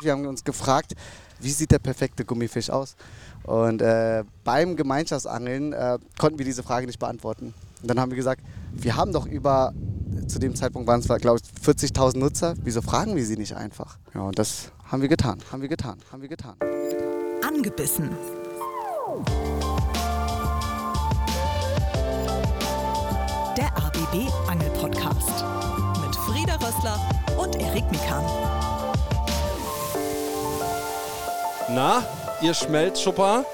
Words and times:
Wir 0.00 0.12
haben 0.12 0.26
uns 0.26 0.44
gefragt, 0.44 0.94
wie 1.40 1.50
sieht 1.50 1.72
der 1.72 1.80
perfekte 1.80 2.24
Gummifisch 2.24 2.70
aus? 2.70 2.94
Und 3.42 3.82
äh, 3.82 4.22
beim 4.44 4.76
Gemeinschaftsangeln 4.76 5.72
äh, 5.72 5.98
konnten 6.18 6.38
wir 6.38 6.44
diese 6.44 6.62
Frage 6.62 6.86
nicht 6.86 6.98
beantworten. 7.00 7.52
Und 7.82 7.88
dann 7.88 7.98
haben 7.98 8.10
wir 8.10 8.16
gesagt, 8.16 8.42
wir 8.72 8.96
haben 8.96 9.12
doch 9.12 9.26
über, 9.26 9.72
zu 10.28 10.38
dem 10.38 10.54
Zeitpunkt 10.54 10.86
waren 10.86 11.00
es, 11.00 11.06
glaube 11.06 11.40
ich, 11.40 11.66
40.000 11.66 12.18
Nutzer. 12.18 12.54
Wieso 12.62 12.80
fragen 12.80 13.16
wir 13.16 13.24
sie 13.24 13.36
nicht 13.36 13.56
einfach? 13.56 13.98
Ja, 14.14 14.22
und 14.22 14.38
das 14.38 14.70
haben 14.84 15.02
wir 15.02 15.08
getan, 15.08 15.38
haben 15.50 15.62
wir 15.62 15.68
getan, 15.68 15.98
haben 16.12 16.22
wir 16.22 16.28
getan. 16.28 16.54
Angebissen. 17.46 18.10
Der 23.56 23.76
ABB 23.76 24.30
Angel 24.48 24.70
Podcast 24.70 25.44
mit 26.04 26.14
Frieda 26.14 26.54
Rössler 26.56 27.00
und 27.36 27.56
Erik 27.56 27.90
Mikan. 27.90 28.77
Na, 31.70 32.02
ihr 32.40 32.54
Schmelzschupper? 32.54 33.44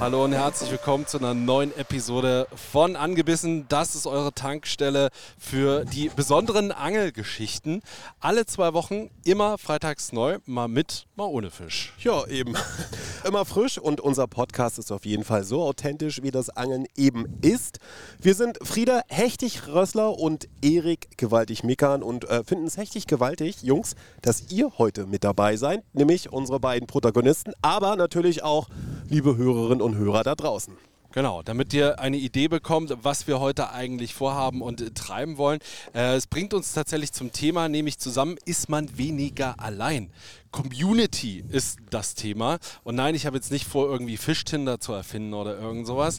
Hallo 0.00 0.24
und 0.24 0.32
herzlich 0.32 0.70
willkommen 0.70 1.06
zu 1.06 1.18
einer 1.18 1.34
neuen 1.34 1.74
Episode 1.78 2.46
von 2.54 2.96
Angebissen. 2.96 3.66
Das 3.68 3.94
ist 3.94 4.06
eure 4.06 4.34
Tankstelle 4.34 5.10
für 5.38 5.84
die 5.84 6.10
besonderen 6.14 6.72
Angelgeschichten. 6.72 7.80
Alle 8.20 8.44
zwei 8.44 8.74
Wochen, 8.74 9.08
immer 9.24 9.56
freitags 9.56 10.12
neu, 10.12 10.38
mal 10.46 10.68
mit, 10.68 11.06
mal 11.16 11.26
ohne 11.26 11.50
Fisch. 11.50 11.94
Ja, 12.00 12.26
eben. 12.26 12.54
Immer 13.24 13.46
frisch 13.46 13.78
und 13.78 14.02
unser 14.02 14.26
Podcast 14.26 14.78
ist 14.78 14.92
auf 14.92 15.06
jeden 15.06 15.24
Fall 15.24 15.44
so 15.44 15.62
authentisch, 15.62 16.22
wie 16.22 16.30
das 16.30 16.50
Angeln 16.50 16.84
eben 16.94 17.24
ist. 17.40 17.78
Wir 18.20 18.34
sind 18.34 18.58
Frieda 18.62 19.00
Hechtig 19.08 19.66
Rössler 19.66 20.18
und 20.18 20.46
Erik 20.60 21.16
Gewaltig 21.16 21.64
Mikan 21.64 22.02
und 22.02 22.28
äh, 22.28 22.44
finden 22.44 22.66
es 22.66 22.76
hechtig 22.76 23.06
gewaltig, 23.06 23.62
Jungs, 23.62 23.94
dass 24.20 24.50
ihr 24.50 24.72
heute 24.76 25.06
mit 25.06 25.24
dabei 25.24 25.56
seid, 25.56 25.82
nämlich 25.94 26.30
unsere 26.30 26.60
beiden 26.60 26.86
Protagonisten, 26.86 27.54
aber 27.62 27.96
natürlich 27.96 28.42
auch 28.42 28.68
liebe 29.14 29.36
Hörerinnen 29.36 29.80
und 29.80 29.94
Hörer 29.94 30.24
da 30.24 30.34
draußen. 30.34 30.76
Genau, 31.12 31.44
damit 31.44 31.72
ihr 31.72 32.00
eine 32.00 32.16
Idee 32.16 32.48
bekommt, 32.48 32.92
was 33.02 33.28
wir 33.28 33.38
heute 33.38 33.70
eigentlich 33.70 34.12
vorhaben 34.12 34.60
und 34.60 34.96
treiben 34.96 35.38
wollen. 35.38 35.60
Äh, 35.94 36.16
es 36.16 36.26
bringt 36.26 36.52
uns 36.52 36.72
tatsächlich 36.72 37.12
zum 37.12 37.30
Thema, 37.30 37.68
nämlich 37.68 38.00
zusammen 38.00 38.36
ist 38.44 38.68
man 38.68 38.98
weniger 38.98 39.60
allein. 39.60 40.10
Community 40.50 41.44
ist 41.48 41.78
das 41.90 42.16
Thema. 42.16 42.58
Und 42.82 42.96
nein, 42.96 43.14
ich 43.14 43.24
habe 43.24 43.36
jetzt 43.36 43.52
nicht 43.52 43.66
vor, 43.66 43.86
irgendwie 43.88 44.16
Fischtinder 44.16 44.80
zu 44.80 44.92
erfinden 44.92 45.32
oder 45.32 45.56
irgend 45.60 45.86
sowas. 45.86 46.18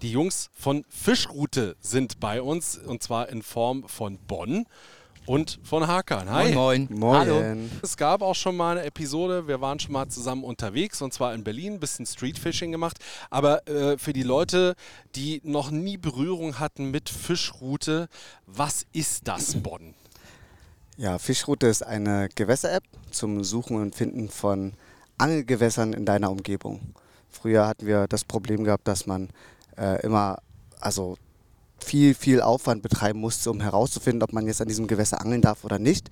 Die 0.00 0.10
Jungs 0.10 0.48
von 0.54 0.86
Fischroute 0.88 1.76
sind 1.80 2.20
bei 2.20 2.40
uns 2.40 2.78
und 2.78 3.02
zwar 3.02 3.28
in 3.28 3.42
Form 3.42 3.86
von 3.86 4.16
Bonn 4.16 4.64
und 5.26 5.60
von 5.62 5.86
Hakan. 5.86 6.30
Hi. 6.30 6.52
Moin, 6.52 6.88
moin. 6.90 6.98
Moin. 6.98 7.18
Hallo. 7.18 7.42
Es 7.82 7.96
gab 7.96 8.22
auch 8.22 8.34
schon 8.34 8.56
mal 8.56 8.78
eine 8.78 8.86
Episode, 8.86 9.46
wir 9.46 9.60
waren 9.60 9.78
schon 9.78 9.92
mal 9.92 10.08
zusammen 10.08 10.44
unterwegs 10.44 11.02
und 11.02 11.12
zwar 11.12 11.34
in 11.34 11.44
Berlin, 11.44 11.74
ein 11.74 11.80
bisschen 11.80 12.06
Streetfishing 12.06 12.72
gemacht. 12.72 12.98
Aber 13.30 13.66
äh, 13.68 13.98
für 13.98 14.12
die 14.12 14.22
Leute, 14.22 14.74
die 15.14 15.40
noch 15.44 15.70
nie 15.70 15.96
Berührung 15.96 16.58
hatten 16.58 16.90
mit 16.90 17.08
Fischroute, 17.08 18.08
was 18.46 18.86
ist 18.92 19.28
das, 19.28 19.54
Bonn? 19.62 19.94
Ja, 20.96 21.18
Fischroute 21.18 21.66
ist 21.66 21.82
eine 21.82 22.28
Gewässer-App 22.34 22.84
zum 23.10 23.42
Suchen 23.44 23.76
und 23.80 23.94
Finden 23.94 24.28
von 24.28 24.74
Angelgewässern 25.18 25.92
in 25.92 26.04
deiner 26.04 26.30
Umgebung. 26.30 26.94
Früher 27.30 27.66
hatten 27.66 27.86
wir 27.86 28.06
das 28.08 28.24
Problem 28.24 28.64
gehabt, 28.64 28.88
dass 28.88 29.06
man 29.06 29.28
äh, 29.76 30.02
immer 30.02 30.38
also 30.80 31.16
viel, 31.84 32.14
viel 32.14 32.40
Aufwand 32.40 32.82
betreiben 32.82 33.20
musste, 33.20 33.50
um 33.50 33.60
herauszufinden, 33.60 34.22
ob 34.22 34.32
man 34.32 34.46
jetzt 34.46 34.60
an 34.60 34.68
diesem 34.68 34.86
Gewässer 34.86 35.20
angeln 35.20 35.42
darf 35.42 35.64
oder 35.64 35.78
nicht. 35.78 36.08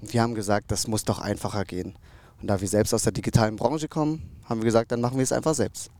Und 0.00 0.12
wir 0.12 0.22
haben 0.22 0.34
gesagt, 0.34 0.70
das 0.70 0.86
muss 0.86 1.04
doch 1.04 1.18
einfacher 1.18 1.64
gehen. 1.64 1.94
Und 2.40 2.48
da 2.48 2.60
wir 2.60 2.68
selbst 2.68 2.92
aus 2.92 3.04
der 3.04 3.12
digitalen 3.12 3.56
Branche 3.56 3.88
kommen, 3.88 4.28
haben 4.48 4.60
wir 4.60 4.64
gesagt, 4.64 4.90
dann 4.92 5.00
machen 5.00 5.16
wir 5.16 5.22
es 5.22 5.32
einfach 5.32 5.54
selbst. 5.54 5.90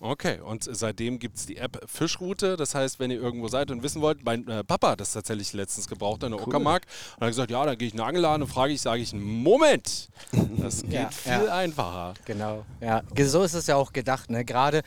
Okay, 0.00 0.38
und 0.40 0.64
seitdem 0.70 1.18
gibt 1.18 1.38
es 1.38 1.46
die 1.46 1.56
App 1.56 1.80
Fischroute. 1.86 2.56
Das 2.56 2.74
heißt, 2.74 2.98
wenn 2.98 3.10
ihr 3.10 3.18
irgendwo 3.18 3.48
seid 3.48 3.70
und 3.70 3.82
wissen 3.82 4.02
wollt, 4.02 4.22
mein 4.22 4.46
äh, 4.48 4.62
Papa 4.62 4.90
hat 4.90 5.00
das 5.00 5.12
tatsächlich 5.12 5.54
letztens 5.54 5.88
gebraucht 5.88 6.22
in 6.24 6.32
der 6.32 6.46
Uckermark 6.46 6.82
und 7.16 7.22
hat 7.22 7.28
gesagt, 7.28 7.50
ja, 7.50 7.64
dann 7.64 7.78
gehe 7.78 7.88
ich 7.88 7.94
in 7.94 7.98
den 7.98 8.06
Angelladen 8.06 8.42
und 8.42 8.48
frage 8.48 8.74
ich, 8.74 8.82
sage 8.82 9.00
ich, 9.00 9.14
Moment, 9.14 10.10
das 10.58 10.82
geht 10.82 10.92
Ja, 10.92 11.10
viel 11.10 11.46
ja. 11.46 11.54
einfacher. 11.54 12.14
Genau, 12.26 12.66
ja. 12.82 13.02
So 13.24 13.44
ist 13.44 13.54
es 13.54 13.66
ja 13.66 13.76
auch 13.76 13.94
gedacht, 13.94 14.28
ne? 14.30 14.44
Gerade, 14.44 14.82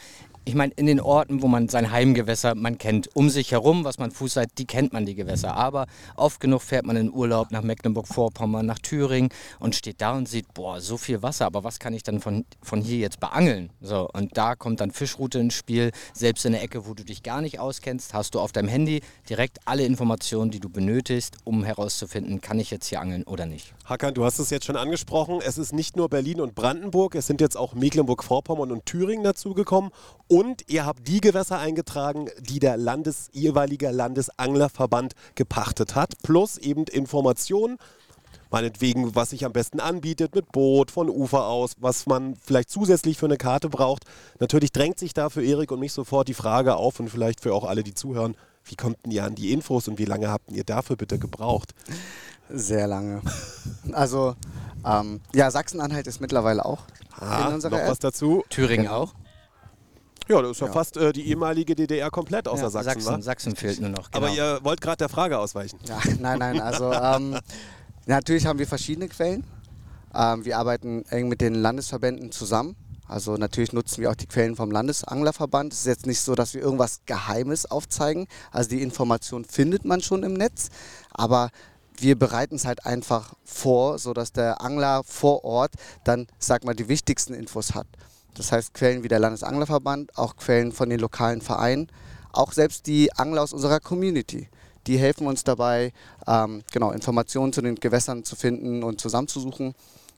ich 0.48 0.56
meine, 0.56 0.72
in 0.78 0.86
den 0.86 1.02
Orten, 1.02 1.42
wo 1.42 1.50
man 1.50 1.68
sein 1.68 1.92
Heimgewässer, 1.92 2.56
man 2.56 2.78
kennt 2.78 3.14
um 3.14 3.30
sich 3.30 3.52
herum, 3.52 3.84
was 3.84 4.00
man 4.00 4.12
Fuß 4.12 4.38
hat, 4.38 4.48
die 4.58 4.66
kennt 4.66 4.94
man 4.94 5.06
die 5.06 5.14
Gewässer. 5.14 5.54
Aber 5.56 5.88
oft 6.16 6.40
genug 6.40 6.62
fährt 6.62 6.86
man 6.86 6.96
in 6.96 7.12
Urlaub 7.12 7.52
nach 7.52 7.64
Mecklenburg-Vorpommern, 7.64 8.66
nach 8.66 8.80
Thüringen 8.80 9.30
und 9.60 9.76
steht 9.76 10.00
da 10.00 10.16
und 10.16 10.30
sieht, 10.30 10.54
boah, 10.54 10.80
so 10.80 10.96
viel 10.96 11.22
Wasser, 11.22 11.48
aber 11.48 11.66
was 11.66 11.80
kann 11.80 11.94
ich 11.94 12.02
dann 12.02 12.22
von, 12.22 12.46
von 12.62 12.80
hier 12.80 13.00
jetzt 13.00 13.20
beangeln? 13.20 13.72
So, 13.82 14.08
und 14.14 14.38
da 14.38 14.56
kommt 14.56 14.80
dann 14.80 14.92
Fischroute 14.92 15.40
ins 15.40 15.54
Spiel. 15.54 15.92
Selbst 16.14 16.46
in 16.46 16.54
der 16.54 16.64
Ecke, 16.64 16.88
wo 16.88 16.94
du 16.94 17.04
dich 17.04 17.24
gar 17.24 17.42
nicht 17.42 17.60
auskennst, 17.60 18.14
hast 18.14 18.34
du 18.34 18.40
auf 18.40 18.54
deinem 18.54 18.70
Handy 18.70 19.02
direkt 19.30 19.60
alle 19.66 19.84
Informationen, 19.84 20.50
die 20.50 20.62
du 20.62 20.70
benötigst, 20.70 21.36
um 21.44 21.66
herauszufinden, 21.66 22.40
kann 22.40 22.58
ich 22.58 22.72
jetzt 22.72 22.88
hier 22.88 23.02
angeln 23.02 23.24
oder 23.24 23.46
nicht. 23.46 23.74
Hakan, 23.84 24.14
du 24.14 24.24
hast 24.24 24.40
es 24.40 24.50
jetzt 24.50 24.66
schon 24.66 24.78
angesprochen. 24.78 25.42
Es 25.46 25.58
ist 25.58 25.74
nicht 25.74 25.98
nur 25.98 26.08
Berlin 26.08 26.40
und 26.40 26.56
Brandenburg, 26.56 27.16
es 27.16 27.28
sind 27.28 27.42
jetzt 27.42 27.58
auch 27.58 27.74
Mecklenburg-Vorpommern 27.74 28.72
und 28.72 28.86
Thüringen 28.86 29.26
dazugekommen. 29.26 29.92
Und 30.38 30.66
ihr 30.68 30.86
habt 30.86 31.08
die 31.08 31.20
Gewässer 31.20 31.58
eingetragen, 31.58 32.30
die 32.40 32.60
der 32.60 32.78
Landes, 32.78 33.30
jeweilige 33.32 33.90
Landesanglerverband 33.90 35.14
gepachtet 35.34 35.96
hat. 35.96 36.14
Plus 36.22 36.60
eben 36.60 36.84
Informationen, 36.84 37.78
meinetwegen, 38.52 39.16
was 39.16 39.32
sich 39.32 39.46
am 39.46 39.52
besten 39.52 39.80
anbietet, 39.80 40.36
mit 40.36 40.52
Boot, 40.52 40.92
von 40.92 41.10
Ufer 41.10 41.48
aus, 41.48 41.72
was 41.80 42.06
man 42.06 42.36
vielleicht 42.36 42.70
zusätzlich 42.70 43.18
für 43.18 43.26
eine 43.26 43.38
Karte 43.38 43.68
braucht. 43.70 44.04
Natürlich 44.40 44.72
drängt 44.72 45.00
sich 45.00 45.16
da 45.16 45.32
für 45.32 45.44
Erik 45.44 45.72
und 45.72 45.80
mich 45.80 45.92
sofort 45.92 46.28
die 46.28 46.36
Frage 46.36 46.76
auf 46.76 47.00
und 47.00 47.10
vielleicht 47.10 47.42
für 47.42 47.52
auch 47.56 47.64
alle, 47.64 47.82
die 47.82 47.96
zuhören, 47.96 48.36
wie 48.66 48.76
kommt 48.76 48.98
denn 49.06 49.12
ihr 49.14 49.24
an 49.24 49.34
die 49.34 49.52
Infos 49.52 49.88
und 49.88 49.98
wie 49.98 50.06
lange 50.06 50.30
habt 50.30 50.52
ihr 50.52 50.64
dafür 50.66 50.98
bitte 50.98 51.18
gebraucht? 51.18 51.74
Sehr 52.50 52.86
lange. 52.86 53.22
Also, 53.92 54.36
ähm, 54.86 55.20
ja, 55.34 55.50
Sachsen-Anhalt 55.50 56.06
ist 56.06 56.22
mittlerweile 56.22 56.64
auch 56.64 56.84
Ah, 57.20 57.48
in 57.48 57.56
unserer 57.56 57.72
noch 57.72 57.80
App. 57.80 57.90
was 57.90 57.98
dazu? 58.00 58.44
Thüringen 58.50 58.88
auch? 58.88 59.16
Ja, 60.30 60.42
das 60.42 60.52
ist 60.52 60.60
ja, 60.62 60.68
Ja. 60.68 60.74
fast 60.74 60.98
äh, 60.98 61.14
die 61.14 61.28
ehemalige 61.30 61.76
DDR 61.76 62.10
komplett 62.12 62.48
außer 62.48 62.64
Ja, 62.64 62.70
Sachsen, 62.70 63.02
Sachsen, 63.02 63.20
wa? 63.20 63.22
Sachsen 63.22 63.56
fehlt 63.56 63.80
nur 63.80 63.90
noch. 63.90 64.12
Genau. 64.12 64.26
Aber 64.26 64.36
ihr 64.36 64.60
wollt 64.64 64.82
gerade 64.82 64.98
der 64.98 65.10
Frage 65.10 65.40
ausweichen. 65.40 65.80
Ja, 65.88 66.00
nein, 66.20 66.40
nein, 66.40 66.60
also 66.62 66.92
ähm, 66.94 67.38
natürlich 68.06 68.46
haben 68.46 68.60
wir 68.60 68.68
verschiedene 68.68 69.08
Quellen. 69.08 69.44
Ähm, 70.14 70.46
wir 70.46 70.58
arbeiten 70.58 71.06
eng 71.10 71.28
mit 71.28 71.42
den 71.42 71.56
Landesverbänden 71.56 72.32
zusammen. 72.32 72.76
Also 73.08 73.38
natürlich 73.38 73.72
nutzen 73.72 74.02
wir 74.02 74.12
auch 74.12 74.16
die 74.16 74.28
Quellen 74.28 74.58
vom 74.58 74.70
Landesanglerverband. 74.70 75.72
Es 75.72 75.80
ist 75.80 75.86
jetzt 75.86 76.06
nicht 76.06 76.20
so, 76.20 76.36
dass 76.36 76.54
wir 76.54 76.62
irgendwas 76.62 77.00
Geheimes 77.06 77.66
aufzeigen. 77.70 78.28
Also 78.52 78.70
die 78.70 78.82
Information 78.82 79.46
findet 79.46 79.86
man 79.86 80.02
schon 80.02 80.24
im 80.24 80.34
Netz, 80.34 80.70
aber 81.12 81.50
wir 82.00 82.20
bereiten 82.20 82.56
es 82.56 82.66
halt 82.66 82.86
einfach 82.86 83.34
vor, 83.46 83.98
sodass 83.98 84.34
der 84.34 84.62
Angler 84.62 85.04
vor 85.06 85.46
Ort 85.46 85.72
dann, 86.04 86.28
sag 86.38 86.66
mal, 86.66 86.76
die 86.76 86.90
wichtigsten 86.90 87.34
Infos 87.34 87.74
hat. 87.76 87.88
Das 88.38 88.52
heißt 88.52 88.74
Quellen 88.74 89.04
wie 89.04 89.08
der 89.08 89.20
Landesanglerverband, 89.20 90.18
auch 90.18 90.36
Quellen 90.36 90.72
von 90.72 90.90
den 90.90 91.00
lokalen 91.00 91.42
Vereinen, 91.42 91.88
auch 92.32 92.52
selbst 92.52 92.88
die 92.88 93.12
Angler 93.14 93.42
aus 93.42 93.54
unserer 93.54 93.80
Community. 93.80 94.48
Die 94.86 94.98
helfen 94.98 95.28
uns 95.28 95.44
dabei, 95.44 95.92
ähm, 96.28 96.64
genau, 96.72 96.92
Informationen 96.92 97.52
zu 97.52 97.62
den 97.62 97.76
Gewässern 97.76 98.24
zu 98.24 98.36
finden 98.36 98.84
und 98.84 99.02
zusammenzusuchen. 99.02 99.74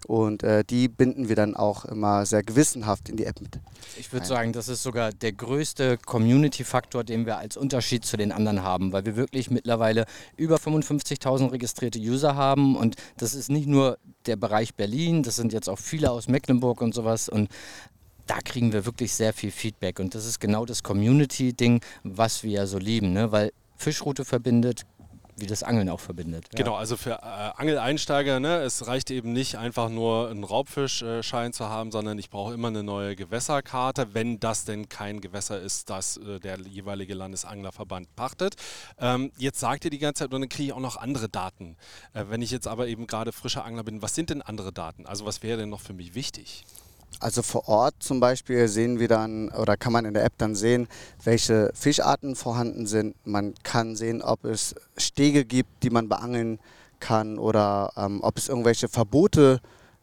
Und 0.07 0.43
äh, 0.43 0.63
die 0.63 0.87
binden 0.87 1.27
wir 1.27 1.35
dann 1.35 1.55
auch 1.55 1.83
immer 1.85 2.25
sehr 2.25 2.41
gewissenhaft 2.41 3.09
in 3.09 3.17
die 3.17 3.25
App 3.25 3.41
mit. 3.41 3.59
Ich 3.97 4.13
würde 4.13 4.25
sagen, 4.25 4.53
das 4.53 4.69
ist 4.69 4.81
sogar 4.81 5.11
der 5.11 5.33
größte 5.33 5.97
Community-Faktor, 5.97 7.03
den 7.03 7.25
wir 7.25 7.37
als 7.37 7.57
Unterschied 7.57 8.05
zu 8.05 8.15
den 8.15 8.31
anderen 8.31 8.63
haben, 8.63 8.93
weil 8.93 9.05
wir 9.05 9.17
wirklich 9.17 9.51
mittlerweile 9.51 10.05
über 10.37 10.55
55.000 10.55 11.51
registrierte 11.51 11.99
User 11.99 12.35
haben 12.35 12.77
und 12.77 12.95
das 13.17 13.33
ist 13.33 13.49
nicht 13.49 13.67
nur 13.67 13.97
der 14.25 14.37
Bereich 14.37 14.73
Berlin, 14.73 15.21
das 15.21 15.35
sind 15.35 15.51
jetzt 15.51 15.67
auch 15.67 15.79
viele 15.79 16.11
aus 16.11 16.27
Mecklenburg 16.27 16.81
und 16.81 16.93
sowas 16.93 17.27
und 17.27 17.49
da 18.29 18.39
kriegen 18.41 18.71
wir 18.73 18.85
wirklich 18.85 19.13
sehr 19.13 19.33
viel 19.33 19.49
Feedback 19.49 19.99
und 19.99 20.13
das 20.13 20.25
ist 20.25 20.39
genau 20.39 20.65
das 20.65 20.83
Community-Ding, 20.83 21.81
was 22.03 22.43
wir 22.43 22.51
ja 22.51 22.65
so 22.67 22.77
lieben, 22.77 23.11
ne? 23.11 23.31
weil 23.31 23.51
Fischroute 23.75 24.23
verbindet, 24.23 24.85
wie 25.35 25.47
das 25.47 25.63
Angeln 25.63 25.89
auch 25.89 25.99
verbindet. 25.99 26.45
Genau, 26.53 26.75
also 26.75 26.97
für 26.97 27.11
äh, 27.11 27.15
Angeleinsteiger, 27.55 28.39
ne, 28.39 28.57
es 28.57 28.87
reicht 28.87 29.09
eben 29.09 29.31
nicht 29.31 29.57
einfach 29.57 29.89
nur 29.89 30.29
einen 30.29 30.43
Raubfischschein 30.43 31.53
zu 31.53 31.69
haben, 31.69 31.91
sondern 31.91 32.19
ich 32.19 32.29
brauche 32.29 32.53
immer 32.53 32.67
eine 32.67 32.83
neue 32.83 33.15
Gewässerkarte, 33.15 34.13
wenn 34.13 34.39
das 34.39 34.65
denn 34.65 34.89
kein 34.89 35.21
Gewässer 35.21 35.59
ist, 35.59 35.89
das 35.89 36.17
äh, 36.17 36.39
der 36.39 36.59
jeweilige 36.59 37.13
Landesanglerverband 37.13 38.15
pachtet. 38.15 38.55
Ähm, 38.99 39.31
jetzt 39.37 39.59
sagt 39.59 39.85
ihr 39.85 39.91
die 39.91 39.99
ganze 39.99 40.25
Zeit, 40.25 40.33
und 40.33 40.41
dann 40.41 40.49
kriege 40.49 40.67
ich 40.67 40.73
auch 40.73 40.81
noch 40.81 40.97
andere 40.97 41.29
Daten. 41.29 41.77
Äh, 42.13 42.25
wenn 42.27 42.41
ich 42.41 42.51
jetzt 42.51 42.67
aber 42.67 42.87
eben 42.87 43.07
gerade 43.07 43.31
frischer 43.31 43.63
Angler 43.63 43.83
bin, 43.83 44.01
was 44.01 44.15
sind 44.15 44.29
denn 44.29 44.41
andere 44.41 44.73
Daten? 44.73 45.05
Also 45.05 45.25
was 45.25 45.41
wäre 45.41 45.57
denn 45.57 45.69
noch 45.69 45.81
für 45.81 45.93
mich 45.93 46.15
wichtig? 46.15 46.65
Also 47.19 47.41
vor 47.41 47.67
Ort 47.67 47.95
zum 47.99 48.19
Beispiel 48.19 48.67
sehen 48.67 48.99
wir 48.99 49.09
dann 49.09 49.49
oder 49.49 49.75
kann 49.75 49.91
man 49.91 50.05
in 50.05 50.13
der 50.13 50.23
App 50.23 50.33
dann 50.37 50.55
sehen, 50.55 50.87
welche 51.23 51.71
Fischarten 51.73 52.35
vorhanden 52.35 52.87
sind. 52.87 53.15
Man 53.25 53.53
kann 53.63 53.95
sehen, 53.95 54.21
ob 54.21 54.45
es 54.45 54.73
Stege 54.97 55.43
gibt, 55.43 55.83
die 55.83 55.89
man 55.89 56.07
beangeln 56.07 56.59
kann 56.99 57.37
oder 57.37 57.91
ähm, 57.97 58.19
ob 58.21 58.37
es 58.37 58.47
irgendwelche 58.47 58.87
Verbote 58.87 59.59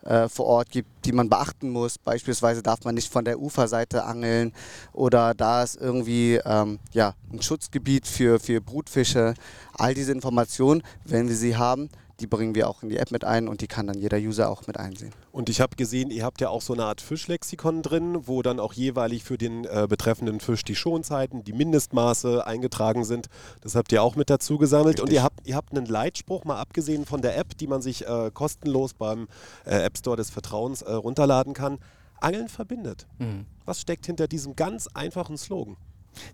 äh, 0.07 0.29
vor 0.29 0.47
Ort 0.47 0.71
gibt, 0.71 0.89
die 1.05 1.13
man 1.13 1.29
beachten 1.29 1.71
muss. 1.71 1.99
Beispielsweise 1.99 2.63
darf 2.63 2.85
man 2.85 2.95
nicht 2.95 3.11
von 3.11 3.25
der 3.25 3.41
Uferseite 3.41 4.05
angeln 4.05 4.53
oder 4.93 5.35
da 5.35 5.63
ist 5.63 5.77
irgendwie 5.77 6.41
ähm, 6.45 6.79
ja, 6.93 7.15
ein 7.33 7.43
Schutzgebiet 7.43 8.07
für, 8.07 8.39
für 8.39 8.61
Brutfische. 8.61 9.35
All 9.75 9.95
diese 9.95 10.13
Informationen, 10.13 10.83
wenn 11.05 11.29
wir 11.29 11.37
sie 11.37 11.57
haben, 11.57 11.89
die 12.21 12.27
bringen 12.27 12.55
wir 12.55 12.69
auch 12.69 12.83
in 12.83 12.89
die 12.89 12.97
App 12.97 13.11
mit 13.11 13.25
ein 13.25 13.49
und 13.49 13.61
die 13.61 13.67
kann 13.67 13.87
dann 13.87 13.99
jeder 13.99 14.19
User 14.19 14.49
auch 14.49 14.67
mit 14.67 14.79
einsehen. 14.79 15.13
Und 15.33 15.49
ich 15.49 15.61
habe 15.61 15.77
gesehen, 15.77 16.11
ihr 16.11 16.25
habt 16.25 16.41
ja 16.41 16.49
auch 16.49 16.63
so 16.63 16.73
eine 16.73 16.85
Art 16.85 17.01
Fischlexikon 17.01 17.83
drin, 17.83 18.27
wo 18.27 18.43
dann 18.43 18.59
auch 18.59 18.73
jeweilig 18.73 19.25
für 19.25 19.37
den 19.37 19.65
äh, 19.65 19.87
betreffenden 19.89 20.41
Fisch 20.41 20.65
die 20.65 20.75
Schonzeiten, 20.75 21.45
die 21.45 21.53
Mindestmaße 21.53 22.47
eingetragen 22.47 23.05
sind. 23.05 23.27
Das 23.61 23.75
habt 23.75 23.93
ihr 23.93 24.03
auch 24.03 24.17
mit 24.17 24.31
dazu 24.31 24.57
gesammelt. 24.59 25.01
Richtig. 25.01 25.05
Und 25.05 25.13
ihr 25.13 25.23
habt, 25.23 25.47
ihr 25.47 25.57
habt 25.57 25.77
einen 25.77 25.87
Leitspruch, 25.87 26.45
mal 26.45 26.59
abgesehen 26.59 27.05
von 27.05 27.21
der 27.21 27.37
App, 27.37 27.57
die 27.59 27.67
man 27.67 27.83
sich 27.83 28.07
äh, 28.07 28.31
kostenlos 28.33 28.95
beim 28.95 29.29
äh, 29.65 29.85
App 29.85 29.99
Store 29.99 30.17
des 30.17 30.31
Vertrauens 30.31 30.83
äh, 30.83 30.93
runterladen 30.93 31.53
kann. 31.53 31.79
Angeln 32.19 32.49
verbindet. 32.49 33.07
Mhm. 33.19 33.45
Was 33.67 33.81
steckt 33.81 34.07
hinter 34.07 34.27
diesem 34.27 34.57
ganz 34.57 34.89
einfachen 34.95 35.37
Slogan? 35.37 35.77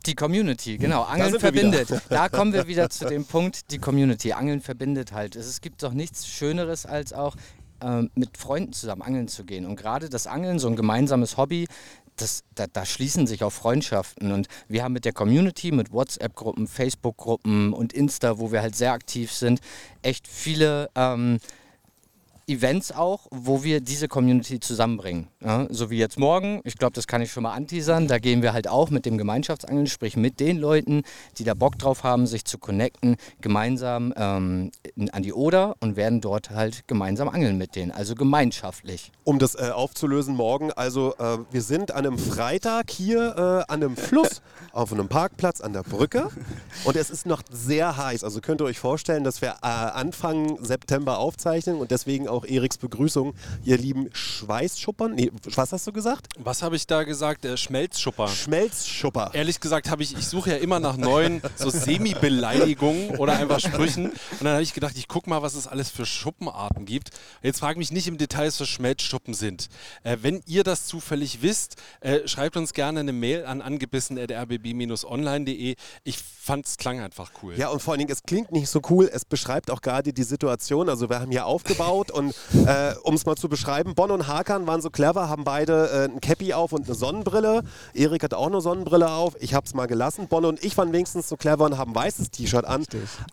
Die 0.07 0.15
Community, 0.15 0.79
genau. 0.79 1.03
Angeln 1.03 1.31
wieder. 1.31 1.41
verbindet. 1.41 1.89
Da 2.09 2.29
kommen 2.31 2.53
wir 2.53 2.67
wieder 2.67 2.91
zu 2.91 3.07
dem 3.07 3.25
Punkt, 3.25 3.71
die 3.71 3.79
Community. 3.79 4.33
Angeln 4.33 4.61
verbindet 4.61 5.13
halt. 5.13 5.37
Es 5.37 5.61
gibt 5.61 5.83
doch 5.83 5.93
nichts 5.93 6.27
Schöneres 6.27 6.87
als 6.87 7.13
auch 7.13 7.37
ähm, 7.83 8.11
mit 8.15 8.37
Freunden 8.37 8.73
zusammen 8.73 9.03
angeln 9.03 9.29
zu 9.29 9.45
gehen. 9.45 9.67
Und 9.67 9.77
gerade 9.77 10.09
das 10.09 10.27
Angeln, 10.27 10.59
so 10.59 10.69
ein 10.69 10.77
gemeinsames 10.77 11.37
Hobby, 11.37 11.67
das, 12.17 12.45
da, 12.55 12.67
da 12.67 12.85
schließen 12.85 13.27
sich 13.27 13.43
auch 13.43 13.53
Freundschaften. 13.53 14.33
Und 14.33 14.49
wir 14.69 14.85
haben 14.85 14.93
mit 14.93 15.05
der 15.05 15.13
Community, 15.13 15.73
mit 15.73 15.93
WhatsApp-Gruppen, 15.93 16.69
Facebook-Gruppen 16.69 17.73
und 17.73 17.93
Insta, 17.93 18.39
wo 18.39 18.53
wir 18.53 18.63
halt 18.63 18.77
sehr 18.77 18.93
aktiv 18.93 19.33
sind, 19.33 19.61
echt 20.03 20.29
viele 20.29 20.91
ähm, 20.95 21.39
Events 22.53 22.93
auch, 22.93 23.27
wo 23.31 23.65
wir 23.65 23.81
diese 23.81 24.09
Community 24.09 24.61
zusammenbringen. 24.61 25.29
Ja, 25.45 25.67
so 25.71 25.91
wie 25.91 25.99
jetzt 25.99 26.19
morgen, 26.19 26.61
ich 26.65 26.77
glaube, 26.77 26.93
das 26.93 27.07
kann 27.07 27.23
ich 27.23 27.33
schon 27.33 27.43
mal 27.43 27.53
anteasern, 27.53 28.07
da 28.07 28.19
gehen 28.19 28.43
wir 28.43 28.53
halt 28.53 28.69
auch 28.69 28.91
mit 28.91 29.07
dem 29.07 29.19
Gemeinschaftsangeln, 29.19 29.87
sprich 29.87 30.17
mit 30.17 30.39
den 30.39 30.59
Leuten, 30.59 31.03
die 31.39 31.45
da 31.45 31.55
Bock 31.55 31.79
drauf 31.79 32.05
haben, 32.05 32.27
sich 32.27 32.45
zu 32.45 32.59
connecten, 32.59 33.17
gemeinsam 33.41 34.13
ähm, 34.17 34.71
an 35.13 35.23
die 35.23 35.33
Oder 35.33 35.77
und 35.81 35.97
werden 35.97 36.21
dort 36.21 36.51
halt 36.51 36.87
gemeinsam 36.87 37.29
angeln 37.29 37.59
mit 37.59 37.75
denen, 37.75 37.91
also 37.91 38.15
gemeinschaftlich. 38.15 39.11
Um 39.25 39.39
das 39.39 39.55
äh, 39.55 39.71
aufzulösen, 39.73 40.37
morgen, 40.37 40.73
also 40.73 41.15
äh, 41.19 41.39
wir 41.51 41.63
sind 41.63 41.91
an 41.91 42.07
einem 42.07 42.19
Freitag 42.19 42.91
hier 42.91 43.35
äh, 43.69 43.73
an 43.73 43.83
einem 43.83 43.97
Fluss 43.97 44.43
auf 44.73 44.93
einem 44.93 45.09
Parkplatz 45.09 45.61
an 45.61 45.73
der 45.73 45.83
Brücke 45.83 46.29
und 46.85 46.97
es 46.97 47.11
ist 47.11 47.27
noch 47.27 47.43
sehr 47.51 47.97
heiß. 47.97 48.25
Also 48.25 48.41
könnt 48.41 48.61
ihr 48.61 48.65
euch 48.65 48.79
vorstellen, 48.79 49.25
dass 49.25 49.41
wir 49.41 49.57
äh, 49.63 49.67
Anfang 49.67 50.63
September 50.65 51.19
aufzeichnen 51.19 51.77
und 51.77 51.91
deswegen 51.91 52.29
auch 52.29 52.42
Eriks 52.45 52.79
Begrüßung, 52.79 53.35
ihr 53.65 53.79
lieben 53.79 54.09
Schweißschuppern. 54.13 55.15
Nee, 55.15 55.31
was 55.55 55.73
hast 55.73 55.87
du 55.87 55.93
gesagt? 55.93 56.27
Was 56.39 56.63
habe 56.63 56.77
ich 56.77 56.87
da 56.87 57.05
gesagt? 57.05 57.45
Äh, 57.45 57.57
Schmelzschupper. 57.57 58.29
Schmelzschupper. 58.29 59.31
Ehrlich 59.35 59.61
gesagt 59.61 59.91
habe 59.91 60.03
ich, 60.03 60.17
ich 60.17 60.27
suche 60.27 60.51
ja 60.51 60.57
immer 60.57 60.81
nach 60.81 60.97
neuen 60.97 61.41
so 61.57 61.71
Semi-Beleidigungen 61.71 63.19
oder 63.19 63.35
einfach 63.35 63.61
Sprüchen. 63.61 64.11
Und 64.11 64.43
dann 64.43 64.55
habe 64.55 64.63
ich 64.63 64.75
gedacht, 64.75 64.97
ich 64.97 65.09
gucke 65.09 65.31
mal, 65.31 65.43
was 65.43 65.55
es 65.55 65.67
alles 65.67 65.91
für 65.91 66.07
Schuppenarten 66.07 66.85
gibt. 66.85 67.11
Jetzt 67.43 67.61
frage 67.61 67.79
mich 67.79 67.93
nicht 67.93 68.09
im 68.09 68.19
Detail, 68.19 68.53
was 68.59 68.69
Schmelzschuppen 68.69 69.35
sind. 69.35 69.69
Äh, 70.03 70.19
wenn 70.23 70.43
ihr 70.47 70.65
das 70.65 70.87
zufällig 70.87 71.43
wisst, 71.43 71.77
äh, 72.01 72.27
schreibt 72.27 72.57
uns 72.57 72.73
gerne 72.73 73.01
eine 73.01 73.13
Mail 73.13 73.45
an 73.45 73.63
angebissen.rbb-online.de. 73.63 75.77
Ich 76.05 76.19
fand 76.19 76.67
es 76.67 76.77
klang 76.77 77.01
einfach 77.01 77.31
cool. 77.43 77.55
Ja, 77.57 77.69
und 77.69 77.81
vor 77.81 77.93
allen 77.93 78.01
Dingen, 78.01 78.11
es 78.11 78.23
klingt 78.23 78.53
nicht 78.53 78.69
so 78.69 78.81
cool. 78.91 79.09
Es 79.13 79.25
beschreibt 79.25 79.71
auch 79.71 79.81
gerade 79.81 80.13
die 80.13 80.23
Situation. 80.23 80.89
Also, 80.89 81.09
wir 81.09 81.21
haben 81.21 81.31
hier 81.31 81.47
aufgebaut 81.47 82.11
und 82.11 82.22
äh, 82.31 82.95
um 83.03 83.15
es 83.15 83.27
mal 83.27 83.37
zu 83.37 83.49
beschreiben, 83.49 83.95
Bonn 83.95 84.11
und 84.11 84.29
Hakan 84.29 84.67
waren 84.67 84.81
so 84.81 84.91
clever, 84.91 85.29
haben 85.29 85.45
beide 85.45 85.91
äh, 85.91 86.05
ein 86.05 86.21
Cappy 86.21 86.53
auf 86.53 86.73
und 86.73 86.87
eine 86.87 86.95
Sonnenbrille. 86.95 87.63
Erik 87.95 88.23
hatte 88.23 88.39
auch 88.39 88.47
eine 88.47 88.61
Sonnenbrille 88.61 89.11
auf. 89.11 89.35
Ich 89.41 89.55
habe 89.55 89.67
es 89.67 89.75
mal 89.75 89.87
gelassen. 89.87 90.29
Bonn 90.29 90.45
und 90.45 90.65
ich 90.65 90.77
waren 90.77 90.93
wenigstens 90.93 91.29
so 91.29 91.37
clever 91.37 91.65
und 91.65 91.79
haben 91.79 91.93
ein 91.93 91.95
weißes 91.95 92.31
T-Shirt 92.31 92.65
an. 92.65 92.85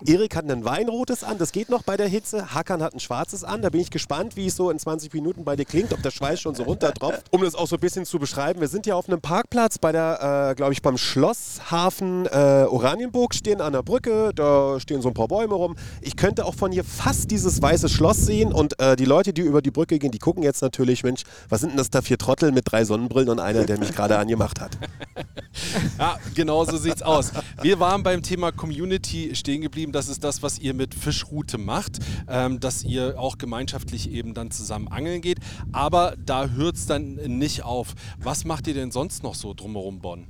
Erik 0.05 0.35
hat 0.35 0.49
ein 0.49 0.65
weinrotes 0.65 1.23
an. 1.23 1.37
Das 1.37 1.51
geht 1.51 1.69
noch 1.69 1.83
bei 1.83 1.97
der 1.97 2.07
Hitze. 2.07 2.53
Hakan 2.53 2.81
hat 2.81 2.93
ein 2.93 2.99
schwarzes 2.99 3.43
an. 3.43 3.61
Da 3.61 3.69
bin 3.69 3.81
ich 3.81 3.91
gespannt, 3.91 4.35
wie 4.35 4.47
es 4.47 4.55
so 4.55 4.69
in 4.69 4.79
20 4.79 5.13
Minuten 5.13 5.43
bei 5.43 5.55
dir 5.55 5.65
klingt, 5.65 5.93
ob 5.93 6.01
der 6.01 6.11
Schweiß 6.11 6.39
schon 6.39 6.55
so 6.55 6.63
runtertropft. 6.63 7.25
Um 7.31 7.41
das 7.41 7.55
auch 7.55 7.67
so 7.67 7.75
ein 7.75 7.79
bisschen 7.79 8.05
zu 8.05 8.19
beschreiben, 8.19 8.61
wir 8.61 8.67
sind 8.67 8.85
ja 8.85 8.95
auf 8.95 9.07
einem 9.07 9.21
Parkplatz 9.21 9.77
bei 9.77 9.91
der, 9.91 10.51
äh, 10.51 10.55
glaube 10.55 10.73
ich, 10.73 10.81
beim 10.81 10.97
Schlosshafen 10.97 12.25
äh, 12.25 12.65
Oranienburg, 12.69 13.33
stehen 13.33 13.61
an 13.61 13.73
der 13.73 13.83
Brücke, 13.83 14.31
da 14.33 14.79
stehen 14.79 15.01
so 15.01 15.09
ein 15.09 15.13
paar 15.13 15.27
Bäume 15.27 15.55
rum. 15.55 15.75
Ich 16.01 16.15
könnte 16.15 16.45
auch 16.45 16.55
von 16.55 16.71
hier 16.71 16.83
fast 16.83 17.31
dieses 17.31 17.61
weiße 17.61 17.89
Schloss 17.89 18.17
sehen 18.17 18.53
und 18.53 18.78
äh, 18.79 18.95
die 18.95 19.05
Leute, 19.05 19.33
die 19.33 19.41
über 19.41 19.61
die 19.61 19.71
Brücke 19.71 19.99
gehen, 19.99 20.11
die 20.11 20.19
gucken 20.19 20.43
jetzt 20.43 20.61
natürlich, 20.61 21.03
Mensch, 21.03 21.23
was 21.49 21.61
sind 21.61 21.71
denn 21.71 21.77
das 21.77 21.89
da 21.89 22.01
für 22.01 22.17
Trottel 22.17 22.51
mit 22.51 22.71
drei 22.71 22.85
Sonnenbrillen 22.85 23.29
und 23.29 23.39
einer, 23.39 23.65
der 23.65 23.77
mich 23.77 23.93
gerade 23.93 24.17
angemacht 24.17 24.59
hat. 24.59 24.77
Ja, 25.97 26.17
genau 26.35 26.63
so 26.63 26.77
sieht's 26.77 27.01
aus. 27.01 27.31
Wir 27.61 27.79
waren 27.79 28.03
beim 28.03 28.21
Thema 28.23 28.51
Community 28.51 29.35
stehen 29.35 29.61
geblieben. 29.61 29.91
Das 29.91 30.07
ist 30.07 30.23
das, 30.23 30.41
was 30.41 30.59
ihr 30.59 30.73
mit 30.73 30.93
Fischroute 30.93 31.57
macht, 31.57 31.99
ähm, 32.29 32.59
dass 32.59 32.83
ihr 32.83 33.19
auch 33.19 33.37
gemeinschaftlich 33.37 34.11
eben 34.11 34.33
dann 34.33 34.51
zusammen 34.51 34.87
angeln 34.87 35.21
geht. 35.21 35.39
Aber 35.73 36.15
da 36.23 36.47
hört 36.47 36.75
es 36.75 36.85
dann 36.85 37.15
nicht 37.15 37.63
auf. 37.63 37.95
Was 38.19 38.45
macht 38.45 38.67
ihr 38.67 38.73
denn 38.73 38.91
sonst 38.91 39.23
noch 39.23 39.35
so 39.35 39.53
drumherum, 39.53 39.99
Bonn? 39.99 40.27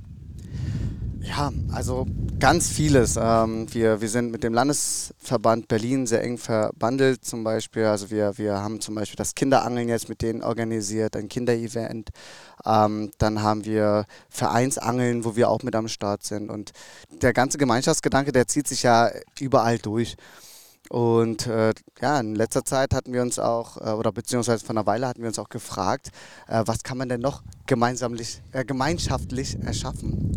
Ja, 1.22 1.52
also 1.72 2.06
ganz 2.38 2.68
vieles. 2.68 3.16
Ähm, 3.20 3.66
wir, 3.72 4.00
wir 4.00 4.08
sind 4.08 4.32
mit 4.32 4.42
dem 4.42 4.54
Landesverband 4.54 5.68
Berlin 5.68 6.06
sehr 6.06 6.22
eng 6.22 6.38
verbandelt 6.38 7.24
zum 7.24 7.44
Beispiel. 7.44 7.84
Also 7.84 8.10
wir, 8.10 8.38
wir 8.38 8.54
haben 8.54 8.80
zum 8.80 8.94
Beispiel 8.94 9.16
das 9.16 9.34
Kinderangeln 9.34 9.88
jetzt 9.88 10.08
mit 10.08 10.22
denen 10.22 10.42
organisiert, 10.42 11.16
ein 11.16 11.28
Kinderevent. 11.28 12.10
Ähm, 12.64 13.10
dann 13.18 13.42
haben 13.42 13.66
wir 13.66 14.06
Vereinsangeln, 14.30 15.24
wo 15.24 15.36
wir 15.36 15.50
auch 15.50 15.62
mit 15.62 15.76
am 15.76 15.88
Start 15.88 16.24
sind. 16.24 16.48
Und 16.48 16.72
der 17.10 17.34
ganze 17.34 17.58
Gemeinschaftsgedanke, 17.58 18.32
der 18.32 18.48
zieht 18.48 18.66
sich 18.66 18.82
ja 18.82 19.10
überall 19.38 19.78
durch. 19.78 20.16
Und 20.88 21.46
äh, 21.46 21.72
ja, 22.00 22.18
in 22.18 22.34
letzter 22.34 22.64
Zeit 22.64 22.94
hatten 22.94 23.12
wir 23.12 23.22
uns 23.22 23.38
auch, 23.38 23.76
äh, 23.76 23.90
oder 23.90 24.10
beziehungsweise 24.10 24.64
vor 24.64 24.70
einer 24.70 24.86
Weile 24.86 25.06
hatten 25.06 25.20
wir 25.20 25.28
uns 25.28 25.38
auch 25.38 25.48
gefragt, 25.48 26.10
äh, 26.48 26.62
was 26.66 26.82
kann 26.82 26.98
man 26.98 27.08
denn 27.08 27.20
noch 27.20 27.42
gemeinsamlich, 27.66 28.42
äh, 28.52 28.64
gemeinschaftlich 28.64 29.56
erschaffen? 29.62 30.36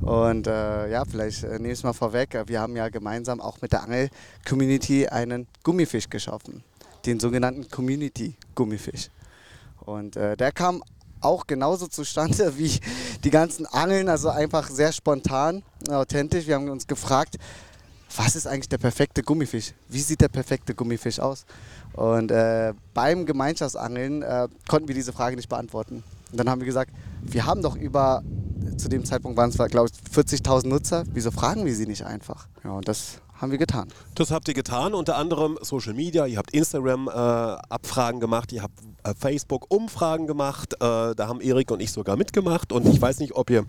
Und 0.00 0.46
äh, 0.46 0.90
ja, 0.90 1.04
vielleicht 1.04 1.44
äh, 1.44 1.58
nehme 1.58 1.68
ich 1.68 1.78
es 1.78 1.82
mal 1.82 1.92
vorweg. 1.92 2.36
Wir 2.46 2.60
haben 2.60 2.76
ja 2.76 2.88
gemeinsam 2.88 3.40
auch 3.40 3.60
mit 3.60 3.72
der 3.72 3.82
Angel-Community 3.82 5.08
einen 5.08 5.46
Gummifisch 5.62 6.08
geschaffen, 6.08 6.64
den 7.06 7.20
sogenannten 7.20 7.68
Community-Gummifisch. 7.68 9.10
Und 9.80 10.16
äh, 10.16 10.36
der 10.36 10.52
kam 10.52 10.82
auch 11.20 11.46
genauso 11.46 11.86
zustande 11.86 12.52
wie 12.58 12.80
die 13.24 13.30
ganzen 13.30 13.66
Angeln, 13.66 14.08
also 14.08 14.30
einfach 14.30 14.68
sehr 14.70 14.92
spontan, 14.92 15.62
authentisch. 15.90 16.46
Wir 16.46 16.54
haben 16.54 16.68
uns 16.70 16.86
gefragt, 16.86 17.36
was 18.16 18.34
ist 18.34 18.46
eigentlich 18.46 18.68
der 18.68 18.78
perfekte 18.78 19.22
Gummifisch? 19.22 19.72
Wie 19.88 20.00
sieht 20.00 20.20
der 20.20 20.28
perfekte 20.28 20.74
Gummifisch 20.74 21.20
aus? 21.20 21.44
Und 21.92 22.30
äh, 22.30 22.72
beim 22.94 23.26
Gemeinschaftsangeln 23.26 24.22
äh, 24.22 24.48
konnten 24.68 24.88
wir 24.88 24.94
diese 24.94 25.12
Frage 25.12 25.36
nicht 25.36 25.48
beantworten. 25.48 26.02
Und 26.32 26.38
dann 26.38 26.48
haben 26.48 26.60
wir 26.60 26.66
gesagt, 26.66 26.92
wir 27.22 27.46
haben 27.46 27.62
doch 27.62 27.76
über, 27.76 28.22
zu 28.76 28.88
dem 28.88 29.04
Zeitpunkt 29.04 29.36
waren 29.36 29.50
es, 29.50 29.56
glaube 29.56 29.88
ich, 29.88 30.16
40.000 30.16 30.68
Nutzer. 30.68 31.04
Wieso 31.12 31.30
fragen 31.30 31.64
wir 31.64 31.74
sie 31.74 31.86
nicht 31.86 32.04
einfach? 32.04 32.48
Ja, 32.64 32.72
und 32.72 32.88
das 32.88 33.20
haben 33.40 33.52
wir 33.52 33.58
getan. 33.58 33.88
Das 34.14 34.30
habt 34.30 34.48
ihr 34.48 34.54
getan, 34.54 34.92
unter 34.92 35.16
anderem 35.16 35.58
Social 35.62 35.94
Media, 35.94 36.26
ihr 36.26 36.36
habt 36.36 36.50
Instagram 36.50 37.08
äh, 37.08 38.18
gemacht, 38.18 38.52
ihr 38.52 38.62
habt 38.62 38.78
äh, 39.02 39.14
Facebook 39.18 39.66
Umfragen 39.72 40.26
gemacht, 40.26 40.74
äh, 40.74 40.78
da 40.78 41.26
haben 41.26 41.40
Erik 41.40 41.70
und 41.70 41.80
ich 41.80 41.90
sogar 41.90 42.16
mitgemacht 42.16 42.72
und 42.72 42.86
ich 42.86 43.00
weiß 43.00 43.18
nicht, 43.20 43.34
ob 43.34 43.48
ihr, 43.48 43.64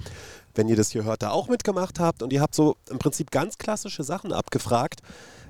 wenn 0.55 0.67
ihr 0.67 0.75
das 0.75 0.91
hier 0.91 1.05
hört, 1.05 1.21
da 1.21 1.29
auch 1.29 1.47
mitgemacht 1.47 1.99
habt 1.99 2.21
und 2.21 2.33
ihr 2.33 2.41
habt 2.41 2.53
so 2.53 2.75
im 2.89 2.99
Prinzip 2.99 3.31
ganz 3.31 3.57
klassische 3.57 4.03
Sachen 4.03 4.33
abgefragt. 4.33 5.01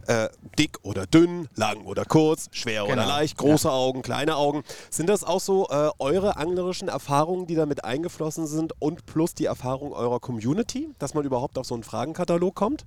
Äh, 0.07 0.29
dick 0.57 0.79
oder 0.83 1.05
dünn, 1.05 1.47
lang 1.55 1.85
oder 1.85 2.05
kurz, 2.05 2.47
schwer 2.51 2.85
oder 2.85 2.95
Genau, 2.95 3.07
leicht, 3.07 3.37
große 3.37 3.71
Augen, 3.71 4.01
kleine 4.01 4.35
Augen. 4.35 4.63
Sind 4.89 5.07
das 5.07 5.23
auch 5.23 5.39
so 5.39 5.67
äh, 5.69 5.89
eure 5.99 6.37
anglerischen 6.37 6.87
Erfahrungen, 6.87 7.47
die 7.47 7.55
damit 7.55 7.85
eingeflossen 7.85 8.47
sind 8.47 8.73
und 8.79 9.05
plus 9.05 9.33
die 9.33 9.45
Erfahrung 9.45 9.93
eurer 9.93 10.19
Community, 10.19 10.89
dass 10.99 11.13
man 11.13 11.23
überhaupt 11.25 11.57
auf 11.57 11.65
so 11.65 11.73
einen 11.73 11.83
Fragenkatalog 11.83 12.55
kommt? 12.55 12.85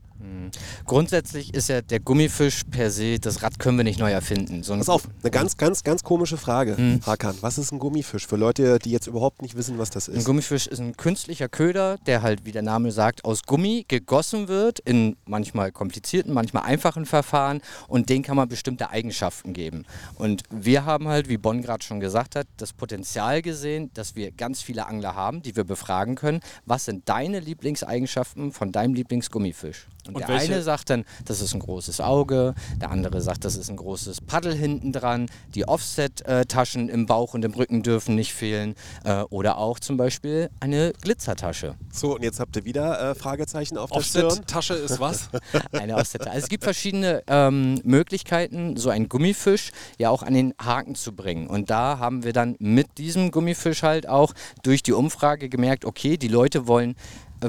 Grundsätzlich 0.87 1.55
ist 1.55 1.69
ja 1.69 1.83
der 1.83 2.01
Gummifisch 2.01 2.63
per 2.71 2.91
se, 2.91 3.19
das 3.19 3.43
Rad 3.43 3.59
können 3.59 3.77
wir 3.77 3.85
nicht 3.85 3.99
neu 3.99 4.11
erfinden. 4.11 4.63
So 4.63 4.73
ein 4.73 4.79
Pass 4.79 4.89
auf, 4.89 5.09
eine 5.23 5.31
ganz, 5.31 5.57
ganz, 5.57 5.83
ganz 5.83 6.03
komische 6.03 6.37
Frage, 6.37 7.01
Hakan. 7.05 7.37
Was 7.41 7.59
ist 7.59 7.73
ein 7.73 7.79
Gummifisch 7.79 8.27
für 8.27 8.37
Leute, 8.37 8.79
die 8.79 8.91
jetzt 8.91 9.07
überhaupt 9.07 9.43
nicht 9.43 9.57
wissen, 9.57 9.79
was 9.79 9.91
das 9.91 10.09
Ein 10.09 10.17
ist? 10.17 10.25
Gummifisch 10.25 10.67
ist 10.67 10.79
ein 10.79 10.97
künstlicher 10.97 11.49
Köder, 11.49 11.99
der 12.07 12.23
halt, 12.23 12.45
wie 12.45 12.53
der 12.53 12.63
Name 12.63 12.93
sagt, 12.93 13.25
aus 13.25 13.43
Gummi 13.43 13.85
gegossen 13.89 14.49
wird, 14.49 14.79
in 14.81 15.17
manchmal 15.27 15.73
komplizierten, 15.73 16.33
manchmal 16.33 16.63
einfachen 16.63 17.04
Verfahren 17.07 17.61
und 17.89 18.09
den 18.09 18.23
kann 18.23 18.37
man 18.37 18.49
bestimmte 18.49 18.91
Eigenschaften 18.91 19.53
geben. 19.53 19.85
Und 20.17 20.43
wir 20.51 20.85
haben 20.85 21.09
halt, 21.09 21.29
wie 21.29 21.39
Bonn 21.39 21.63
gerade 21.63 21.85
schon 21.85 22.01
gesagt 22.01 22.37
hat, 22.37 22.47
das 22.57 22.73
Potenzial 22.73 23.43
gesehen, 23.43 23.91
dass 23.95 24.17
wir 24.17 24.31
ganz 24.31 24.63
viele 24.63 24.87
Angler 24.87 25.15
haben, 25.15 25.43
die 25.43 25.57
wir 25.57 25.65
befragen 25.65 26.15
können. 26.15 26.41
Was 26.67 26.85
sind 26.85 27.09
deine 27.09 27.41
Lieblingseigenschaften 27.41 28.53
von 28.53 28.73
deinem 28.73 28.95
Lieblingsgummifisch? 28.95 29.87
Und, 30.07 30.15
Und 30.17 30.21
der 30.21 30.29
welche- 30.29 30.53
eine 30.55 30.63
sagt 30.63 30.91
dann, 30.91 31.05
das 31.25 31.41
ist 31.41 31.55
ein 31.55 31.61
großes 31.61 32.01
Auge, 32.01 32.55
der 32.81 32.91
andere 32.91 33.21
sagt, 33.21 33.45
das 33.45 33.57
ist 33.57 33.71
ein 33.71 33.77
großes 33.77 34.21
Paddel 34.21 34.55
hinten 34.55 34.93
dran, 34.93 35.27
die 35.55 35.67
Offset-Taschen 35.67 36.89
im 36.89 37.07
Bauch 37.07 37.35
und 37.35 37.45
im 37.45 37.53
Rücken 37.55 37.83
dürfen 37.83 38.15
nicht 38.15 38.35
fehlen 38.35 38.75
äh, 39.05 39.23
oder 39.31 39.59
auch 39.59 39.79
zum 39.79 39.97
Beispiel 39.97 40.51
eine 40.61 40.93
Glitzertasche. 41.01 41.75
So, 41.93 42.15
und 42.17 42.23
jetzt 42.23 42.41
habt 42.41 42.57
ihr 42.57 42.65
wieder 42.65 43.11
äh, 43.11 43.15
Fragezeichen 43.15 43.79
auf 43.79 43.91
der 43.91 44.01
Stirn. 44.03 44.27
Offset-Tasche 44.27 44.75
ist 44.75 45.01
was? 45.01 45.29
Eine 45.73 45.97
Offset. 45.97 46.27
Also 46.27 46.39
es 46.39 46.49
gibt 46.49 46.65
verschiedene 46.65 47.23
ähm, 47.27 47.81
Möglichkeiten, 47.85 48.77
so 48.77 48.91
einen 48.91 49.09
Gummifisch 49.09 49.71
ja 49.99 50.11
auch 50.11 50.23
an 50.23 50.35
den 50.35 50.55
Haken 50.63 50.95
zu 50.95 51.13
bringen. 51.13 51.47
Und 51.47 51.71
da 51.71 51.99
haben 51.99 52.25
wir 52.25 52.33
dann 52.33 52.57
mit 52.59 52.99
diesem 52.99 53.31
Gummifisch 53.31 53.83
halt 53.83 54.09
auch 54.09 54.33
durch 54.63 54.83
die 54.83 54.93
Umfrage 54.93 55.49
gemerkt, 55.49 55.85
okay, 55.85 56.17
die 56.17 56.29
Leute 56.29 56.67
wollen 56.67 56.95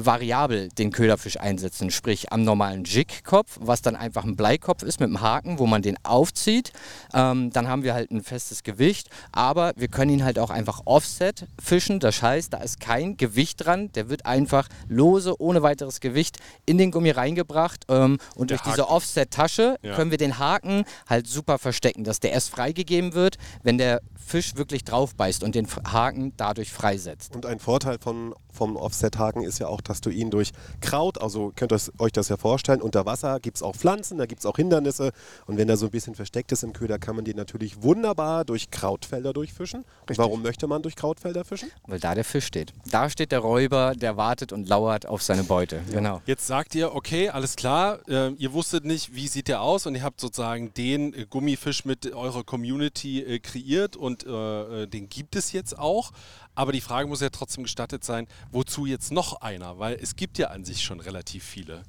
variabel 0.04 0.68
den 0.70 0.90
Köderfisch 0.92 1.38
einsetzen, 1.40 1.90
sprich 1.90 2.32
am 2.32 2.42
normalen 2.42 2.84
Jig-Kopf, 2.84 3.56
was 3.60 3.82
dann 3.82 3.96
einfach 3.96 4.24
ein 4.24 4.36
Bleikopf 4.36 4.82
ist 4.82 5.00
mit 5.00 5.08
einem 5.08 5.20
Haken, 5.20 5.58
wo 5.58 5.66
man 5.66 5.82
den 5.82 5.96
aufzieht. 6.04 6.72
Ähm, 7.14 7.50
dann 7.50 7.68
haben 7.68 7.82
wir 7.82 7.94
halt 7.94 8.10
ein 8.10 8.22
festes 8.22 8.62
Gewicht, 8.62 9.08
aber 9.32 9.72
wir 9.76 9.88
können 9.88 10.10
ihn 10.10 10.24
halt 10.24 10.38
auch 10.38 10.50
einfach 10.50 10.82
offset 10.84 11.46
fischen. 11.62 12.00
Das 12.00 12.22
heißt, 12.22 12.52
da 12.52 12.58
ist 12.58 12.80
kein 12.80 13.16
Gewicht 13.16 13.64
dran, 13.64 13.90
der 13.92 14.08
wird 14.08 14.26
einfach 14.26 14.68
lose, 14.88 15.40
ohne 15.40 15.62
weiteres 15.62 16.00
Gewicht 16.00 16.38
in 16.66 16.78
den 16.78 16.90
Gummi 16.90 17.10
reingebracht 17.10 17.84
ähm, 17.88 18.18
und 18.34 18.50
Der 18.50 18.58
durch 18.58 18.70
diese 18.70 18.82
Haken. 18.84 18.94
Offset-Tasche 18.94 19.76
Ja. 19.82 19.94
können 19.94 20.10
wir 20.10 20.18
den 20.18 20.38
Haken 20.38 20.84
halt 21.08 21.26
super 21.26 21.58
verstecken, 21.58 22.04
dass 22.04 22.20
der 22.20 22.32
erst 22.32 22.50
freigegeben 22.50 23.14
wird, 23.14 23.36
wenn 23.62 23.78
der 23.78 24.00
Fisch 24.14 24.56
wirklich 24.56 24.84
drauf 24.84 25.14
beißt 25.14 25.44
und 25.44 25.54
den 25.54 25.66
Haken 25.90 26.32
dadurch 26.36 26.72
freisetzt. 26.72 27.34
Und 27.36 27.46
ein 27.46 27.60
Vorteil 27.60 27.98
von, 28.00 28.34
vom 28.50 28.76
Offset-Haken 28.76 29.42
ist 29.44 29.58
ja 29.60 29.68
auch, 29.68 29.80
dass 29.88 30.00
du 30.00 30.10
ihn 30.10 30.30
durch 30.30 30.52
Kraut, 30.80 31.20
also 31.20 31.52
könnt 31.54 31.72
ihr 31.72 31.78
euch 31.98 32.12
das 32.12 32.28
ja 32.28 32.36
vorstellen, 32.36 32.82
unter 32.82 33.06
Wasser 33.06 33.40
gibt 33.40 33.56
es 33.56 33.62
auch 33.62 33.74
Pflanzen, 33.74 34.18
da 34.18 34.26
gibt 34.26 34.40
es 34.40 34.46
auch 34.46 34.56
Hindernisse. 34.56 35.12
Und 35.46 35.56
wenn 35.56 35.68
er 35.68 35.76
so 35.76 35.86
ein 35.86 35.90
bisschen 35.90 36.14
versteckt 36.14 36.52
ist 36.52 36.62
im 36.62 36.72
Köder, 36.72 36.98
kann 36.98 37.16
man 37.16 37.24
den 37.24 37.36
natürlich 37.36 37.82
wunderbar 37.82 38.44
durch 38.44 38.70
Krautfelder 38.70 39.32
durchfischen. 39.32 39.84
Und 40.08 40.18
warum 40.18 40.42
möchte 40.42 40.66
man 40.66 40.82
durch 40.82 40.96
Krautfelder 40.96 41.44
fischen? 41.44 41.70
Weil 41.86 42.00
da 42.00 42.14
der 42.14 42.24
Fisch 42.24 42.46
steht. 42.46 42.72
Da 42.90 43.10
steht 43.10 43.32
der 43.32 43.40
Räuber, 43.40 43.94
der 43.94 44.16
wartet 44.16 44.52
und 44.52 44.68
lauert 44.68 45.06
auf 45.06 45.22
seine 45.22 45.44
Beute. 45.44 45.80
Genau. 45.90 46.22
Jetzt 46.26 46.46
sagt 46.46 46.74
ihr, 46.74 46.94
okay, 46.94 47.28
alles 47.28 47.56
klar, 47.56 47.98
äh, 48.08 48.32
ihr 48.32 48.52
wusstet 48.52 48.84
nicht, 48.84 49.14
wie 49.14 49.28
sieht 49.28 49.48
der 49.48 49.62
aus 49.62 49.86
und 49.86 49.94
ihr 49.94 50.02
habt 50.02 50.20
sozusagen 50.20 50.72
den 50.74 51.14
äh, 51.14 51.26
Gummifisch 51.28 51.84
mit 51.84 52.12
eurer 52.14 52.44
Community 52.44 53.22
äh, 53.22 53.38
kreiert 53.38 53.96
und 53.96 54.26
äh, 54.26 54.82
äh, 54.82 54.86
den 54.86 55.08
gibt 55.08 55.36
es 55.36 55.52
jetzt 55.52 55.78
auch. 55.78 56.12
Aber 56.56 56.72
die 56.72 56.80
Frage 56.80 57.06
muss 57.06 57.20
ja 57.20 57.28
trotzdem 57.28 57.62
gestattet 57.62 58.02
sein, 58.02 58.26
wozu 58.50 58.86
jetzt 58.86 59.12
noch 59.12 59.42
einer? 59.42 59.78
Weil 59.78 59.98
es 60.02 60.16
gibt 60.16 60.38
ja 60.38 60.48
an 60.48 60.64
sich 60.64 60.82
schon 60.82 61.00
relativ 61.00 61.44
viele. 61.44 61.82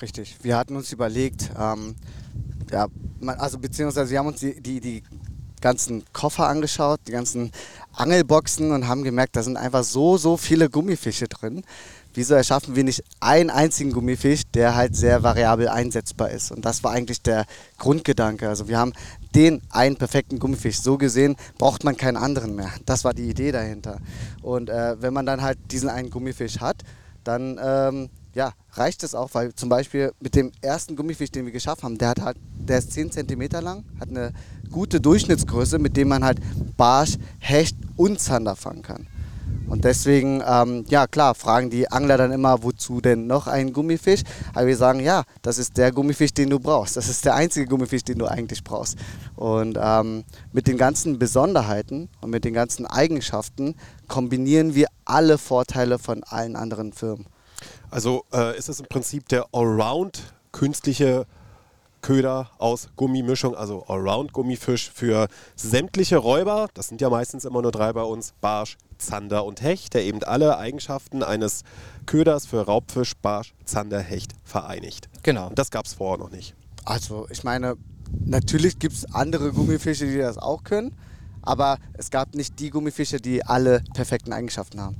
Richtig. 0.00 0.36
Wir 0.42 0.56
hatten 0.56 0.76
uns 0.76 0.92
überlegt, 0.92 1.50
ähm, 1.58 1.96
ja, 2.70 2.88
also 3.38 3.58
beziehungsweise 3.58 4.10
wir 4.10 4.18
haben 4.18 4.26
uns 4.26 4.40
die, 4.40 4.60
die, 4.60 4.80
die 4.80 5.02
ganzen 5.60 6.04
Koffer 6.12 6.48
angeschaut, 6.48 7.00
die 7.06 7.12
ganzen 7.12 7.52
Angelboxen 7.94 8.72
und 8.72 8.86
haben 8.86 9.02
gemerkt, 9.02 9.36
da 9.36 9.42
sind 9.42 9.56
einfach 9.56 9.84
so, 9.84 10.18
so 10.18 10.36
viele 10.36 10.68
Gummifische 10.68 11.28
drin. 11.28 11.64
Wieso 12.14 12.34
erschaffen 12.34 12.76
wir 12.76 12.84
nicht 12.84 13.02
einen 13.20 13.48
einzigen 13.48 13.92
Gummifisch, 13.92 14.42
der 14.52 14.74
halt 14.74 14.94
sehr 14.94 15.22
variabel 15.22 15.68
einsetzbar 15.68 16.30
ist? 16.30 16.52
Und 16.52 16.66
das 16.66 16.84
war 16.84 16.92
eigentlich 16.92 17.22
der 17.22 17.46
Grundgedanke. 17.78 18.46
Also 18.46 18.68
wir 18.68 18.78
haben 18.78 18.92
den 19.34 19.62
einen 19.70 19.96
perfekten 19.96 20.38
Gummifisch. 20.38 20.80
So 20.80 20.98
gesehen 20.98 21.36
braucht 21.58 21.84
man 21.84 21.96
keinen 21.96 22.16
anderen 22.16 22.54
mehr. 22.54 22.70
Das 22.86 23.04
war 23.04 23.14
die 23.14 23.28
Idee 23.28 23.52
dahinter. 23.52 23.98
Und 24.42 24.68
äh, 24.68 25.00
wenn 25.00 25.14
man 25.14 25.26
dann 25.26 25.42
halt 25.42 25.58
diesen 25.70 25.88
einen 25.88 26.10
Gummifisch 26.10 26.60
hat, 26.60 26.82
dann 27.24 27.58
ähm, 27.62 28.08
ja, 28.34 28.52
reicht 28.72 29.02
es 29.02 29.14
auch, 29.14 29.30
weil 29.32 29.54
zum 29.54 29.68
Beispiel 29.68 30.12
mit 30.20 30.34
dem 30.34 30.52
ersten 30.60 30.96
Gummifisch, 30.96 31.30
den 31.30 31.44
wir 31.44 31.52
geschaffen 31.52 31.84
haben, 31.84 31.98
der 31.98 32.08
hat 32.08 32.20
halt, 32.20 32.36
der 32.54 32.78
ist 32.78 32.92
10 32.92 33.12
cm 33.12 33.42
lang, 33.62 33.84
hat 34.00 34.08
eine 34.08 34.32
gute 34.70 35.00
Durchschnittsgröße, 35.00 35.78
mit 35.78 35.96
dem 35.96 36.08
man 36.08 36.24
halt 36.24 36.38
Barsch, 36.76 37.18
Hecht 37.38 37.76
und 37.96 38.20
Zander 38.20 38.56
fangen 38.56 38.82
kann. 38.82 39.06
Und 39.68 39.84
deswegen, 39.84 40.42
ähm, 40.46 40.84
ja 40.88 41.06
klar, 41.06 41.34
fragen 41.34 41.70
die 41.70 41.90
Angler 41.90 42.16
dann 42.16 42.32
immer, 42.32 42.62
wozu 42.62 43.00
denn 43.00 43.26
noch 43.26 43.46
ein 43.46 43.72
Gummifisch? 43.72 44.22
Aber 44.54 44.66
wir 44.66 44.76
sagen, 44.76 45.00
ja, 45.00 45.24
das 45.42 45.58
ist 45.58 45.76
der 45.76 45.92
Gummifisch, 45.92 46.34
den 46.34 46.50
du 46.50 46.58
brauchst. 46.58 46.96
Das 46.96 47.08
ist 47.08 47.24
der 47.24 47.34
einzige 47.34 47.66
Gummifisch, 47.66 48.04
den 48.04 48.18
du 48.18 48.26
eigentlich 48.26 48.64
brauchst. 48.64 48.98
Und 49.36 49.78
ähm, 49.80 50.24
mit 50.52 50.66
den 50.66 50.76
ganzen 50.76 51.18
Besonderheiten 51.18 52.08
und 52.20 52.30
mit 52.30 52.44
den 52.44 52.54
ganzen 52.54 52.86
Eigenschaften 52.86 53.74
kombinieren 54.08 54.74
wir 54.74 54.88
alle 55.04 55.38
Vorteile 55.38 55.98
von 55.98 56.22
allen 56.24 56.56
anderen 56.56 56.92
Firmen. 56.92 57.26
Also 57.90 58.24
äh, 58.32 58.56
ist 58.56 58.68
es 58.68 58.80
im 58.80 58.86
Prinzip 58.86 59.28
der 59.28 59.46
Allround 59.52 60.34
künstliche 60.52 61.26
Köder 62.02 62.50
aus 62.58 62.88
Gummimischung, 62.96 63.54
also 63.54 63.84
Allround-Gummifisch 63.86 64.90
für 64.92 65.28
sämtliche 65.56 66.18
Räuber. 66.18 66.68
Das 66.74 66.88
sind 66.88 67.00
ja 67.00 67.08
meistens 67.08 67.44
immer 67.44 67.62
nur 67.62 67.72
drei 67.72 67.92
bei 67.92 68.02
uns: 68.02 68.34
Barsch, 68.40 68.76
Zander 68.98 69.44
und 69.44 69.62
Hecht, 69.62 69.94
der 69.94 70.04
eben 70.04 70.22
alle 70.24 70.58
Eigenschaften 70.58 71.22
eines 71.22 71.62
Köders 72.06 72.46
für 72.46 72.60
Raubfisch, 72.66 73.14
Barsch, 73.16 73.54
Zander, 73.64 74.00
Hecht 74.00 74.32
vereinigt. 74.44 75.08
Genau. 75.22 75.48
Und 75.48 75.58
das 75.58 75.70
gab 75.70 75.86
es 75.86 75.94
vorher 75.94 76.18
noch 76.18 76.30
nicht. 76.30 76.54
Also, 76.84 77.26
ich 77.30 77.44
meine, 77.44 77.76
natürlich 78.24 78.78
gibt 78.78 78.94
es 78.94 79.14
andere 79.14 79.52
Gummifische, 79.52 80.06
die 80.06 80.18
das 80.18 80.38
auch 80.38 80.64
können, 80.64 80.96
aber 81.42 81.78
es 81.94 82.10
gab 82.10 82.34
nicht 82.34 82.58
die 82.58 82.70
Gummifische, 82.70 83.18
die 83.18 83.44
alle 83.44 83.82
perfekten 83.94 84.32
Eigenschaften 84.32 84.80
haben. 84.80 84.96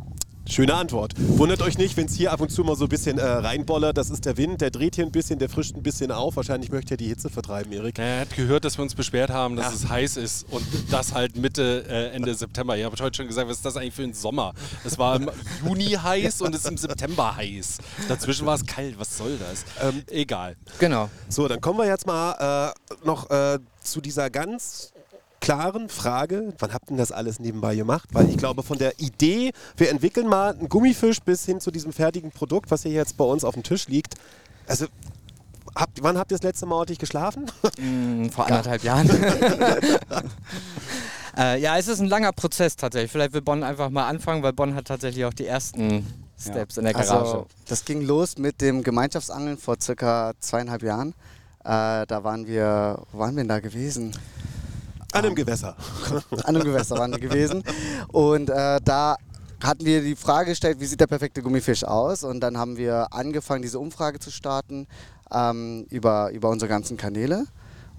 Schöne 0.52 0.74
Antwort. 0.74 1.14
Wundert 1.16 1.62
euch 1.62 1.78
nicht, 1.78 1.96
wenn 1.96 2.04
es 2.04 2.14
hier 2.14 2.30
ab 2.30 2.42
und 2.42 2.50
zu 2.50 2.62
mal 2.62 2.76
so 2.76 2.84
ein 2.84 2.90
bisschen 2.90 3.16
äh, 3.16 3.24
reinbollert. 3.24 3.96
Das 3.96 4.10
ist 4.10 4.26
der 4.26 4.36
Wind, 4.36 4.60
der 4.60 4.70
dreht 4.70 4.96
hier 4.96 5.06
ein 5.06 5.10
bisschen, 5.10 5.38
der 5.38 5.48
frischt 5.48 5.74
ein 5.74 5.82
bisschen 5.82 6.12
auf. 6.12 6.36
Wahrscheinlich 6.36 6.70
möchte 6.70 6.92
er 6.92 6.96
die 6.98 7.06
Hitze 7.06 7.30
vertreiben, 7.30 7.72
Erik. 7.72 7.98
Er 7.98 8.20
hat 8.20 8.36
gehört, 8.36 8.66
dass 8.66 8.76
wir 8.76 8.82
uns 8.82 8.94
beschwert 8.94 9.30
haben, 9.30 9.56
dass 9.56 9.72
es 9.74 9.88
heiß 9.88 10.18
ist 10.18 10.46
und 10.50 10.62
das 10.90 11.14
halt 11.14 11.36
Mitte, 11.36 11.86
äh, 11.88 12.14
Ende 12.14 12.34
September. 12.34 12.76
Ihr 12.76 12.84
habt 12.84 13.00
heute 13.00 13.16
schon 13.16 13.28
gesagt, 13.28 13.48
was 13.48 13.56
ist 13.56 13.64
das 13.64 13.78
eigentlich 13.78 13.94
für 13.94 14.02
ein 14.02 14.12
Sommer? 14.12 14.52
Es 14.84 14.98
war 14.98 15.16
im 15.16 15.30
Juni 15.64 15.92
heiß 15.92 16.42
und 16.42 16.54
es 16.54 16.66
ist 16.66 16.70
im 16.70 16.76
September 16.76 17.34
heiß. 17.34 17.78
Dazwischen 18.08 18.44
war 18.44 18.56
es 18.56 18.66
kalt, 18.66 18.98
was 18.98 19.16
soll 19.16 19.38
das? 19.38 19.64
Ähm, 19.82 20.02
Egal. 20.10 20.56
Genau. 20.78 21.08
So, 21.30 21.48
dann 21.48 21.62
kommen 21.62 21.78
wir 21.78 21.86
jetzt 21.86 22.06
mal 22.06 22.74
äh, 22.74 23.06
noch 23.06 23.30
äh, 23.30 23.58
zu 23.80 24.02
dieser 24.02 24.28
ganz 24.28 24.92
klaren 25.42 25.90
Frage, 25.90 26.54
wann 26.60 26.72
habt 26.72 26.90
ihr 26.90 26.96
das 26.96 27.12
alles 27.12 27.40
nebenbei 27.40 27.74
gemacht? 27.74 28.08
Weil 28.12 28.30
ich 28.30 28.38
glaube, 28.38 28.62
von 28.62 28.78
der 28.78 28.98
Idee, 29.00 29.52
wir 29.76 29.90
entwickeln 29.90 30.28
mal 30.28 30.54
einen 30.54 30.68
Gummifisch 30.68 31.20
bis 31.20 31.44
hin 31.44 31.60
zu 31.60 31.70
diesem 31.70 31.92
fertigen 31.92 32.30
Produkt, 32.30 32.70
was 32.70 32.84
hier 32.84 32.92
jetzt 32.92 33.16
bei 33.16 33.24
uns 33.24 33.44
auf 33.44 33.54
dem 33.54 33.64
Tisch 33.64 33.88
liegt. 33.88 34.14
Also, 34.68 34.86
habt, 35.74 36.02
wann 36.02 36.16
habt 36.16 36.30
ihr 36.30 36.38
das 36.38 36.44
letzte 36.44 36.64
Mal 36.66 36.76
ordentlich 36.76 37.00
geschlafen? 37.00 37.50
Mm, 37.76 38.28
Vor 38.28 38.46
anderthalb 38.46 38.84
Jahren. 38.84 39.10
äh, 41.36 41.60
ja, 41.60 41.76
es 41.76 41.88
ist 41.88 42.00
ein 42.00 42.06
langer 42.06 42.32
Prozess 42.32 42.76
tatsächlich. 42.76 43.10
Vielleicht 43.10 43.32
will 43.32 43.42
Bonn 43.42 43.64
einfach 43.64 43.90
mal 43.90 44.06
anfangen, 44.06 44.44
weil 44.44 44.52
Bonn 44.52 44.76
hat 44.76 44.86
tatsächlich 44.86 45.24
auch 45.24 45.34
die 45.34 45.46
ersten 45.46 46.06
Steps 46.40 46.76
in 46.76 46.84
der 46.84 46.92
Garage. 46.92 47.12
Also, 47.12 47.46
das 47.66 47.84
ging 47.84 48.02
los 48.02 48.38
mit 48.38 48.60
dem 48.60 48.84
Gemeinschaftsangeln 48.84 49.58
vor 49.58 49.76
circa 49.80 50.34
zweieinhalb 50.38 50.84
Jahren. 50.84 51.14
Äh, 51.64 52.06
da 52.06 52.22
waren 52.22 52.46
wir, 52.46 53.02
wo 53.10 53.18
waren 53.18 53.34
wir 53.34 53.42
denn 53.42 53.48
da 53.48 53.58
gewesen? 53.58 54.12
An 55.12 55.24
einem 55.24 55.34
Gewässer. 55.34 55.76
An 56.44 56.56
einem 56.56 56.64
Gewässer 56.64 56.96
waren 56.98 57.12
wir 57.12 57.20
gewesen. 57.20 57.62
Und 58.08 58.50
äh, 58.50 58.80
da 58.82 59.16
hatten 59.62 59.84
wir 59.84 60.02
die 60.02 60.16
Frage 60.16 60.50
gestellt, 60.50 60.80
wie 60.80 60.86
sieht 60.86 61.00
der 61.00 61.06
perfekte 61.06 61.42
Gummifisch 61.42 61.84
aus? 61.84 62.24
Und 62.24 62.40
dann 62.40 62.58
haben 62.58 62.76
wir 62.76 63.12
angefangen, 63.12 63.62
diese 63.62 63.78
Umfrage 63.78 64.18
zu 64.18 64.30
starten 64.30 64.86
ähm, 65.32 65.86
über, 65.90 66.30
über 66.32 66.48
unsere 66.48 66.68
ganzen 66.68 66.96
Kanäle. 66.96 67.46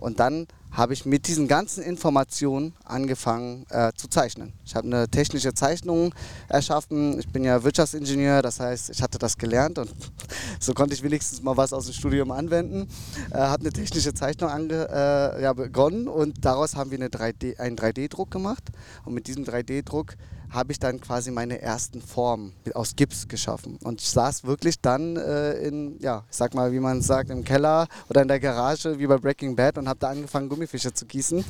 Und 0.03 0.19
dann 0.19 0.47
habe 0.69 0.91
ich 0.91 1.05
mit 1.05 1.27
diesen 1.27 1.47
ganzen 1.47 1.81
Informationen 1.81 2.73
angefangen 2.83 3.65
äh, 3.69 3.93
zu 3.95 4.09
zeichnen. 4.09 4.51
Ich 4.65 4.75
habe 4.75 4.85
eine 4.85 5.07
technische 5.07 5.53
Zeichnung 5.53 6.13
erschaffen. 6.49 7.17
Ich 7.19 7.29
bin 7.29 7.45
ja 7.45 7.63
Wirtschaftsingenieur, 7.63 8.41
das 8.41 8.59
heißt, 8.59 8.89
ich 8.89 9.01
hatte 9.01 9.17
das 9.17 9.37
gelernt 9.37 9.77
und 9.79 9.89
so 10.59 10.73
konnte 10.73 10.93
ich 10.93 11.03
wenigstens 11.03 11.41
mal 11.41 11.55
was 11.55 11.71
aus 11.71 11.85
dem 11.85 11.93
Studium 11.93 12.31
anwenden. 12.31 12.89
Äh, 13.31 13.37
habe 13.37 13.61
eine 13.61 13.71
technische 13.71 14.13
Zeichnung 14.13 14.49
ange, 14.49 14.89
äh, 14.91 15.41
ja, 15.41 15.53
begonnen 15.53 16.09
und 16.09 16.43
daraus 16.43 16.75
haben 16.75 16.91
wir 16.91 16.97
eine 16.97 17.07
3D, 17.07 17.57
einen 17.59 17.77
3D-Druck 17.77 18.29
gemacht. 18.29 18.63
Und 19.05 19.13
mit 19.13 19.27
diesem 19.27 19.45
3D-Druck 19.45 20.17
habe 20.53 20.71
ich 20.71 20.79
dann 20.79 21.01
quasi 21.01 21.31
meine 21.31 21.61
ersten 21.61 22.01
Formen 22.01 22.53
aus 22.73 22.95
Gips 22.95 23.27
geschaffen. 23.27 23.77
Und 23.83 24.01
ich 24.01 24.09
saß 24.09 24.43
wirklich 24.43 24.79
dann 24.79 25.17
äh, 25.17 25.53
in, 25.67 25.97
ja, 25.99 26.23
ich 26.29 26.37
sag 26.37 26.53
mal, 26.53 26.71
wie 26.71 26.79
man 26.79 27.01
sagt, 27.01 27.29
im 27.29 27.43
Keller 27.43 27.87
oder 28.09 28.21
in 28.21 28.27
der 28.27 28.39
Garage, 28.39 28.99
wie 28.99 29.07
bei 29.07 29.17
Breaking 29.17 29.55
Bad 29.55 29.77
und 29.77 29.87
habe 29.87 29.99
da 29.99 30.09
angefangen, 30.09 30.49
Gummifische 30.49 30.93
zu 30.93 31.05
gießen. 31.05 31.43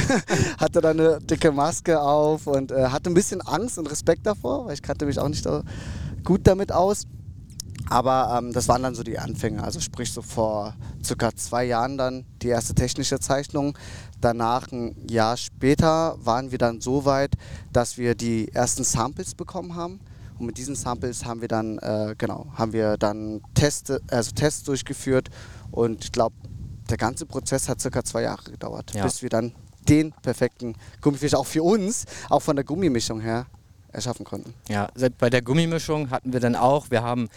hatte 0.58 0.80
dann 0.80 1.00
eine 1.00 1.18
dicke 1.20 1.50
Maske 1.50 2.00
auf 2.00 2.46
und 2.46 2.70
äh, 2.70 2.86
hatte 2.86 3.10
ein 3.10 3.14
bisschen 3.14 3.40
Angst 3.40 3.78
und 3.78 3.90
Respekt 3.90 4.26
davor, 4.26 4.66
weil 4.66 4.74
ich 4.74 4.82
kannte 4.82 5.06
mich 5.06 5.18
auch 5.18 5.28
nicht 5.28 5.44
so 5.44 5.62
gut 6.24 6.46
damit 6.46 6.72
aus. 6.72 7.06
Aber 7.88 8.36
ähm, 8.38 8.52
das 8.52 8.68
waren 8.68 8.82
dann 8.82 8.94
so 8.94 9.02
die 9.02 9.18
Anfänge. 9.18 9.62
Also 9.62 9.80
sprich 9.80 10.12
so 10.12 10.22
vor 10.22 10.74
circa 11.04 11.34
zwei 11.34 11.64
Jahren 11.64 11.96
dann 11.96 12.24
die 12.42 12.48
erste 12.48 12.74
technische 12.74 13.20
Zeichnung. 13.20 13.78
Danach 14.20 14.70
ein 14.72 14.96
Jahr 15.08 15.36
später 15.36 16.16
waren 16.24 16.50
wir 16.50 16.58
dann 16.58 16.80
so 16.80 17.04
weit, 17.04 17.34
dass 17.72 17.98
wir 17.98 18.14
die 18.14 18.52
ersten 18.52 18.84
Samples 18.84 19.34
bekommen 19.34 19.74
haben. 19.74 20.00
Und 20.38 20.46
mit 20.46 20.58
diesen 20.58 20.74
Samples 20.74 21.24
haben 21.24 21.40
wir 21.40 21.48
dann, 21.48 21.78
äh, 21.78 22.14
genau, 22.18 22.46
haben 22.54 22.72
wir 22.72 22.96
dann 22.98 23.40
Teste, 23.54 24.00
also 24.10 24.32
Tests 24.32 24.64
durchgeführt 24.64 25.28
und 25.70 26.04
ich 26.04 26.12
glaube, 26.12 26.34
der 26.90 26.98
ganze 26.98 27.24
Prozess 27.26 27.68
hat 27.68 27.80
circa 27.80 28.04
zwei 28.04 28.22
Jahre 28.22 28.50
gedauert, 28.50 28.92
Ja. 28.94 29.04
bis 29.04 29.22
wir 29.22 29.30
dann 29.30 29.52
den 29.88 30.12
perfekten 30.22 30.74
Gummifisch 31.00 31.34
auch 31.34 31.46
für 31.46 31.62
uns, 31.62 32.04
auch 32.28 32.40
von 32.42 32.54
der 32.56 32.64
Gummimischung 32.66 33.20
her, 33.20 33.46
erschaffen 33.96 34.24
konnten. 34.24 34.54
Ja, 34.68 34.88
seit- 34.94 35.18
bei 35.18 35.30
der 35.30 35.42
Gummimischung 35.42 36.10
hatten 36.10 36.32
wir 36.32 36.40
dann 36.40 36.54
auch, 36.54 36.90
wir 36.90 37.02
haben 37.02 37.28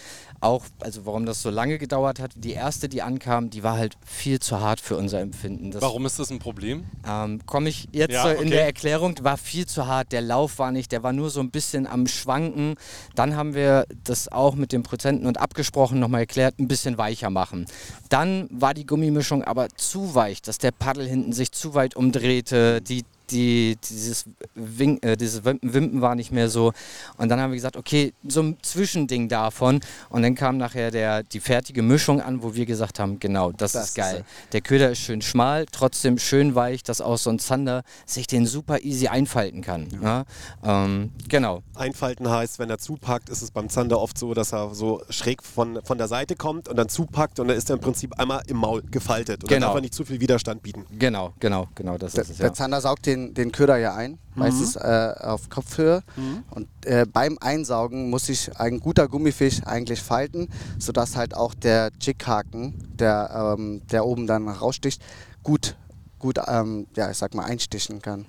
auch, 0.42 0.66
also 0.80 1.06
warum 1.06 1.26
das 1.26 1.42
so 1.42 1.50
lange 1.50 1.78
gedauert 1.80 2.20
hat, 2.20 2.32
die 2.36 2.52
erste, 2.52 2.88
die 2.88 3.02
ankam, 3.02 3.50
die 3.50 3.64
war 3.64 3.78
halt 3.78 3.98
viel 4.06 4.40
zu 4.40 4.60
hart 4.62 4.80
für 4.80 4.96
unser 4.96 5.20
Empfinden. 5.20 5.72
Das, 5.72 5.82
Warum 5.82 6.06
ist 6.06 6.20
das 6.20 6.30
ein 6.32 6.40
Problem? 6.40 6.84
Ähm, 7.08 7.42
Komme 7.46 7.70
ich 7.70 7.88
jetzt 7.92 8.12
Ja, 8.14 8.24
so 8.24 8.30
in 8.30 8.38
okay. 8.40 8.50
der 8.52 8.66
Erklärung, 8.66 9.16
war 9.22 9.38
viel 9.38 9.66
zu 9.66 9.88
hart, 9.88 10.12
der 10.12 10.22
Lauf 10.22 10.60
war 10.60 10.72
nicht, 10.72 10.92
der 10.92 11.02
war 11.04 11.14
nur 11.14 11.30
so 11.30 11.40
ein 11.40 11.50
bisschen 11.52 11.88
am 11.88 12.08
Schwanken. 12.08 12.76
Dann 13.16 13.36
haben 13.36 13.54
wir 13.54 13.86
das 14.04 14.32
auch 14.32 14.56
mit 14.56 14.72
den 14.72 14.84
Prozenten 14.84 15.26
und 15.28 15.40
abgesprochen, 15.40 16.00
nochmal 16.00 16.22
erklärt, 16.22 16.60
ein 16.60 16.68
bisschen 16.68 16.98
weicher 16.98 17.30
machen. 17.30 17.66
Dann 18.10 18.48
war 18.52 18.74
die 18.74 18.86
Gummimischung 18.86 19.44
aber 19.44 19.70
zu 19.70 20.16
weich, 20.16 20.42
dass 20.42 20.58
der 20.58 20.72
Paddel 20.72 21.08
hinten 21.08 21.34
sich 21.34 21.52
zu 21.52 21.74
weit 21.74 21.96
umdrehte, 21.96 22.82
die 22.82 23.04
die, 23.32 23.78
dieses, 23.90 24.26
Wink, 24.56 25.04
äh, 25.06 25.16
dieses 25.16 25.44
Wimpen, 25.46 26.02
war 26.02 26.16
nicht 26.16 26.32
mehr 26.32 26.50
so. 26.50 26.74
Und 27.18 27.30
dann 27.30 27.40
haben 27.40 27.52
wir 27.52 27.56
gesagt, 27.56 27.78
okay, 27.78 28.14
so 28.28 28.42
ein 28.42 28.58
Zwischending 28.62 29.30
davon. 29.30 29.80
Und 30.10 30.22
dann 30.24 30.36
kam 30.36 30.58
nachher 30.58 30.92
der, 30.92 31.24
die 31.24 31.40
fertige 31.40 31.82
Mischung 31.82 32.22
an, 32.22 32.44
wo 32.44 32.54
wir 32.56 32.66
gesagt 32.66 33.00
haben, 33.00 33.20
genau, 33.20 33.52
das, 33.52 33.74
Das 33.74 33.84
ist 33.84 33.90
ist 33.90 33.96
geil. 33.96 34.18
er. 34.18 34.50
Der 34.52 34.62
Köder 34.62 34.92
ist 34.92 35.00
schön 35.00 35.22
schmal, 35.22 35.66
trotzdem 35.72 36.18
schön 36.18 36.56
weich, 36.56 36.84
dass 36.84 37.02
auch 37.02 37.18
so 37.18 37.30
ein 37.30 37.40
Zander 37.40 37.84
sich 38.06 38.28
den 38.28 38.46
super 38.46 38.82
easy 38.84 39.08
einfalten 39.08 39.62
kann. 39.62 39.88
Ja. 40.02 40.26
Ähm, 40.64 41.12
genau. 41.28 41.62
Einfalten 41.76 42.30
heißt, 42.30 42.60
wenn 42.60 42.70
er 42.70 42.78
zupackt, 42.78 43.30
ist 43.30 43.42
es 43.42 43.52
beim 43.52 43.70
Zander 43.70 44.00
oft 44.00 44.18
so, 44.18 44.34
dass 44.34 44.54
er 44.54 44.74
so 44.74 45.02
schräg 45.10 45.44
von, 45.44 45.80
von 45.84 45.98
der 45.98 46.08
Seite 46.08 46.36
kommt 46.36 46.68
und 46.68 46.76
dann 46.78 46.90
zupackt 46.90 47.40
und 47.40 47.48
dann 47.48 47.58
ist 47.58 47.70
er 47.70 47.76
im 47.76 47.82
Prinzip 47.82 48.18
einmal 48.20 48.42
im 48.48 48.58
Maul 48.58 48.82
gefaltet. 48.84 49.44
Und 49.44 49.52
dann 49.52 49.58
Genau. 49.60 49.68
darf 49.68 49.76
er 49.76 49.82
nicht 49.82 49.94
zu 49.94 50.06
viel 50.06 50.20
Widerstand 50.22 50.64
bieten. 50.64 50.86
Genau, 50.98 51.34
genau, 51.40 51.68
genau, 51.76 51.98
das 51.98 52.14
Der, 52.14 52.24
ist 52.24 52.30
es 52.32 52.38
der 52.38 52.48
ja. 52.48 52.54
Zander 52.54 52.80
saugt 52.80 53.06
den, 53.06 53.19
den 53.34 53.52
Köder 53.52 53.78
ja 53.78 53.94
ein, 53.96 54.18
meistens 54.36 54.76
äh, 54.76 55.14
auf 55.20 55.50
Kopfhöhe. 55.50 56.04
Und 56.52 56.68
äh, 56.86 57.06
beim 57.12 57.38
Einsaugen 57.40 58.10
muss 58.10 58.26
sich 58.28 58.58
ein 58.58 58.80
guter 58.80 59.08
Gummifisch 59.08 59.62
eigentlich 59.66 60.02
falten, 60.02 60.50
sodass 60.78 61.16
halt 61.16 61.36
auch 61.36 61.54
der 61.54 61.92
Jickhaken, 62.02 62.74
der, 62.98 63.56
ähm, 63.58 63.82
der 63.92 64.06
oben 64.06 64.28
dann 64.28 64.48
raussticht, 64.48 65.02
gut, 65.44 65.76
gut 66.18 66.40
ähm, 66.48 66.88
ja, 66.96 67.10
ich 67.12 67.18
sag 67.18 67.34
mal, 67.34 67.46
einstichen 67.46 68.02
kann. 68.02 68.26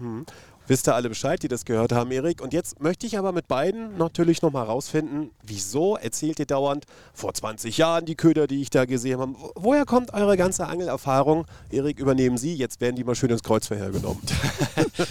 Wisst 0.70 0.86
ihr 0.86 0.94
alle 0.94 1.08
Bescheid, 1.08 1.42
die 1.42 1.48
das 1.48 1.64
gehört 1.64 1.90
haben, 1.90 2.12
Erik? 2.12 2.40
Und 2.40 2.52
jetzt 2.52 2.80
möchte 2.80 3.04
ich 3.04 3.18
aber 3.18 3.32
mit 3.32 3.48
beiden 3.48 3.98
natürlich 3.98 4.40
nochmal 4.40 4.66
rausfinden, 4.66 5.32
wieso 5.42 5.96
erzählt 5.96 6.38
ihr 6.38 6.46
dauernd 6.46 6.84
vor 7.12 7.34
20 7.34 7.76
Jahren 7.76 8.04
die 8.04 8.14
Köder, 8.14 8.46
die 8.46 8.62
ich 8.62 8.70
da 8.70 8.84
gesehen 8.84 9.18
habe? 9.18 9.34
Wo- 9.36 9.50
Woher 9.56 9.84
kommt 9.84 10.14
eure 10.14 10.36
ganze 10.36 10.68
Angelerfahrung? 10.68 11.44
Erik, 11.72 11.98
übernehmen 11.98 12.38
Sie, 12.38 12.54
jetzt 12.54 12.80
werden 12.80 12.94
die 12.94 13.02
mal 13.02 13.16
schön 13.16 13.30
ins 13.30 13.42
Kreuzverhör 13.42 13.90
genommen. 13.90 14.20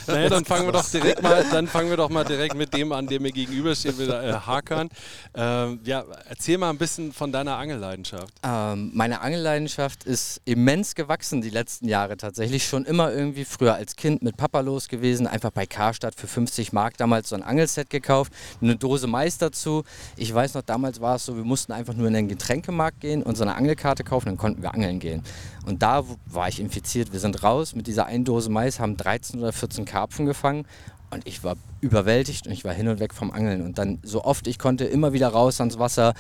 Naja, 0.08 0.30
dann 0.30 0.46
fangen 0.46 0.66
wir 0.66 0.72
doch 0.72 0.88
direkt 0.90 1.22
mal, 1.22 1.44
dann 1.52 1.68
fangen 1.68 1.90
wir 1.90 1.98
doch 1.98 2.10
mal 2.10 2.24
direkt 2.24 2.56
mit 2.56 2.74
dem 2.74 2.92
an, 2.92 3.08
der 3.08 3.20
mir 3.20 3.32
gegenübersteht, 3.32 3.98
mit 3.98 4.10
äh, 4.10 4.34
Hakan. 4.34 4.90
Ähm, 5.36 5.80
ja, 5.84 6.04
erzähl 6.28 6.58
mal 6.58 6.70
ein 6.70 6.78
bisschen 6.78 7.12
von 7.12 7.32
deiner 7.32 7.56
Angelleidenschaft. 7.58 8.34
Ähm, 8.44 8.92
meine 8.94 9.22
Angelleidenschaft 9.22 10.04
ist 10.04 10.42
immens 10.46 10.96
gewachsen 10.96 11.42
die 11.42 11.50
letzten 11.50 11.88
Jahre 11.88 12.18
tatsächlich. 12.18 12.68
Schon 12.68 12.86
immer 12.86 13.12
irgendwie 13.12 13.46
früher 13.46 13.76
als 13.76 13.96
Kind 13.96 14.22
mit 14.22 14.38
Papa 14.38 14.60
los 14.62 14.88
gewesen. 14.88 15.28
Einfach 15.28 15.49
bei 15.52 15.66
Karstadt 15.66 16.16
für 16.16 16.28
50 16.28 16.74
Mark 16.74 16.98
damals 16.98 17.30
so 17.30 17.36
ein 17.36 17.44
Angelset 17.44 17.90
gekauft. 17.90 18.32
Eine 18.62 18.76
Dose 18.76 19.08
Mais 19.08 19.38
dazu. 19.38 19.84
Ich 20.16 20.34
weiß 20.34 20.54
noch, 20.54 20.62
damals 20.62 21.02
war 21.02 21.16
es 21.16 21.26
so, 21.26 21.36
wir 21.36 21.44
mussten 21.44 21.72
einfach 21.72 21.94
nur 21.94 22.08
in 22.08 22.14
den 22.14 22.28
Getränkemarkt 22.28 23.02
gehen 23.02 23.24
und 23.24 23.38
so 23.38 23.44
eine 23.44 23.56
Angelkarte 23.56 24.04
kaufen, 24.04 24.28
dann 24.28 24.38
konnten 24.38 24.62
wir 24.62 24.74
angeln 24.74 25.00
gehen. 25.00 25.24
Und 25.66 25.82
da 25.82 26.04
war 26.26 26.48
ich 26.48 26.60
infiziert. 26.60 27.12
Wir 27.12 27.20
sind 27.20 27.44
raus 27.44 27.76
mit 27.76 27.88
dieser 27.88 28.06
einen 28.06 28.26
Dose 28.26 28.50
Mais, 28.50 28.80
haben 28.80 28.98
13 28.98 29.40
oder 29.40 29.54
14 29.54 29.86
Karpfen 29.86 30.26
gefangen. 30.26 30.66
Und 31.12 31.26
ich 31.28 31.44
war 31.44 31.56
überwältigt 31.82 32.46
und 32.46 32.54
ich 32.54 32.64
war 32.64 32.74
hin 32.74 32.88
und 32.88 33.00
weg 33.00 33.14
vom 33.14 33.32
Angeln. 33.32 33.62
Und 33.62 33.78
dann 33.78 34.00
so 34.04 34.24
oft 34.24 34.46
ich 34.48 34.60
konnte, 34.60 34.86
immer 34.86 35.14
wieder 35.14 35.30
raus 35.30 35.60
ans 35.60 35.80
Wasser. 35.80 36.14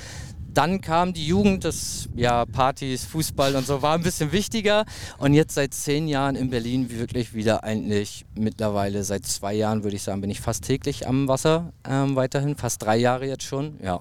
Dann 0.53 0.81
kam 0.81 1.13
die 1.13 1.25
Jugend, 1.25 1.63
das 1.63 2.09
ja 2.15 2.45
Partys, 2.45 3.05
Fußball 3.05 3.55
und 3.55 3.65
so 3.65 3.81
war 3.81 3.95
ein 3.95 4.03
bisschen 4.03 4.31
wichtiger. 4.31 4.85
Und 5.17 5.33
jetzt 5.33 5.55
seit 5.55 5.73
zehn 5.73 6.07
Jahren 6.07 6.35
in 6.35 6.49
Berlin 6.49 6.89
wirklich 6.89 7.33
wieder 7.33 7.63
eigentlich 7.63 8.25
mittlerweile 8.35 9.03
seit 9.03 9.25
zwei 9.25 9.53
Jahren 9.53 9.83
würde 9.83 9.95
ich 9.95 10.03
sagen, 10.03 10.21
bin 10.21 10.29
ich 10.29 10.41
fast 10.41 10.63
täglich 10.63 11.07
am 11.07 11.27
Wasser 11.27 11.71
ähm, 11.87 12.15
weiterhin, 12.15 12.55
fast 12.55 12.81
drei 12.81 12.97
Jahre 12.97 13.27
jetzt 13.27 13.43
schon. 13.43 13.79
Ja. 13.83 13.99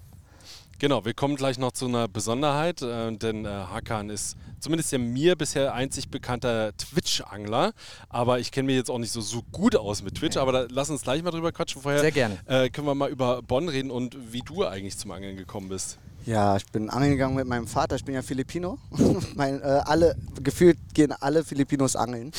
Genau, 0.81 1.05
wir 1.05 1.13
kommen 1.13 1.35
gleich 1.35 1.59
noch 1.59 1.73
zu 1.73 1.87
einer 1.87 2.07
Besonderheit, 2.07 2.83
äh, 2.83 3.11
denn 3.11 3.45
äh, 3.45 3.49
Hakan 3.49 4.11
ist 4.11 4.37
zumindest 4.61 4.93
ja 4.93 4.99
mir 4.99 5.35
bisher 5.35 5.75
einzig 5.75 6.09
bekannter 6.09 6.73
Twitch-Angler, 6.77 7.73
aber 8.09 8.39
ich 8.39 8.53
kenne 8.53 8.67
mich 8.67 8.77
jetzt 8.77 8.89
auch 8.89 8.99
nicht 8.99 9.11
so, 9.11 9.21
so 9.21 9.43
gut 9.51 9.75
aus 9.75 10.03
mit 10.03 10.15
Twitch, 10.15 10.37
aber 10.37 10.53
da, 10.53 10.67
lass 10.71 10.89
uns 10.89 11.03
gleich 11.03 11.21
mal 11.25 11.33
drüber 11.33 11.51
quatschen. 11.51 11.83
Vorher 11.83 12.01
Sehr 12.01 12.13
gerne. 12.13 12.39
Äh, 12.47 12.71
können 12.71 12.87
wir 12.87 12.95
mal 12.95 13.11
über 13.11 13.43
Bonn 13.43 13.69
reden 13.69 13.91
und 13.91 14.33
wie 14.33 14.43
du 14.43 14.65
eigentlich 14.65 14.97
zum 14.97 15.11
Angeln 15.11 15.37
gekommen 15.37 15.69
bist. 15.69 15.99
Ja, 16.27 16.57
ich 16.57 16.67
bin 16.67 16.91
angeln 16.91 17.13
gegangen 17.13 17.35
mit 17.35 17.49
meinem 17.49 17.67
Vater. 17.67 17.97
Ich 17.97 18.05
bin 18.05 18.15
ja 18.15 18.23
Filipino. 18.23 18.79
mein, 19.35 19.61
äh, 19.61 19.81
alle, 19.85 20.15
gefühlt 20.41 20.79
gehen 20.95 21.11
alle 21.11 21.43
Filipinos 21.43 21.97
angeln. 21.97 22.31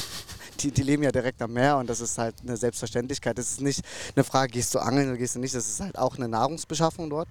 Die, 0.60 0.72
die 0.72 0.84
leben 0.84 1.04
ja 1.04 1.12
direkt 1.12 1.41
am 1.41 1.54
Meer 1.54 1.78
und 1.78 1.89
das 1.89 2.02
ist 2.02 2.17
halt 2.17 2.36
eine 2.41 2.58
Selbstverständlichkeit. 2.58 3.38
Das 3.38 3.52
ist 3.52 3.62
nicht 3.62 3.82
eine 4.15 4.24
Frage, 4.24 4.52
gehst 4.52 4.76
du 4.76 4.80
angeln 4.80 5.10
oder 5.10 5.17
gehst 5.17 5.36
du 5.36 5.39
nicht. 5.39 5.56
Das 5.56 5.67
ist 5.67 5.80
halt 5.80 5.98
auch 5.98 6.17
eine 6.17 6.28
Nahrungsbeschaffung 6.28 7.10
dort. 7.10 7.28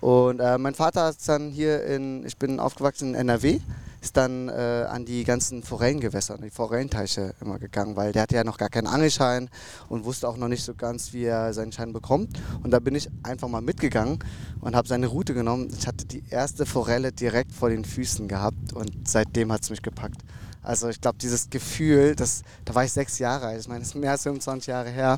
Und 0.00 0.40
äh, 0.40 0.58
mein 0.58 0.74
Vater 0.74 1.10
ist 1.10 1.28
dann 1.28 1.50
hier 1.50 1.84
in, 1.84 2.24
ich 2.26 2.36
bin 2.36 2.60
aufgewachsen 2.60 3.10
in 3.10 3.20
NRW, 3.20 3.60
ist 4.06 4.16
dann 4.16 4.48
äh, 4.48 4.86
an 4.88 5.04
die 5.04 5.24
ganzen 5.24 5.62
Forellengewässer, 5.62 6.38
die 6.38 6.50
Forellenteiche 6.50 7.34
immer 7.40 7.58
gegangen, 7.58 7.96
weil 7.96 8.12
der 8.12 8.22
hatte 8.22 8.36
ja 8.36 8.44
noch 8.44 8.58
gar 8.58 8.68
keinen 8.68 8.86
Angelschein 8.86 9.48
und 9.88 10.04
wusste 10.04 10.28
auch 10.28 10.36
noch 10.36 10.48
nicht 10.48 10.64
so 10.64 10.74
ganz, 10.74 11.12
wie 11.12 11.24
er 11.24 11.52
seinen 11.52 11.72
Schein 11.72 11.92
bekommt. 11.92 12.38
Und 12.62 12.70
da 12.70 12.78
bin 12.78 12.94
ich 12.94 13.08
einfach 13.22 13.48
mal 13.48 13.62
mitgegangen 13.62 14.20
und 14.60 14.76
habe 14.76 14.86
seine 14.86 15.08
Route 15.08 15.34
genommen. 15.34 15.72
Ich 15.76 15.86
hatte 15.86 16.04
die 16.04 16.22
erste 16.30 16.66
Forelle 16.66 17.12
direkt 17.12 17.52
vor 17.52 17.68
den 17.68 17.84
Füßen 17.84 18.28
gehabt 18.28 18.72
und 18.74 19.08
seitdem 19.08 19.52
hat 19.52 19.62
es 19.62 19.70
mich 19.70 19.82
gepackt. 19.82 20.22
Also 20.66 20.88
ich 20.88 21.00
glaube, 21.00 21.16
dieses 21.18 21.48
Gefühl, 21.48 22.16
das, 22.16 22.42
da 22.64 22.74
war 22.74 22.84
ich 22.84 22.90
sechs 22.92 23.20
Jahre 23.20 23.46
alt, 23.46 23.60
ich 23.60 23.68
meine, 23.68 23.80
das 23.80 23.90
ist 23.90 23.94
mehr 23.94 24.10
als 24.10 24.24
25 24.24 24.66
Jahre 24.66 24.90
her, 24.90 25.16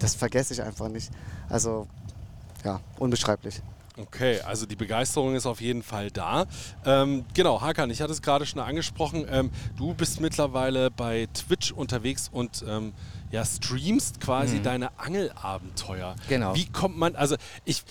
das 0.00 0.16
vergesse 0.16 0.52
ich 0.54 0.60
einfach 0.60 0.88
nicht. 0.88 1.10
Also 1.48 1.86
ja, 2.64 2.80
unbeschreiblich. 2.98 3.62
Okay, 3.96 4.40
also 4.40 4.66
die 4.66 4.74
Begeisterung 4.74 5.36
ist 5.36 5.46
auf 5.46 5.60
jeden 5.60 5.84
Fall 5.84 6.10
da. 6.10 6.46
Ähm, 6.84 7.24
genau, 7.32 7.60
Hakan, 7.60 7.90
ich 7.90 8.00
hatte 8.00 8.12
es 8.12 8.22
gerade 8.22 8.44
schon 8.44 8.60
angesprochen. 8.60 9.24
Ähm, 9.30 9.50
du 9.76 9.94
bist 9.94 10.20
mittlerweile 10.20 10.90
bei 10.90 11.28
Twitch 11.32 11.70
unterwegs 11.70 12.28
und 12.32 12.64
ähm, 12.68 12.92
ja, 13.30 13.44
streamst 13.44 14.20
quasi 14.20 14.60
deine 14.60 14.98
Angelabenteuer. 14.98 16.16
Genau. 16.28 16.56
Wie 16.56 16.66
kommt 16.66 16.98
man, 16.98 17.14
also 17.14 17.36
ich, 17.64 17.84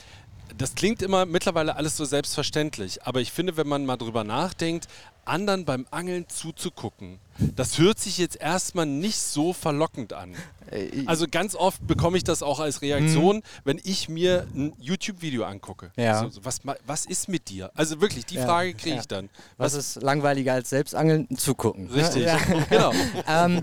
das 0.58 0.76
klingt 0.76 1.02
immer 1.02 1.26
mittlerweile 1.26 1.78
alles 1.78 1.96
so 1.96 2.04
selbstverständlich, 2.04 3.04
aber 3.04 3.22
ich 3.22 3.32
finde, 3.32 3.56
wenn 3.56 3.67
man 3.67 3.86
mal 3.86 3.98
drüber 3.98 4.24
nachdenkt, 4.24 4.88
anderen 5.28 5.66
beim 5.66 5.86
Angeln 5.92 6.26
zuzugucken, 6.28 7.20
das 7.56 7.78
hört 7.78 8.00
sich 8.00 8.18
jetzt 8.18 8.36
erstmal 8.42 8.86
nicht 8.88 9.20
so 9.20 9.54
verlockend 9.54 10.13
an. 10.13 10.34
Äh, 10.72 11.04
Also 11.06 11.28
ganz 11.30 11.54
oft 11.56 11.86
bekomme 11.86 12.18
ich 12.18 12.24
das 12.24 12.42
auch 12.42 12.60
als 12.60 12.82
Reaktion, 12.82 13.44
wenn 13.63 13.80
ich 13.84 14.10
mir 14.10 14.48
ein 14.56 14.74
YouTube-Video 14.80 15.44
angucke. 15.46 15.92
Ja. 15.98 16.22
So, 16.24 16.30
so, 16.30 16.46
was, 16.46 16.62
was 16.86 17.06
ist 17.06 17.30
mit 17.30 17.50
dir? 17.50 17.70
Also 17.76 18.02
wirklich, 18.02 18.26
die 18.26 18.36
Ja, 18.36 18.46
Frage 18.46 18.74
kriege 18.74 18.96
ja. 18.96 19.02
ich 19.02 19.08
dann. 19.08 19.30
Was 19.58 19.76
ist 19.76 20.02
langweiliger 20.02 20.54
als 20.54 20.72
Selbstangeln? 20.72 21.28
Zugucken. 21.38 21.88
Richtig, 21.92 22.24
Ja. 22.26 22.38
genau. 22.70 22.92
ähm, 23.30 23.62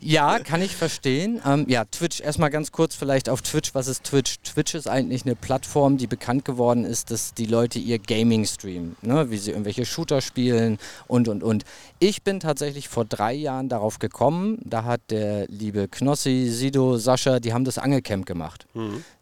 ja, 0.00 0.40
kann 0.40 0.60
ich 0.60 0.74
verstehen. 0.74 1.40
Ähm, 1.46 1.66
ja, 1.68 1.84
Twitch, 1.84 2.20
erstmal 2.20 2.50
ganz 2.50 2.72
kurz 2.72 2.96
vielleicht 2.96 3.28
auf 3.28 3.40
Twitch. 3.42 3.72
Was 3.74 3.86
ist 3.86 4.02
Twitch? 4.04 4.40
Twitch 4.42 4.74
ist 4.74 4.88
eigentlich 4.88 5.24
eine 5.24 5.36
Plattform, 5.36 5.96
die 5.96 6.08
bekannt 6.08 6.44
geworden 6.44 6.84
ist, 6.84 7.12
dass 7.12 7.34
die 7.34 7.46
Leute 7.46 7.78
ihr 7.78 8.00
Gaming 8.00 8.44
streamen, 8.46 8.96
ne? 9.00 9.30
wie 9.30 9.38
sie 9.38 9.52
irgendwelche 9.52 9.86
Shooter 9.86 10.20
spielen 10.20 10.78
und, 11.06 11.28
und, 11.28 11.42
und. 11.42 11.64
Ich 11.98 12.22
bin 12.22 12.40
tatsächlich 12.40 12.88
vor 12.88 13.04
drei 13.04 13.32
Jahren 13.32 13.68
darauf 13.68 13.98
gekommen. 13.98 14.58
Da 14.64 14.84
hat 14.84 15.00
der 15.10 15.46
liebe 15.48 15.88
Knossi, 15.88 16.48
Sido, 16.48 16.96
Sascha, 16.96 17.40
die 17.40 17.52
haben 17.52 17.64
das 17.64 17.78
Angelcamp 17.78 18.26
gemacht. 18.26 18.66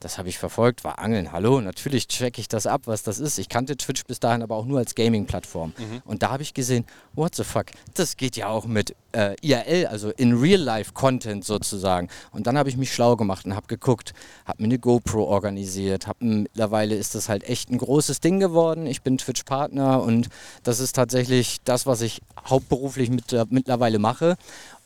Das 0.01 0.19
habe 0.19 0.29
ich 0.29 0.39
verfolgt, 0.39 0.85
war 0.85 0.99
Angeln. 0.99 1.33
Hallo, 1.33 1.61
natürlich 1.61 2.09
checke 2.09 2.41
ich 2.41 2.49
das 2.49 2.67
ab, 2.67 2.83
was 2.87 3.03
das 3.03 3.19
ist. 3.19 3.39
Ich 3.39 3.49
kannte 3.49 3.77
Twitch 3.77 4.05
bis 4.05 4.21
dahin 4.21 4.43
aber 4.43 4.57
auch 4.57 4.65
nur 4.67 4.79
als 4.79 4.95
Gaming-Plattform. 4.95 5.73
Und 6.05 6.23
da 6.23 6.31
habe 6.31 6.43
ich 6.43 6.55
gesehen, 6.55 6.85
what 7.15 7.35
the 7.35 7.45
fuck, 7.45 7.67
das 7.95 8.17
geht 8.17 8.37
ja 8.37 8.49
auch 8.49 8.67
mit 8.67 8.95
äh, 9.13 9.35
IRL, 9.43 9.87
also 9.87 10.11
in 10.11 10.35
Real-Life-Content 10.39 11.45
sozusagen. 11.45 12.09
Und 12.33 12.47
dann 12.47 12.57
habe 12.57 12.69
ich 12.69 12.77
mich 12.77 12.93
schlau 12.93 13.17
gemacht 13.17 13.45
und 13.45 13.55
habe 13.57 13.67
geguckt, 13.67 14.13
habe 14.47 14.63
mir 14.63 14.67
eine 14.67 14.79
GoPro 14.79 15.25
organisiert, 15.25 16.07
hab, 16.07 16.21
mittlerweile 16.21 16.95
ist 16.95 17.15
das 17.15 17.29
halt 17.29 17.45
echt 17.45 17.71
ein 17.71 17.79
großes 17.79 18.21
Ding 18.21 18.41
geworden. 18.41 18.87
Ich 18.87 19.03
bin 19.03 19.19
Twitch-Partner 19.19 20.03
und 20.03 20.29
das 20.63 20.81
ist 20.81 20.95
tatsächlich 20.95 21.59
das, 21.71 21.87
was 21.87 22.01
ich 22.03 22.21
hauptberuflich 22.49 23.09
mit, 23.11 23.35
mittlerweile 23.51 23.99
mache. 23.99 24.37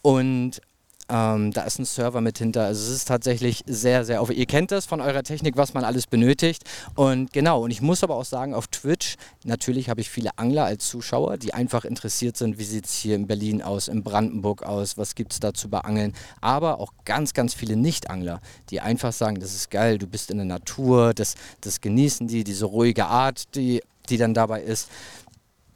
Und 0.02 0.60
Ähm, 1.06 1.52
da 1.52 1.64
ist 1.64 1.78
ein 1.78 1.84
Server 1.84 2.22
mit 2.22 2.38
hinter. 2.38 2.64
Also 2.64 2.80
es 2.90 2.96
ist 2.96 3.08
tatsächlich 3.08 3.62
sehr, 3.66 4.06
sehr 4.06 4.22
auf. 4.22 4.30
Ihr 4.30 4.46
kennt 4.46 4.70
das 4.70 4.86
von 4.86 5.02
eurer 5.02 5.22
Technik, 5.22 5.54
was 5.58 5.74
man 5.74 5.84
alles 5.84 6.06
benötigt. 6.06 6.64
Und 6.94 7.30
genau, 7.30 7.62
und 7.62 7.70
ich 7.70 7.82
muss 7.82 8.02
aber 8.02 8.16
auch 8.16 8.24
sagen, 8.24 8.54
auf 8.54 8.68
Twitch, 8.68 9.16
natürlich 9.44 9.90
habe 9.90 10.00
ich 10.00 10.08
viele 10.08 10.30
Angler 10.38 10.64
als 10.64 10.88
Zuschauer, 10.88 11.36
die 11.36 11.52
einfach 11.52 11.84
interessiert 11.84 12.38
sind, 12.38 12.58
wie 12.58 12.64
sieht 12.64 12.86
es 12.86 12.94
hier 12.94 13.16
in 13.16 13.26
Berlin 13.26 13.60
aus, 13.60 13.88
in 13.88 14.02
Brandenburg 14.02 14.62
aus, 14.62 14.96
was 14.96 15.14
gibt 15.14 15.34
es 15.34 15.40
da 15.40 15.52
zu 15.52 15.68
beangeln. 15.68 16.14
Aber 16.40 16.80
auch 16.80 16.94
ganz, 17.04 17.34
ganz 17.34 17.52
viele 17.52 17.76
Nicht-Angler, 17.76 18.40
die 18.70 18.80
einfach 18.80 19.12
sagen, 19.12 19.38
das 19.40 19.54
ist 19.54 19.70
geil, 19.70 19.98
du 19.98 20.06
bist 20.06 20.30
in 20.30 20.38
der 20.38 20.46
Natur, 20.46 21.12
das, 21.12 21.34
das 21.60 21.82
genießen 21.82 22.28
die, 22.28 22.44
diese 22.44 22.64
ruhige 22.64 23.04
Art, 23.04 23.54
die, 23.56 23.82
die 24.08 24.16
dann 24.16 24.32
dabei 24.32 24.62
ist. 24.62 24.88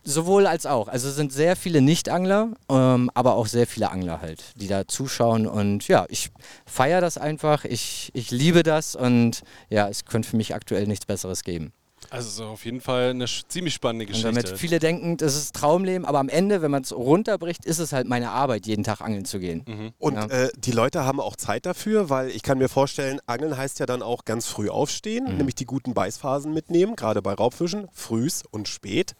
Sowohl 0.04 0.46
als 0.46 0.64
auch. 0.64 0.88
Also 0.88 1.08
es 1.08 1.16
sind 1.16 1.32
sehr 1.32 1.54
viele 1.56 1.80
Nicht-Angler, 1.82 2.52
ähm, 2.70 3.10
aber 3.14 3.34
auch 3.34 3.46
sehr 3.46 3.66
viele 3.66 3.90
Angler 3.90 4.20
halt, 4.20 4.42
die 4.56 4.66
da 4.68 4.86
zuschauen. 4.88 5.46
Und 5.46 5.86
ja, 5.88 6.06
ich 6.08 6.30
feiere 6.66 7.00
das 7.00 7.18
einfach. 7.18 7.64
Ich, 7.64 8.10
ich 8.14 8.30
liebe 8.30 8.62
das 8.62 8.96
und 8.96 9.42
ja, 9.68 9.88
es 9.88 10.04
könnte 10.06 10.28
für 10.30 10.36
mich 10.36 10.54
aktuell 10.54 10.86
nichts 10.86 11.04
Besseres 11.06 11.44
geben. 11.44 11.72
Also 12.10 12.30
so 12.30 12.44
auf 12.46 12.64
jeden 12.64 12.80
Fall 12.80 13.10
eine 13.10 13.26
ziemlich 13.26 13.74
spannende 13.74 14.04
Und 14.06 14.12
Geschichte. 14.12 14.32
damit 14.32 14.58
viele 14.58 14.78
denken, 14.78 15.16
das 15.18 15.34
ist 15.36 15.54
Traumleben, 15.56 16.06
aber 16.06 16.20
am 16.20 16.28
Ende, 16.30 16.62
wenn 16.62 16.70
man 16.70 16.82
es 16.82 16.92
runterbricht, 16.94 17.66
ist 17.66 17.80
es 17.80 17.92
halt 17.92 18.06
meine 18.08 18.30
Arbeit, 18.30 18.66
jeden 18.66 18.84
Tag 18.84 19.00
angeln 19.02 19.24
zu 19.26 19.40
gehen. 19.40 19.64
Mhm. 19.66 19.92
Und 19.98 20.14
Ja. 20.14 20.26
äh, 20.26 20.48
die 20.56 20.70
Leute 20.70 21.04
haben 21.04 21.20
auch 21.20 21.34
Zeit 21.36 21.66
dafür, 21.66 22.08
weil 22.08 22.30
ich 22.30 22.42
kann 22.42 22.56
mir 22.58 22.68
vorstellen, 22.68 23.20
Angeln 23.26 23.56
heißt 23.58 23.78
ja 23.80 23.84
dann 23.84 24.00
auch 24.02 24.24
ganz 24.24 24.46
früh 24.46 24.70
aufstehen, 24.70 25.24
Mhm. 25.28 25.36
nämlich 25.38 25.56
die 25.56 25.66
guten 25.66 25.92
Beißphasen 25.92 26.54
mitnehmen, 26.54 26.94
gerade 26.96 27.20
bei 27.20 27.34
Raubfischen, 27.34 27.88
frühs 27.92 28.42
und 28.48 28.68
spät. 28.68 29.14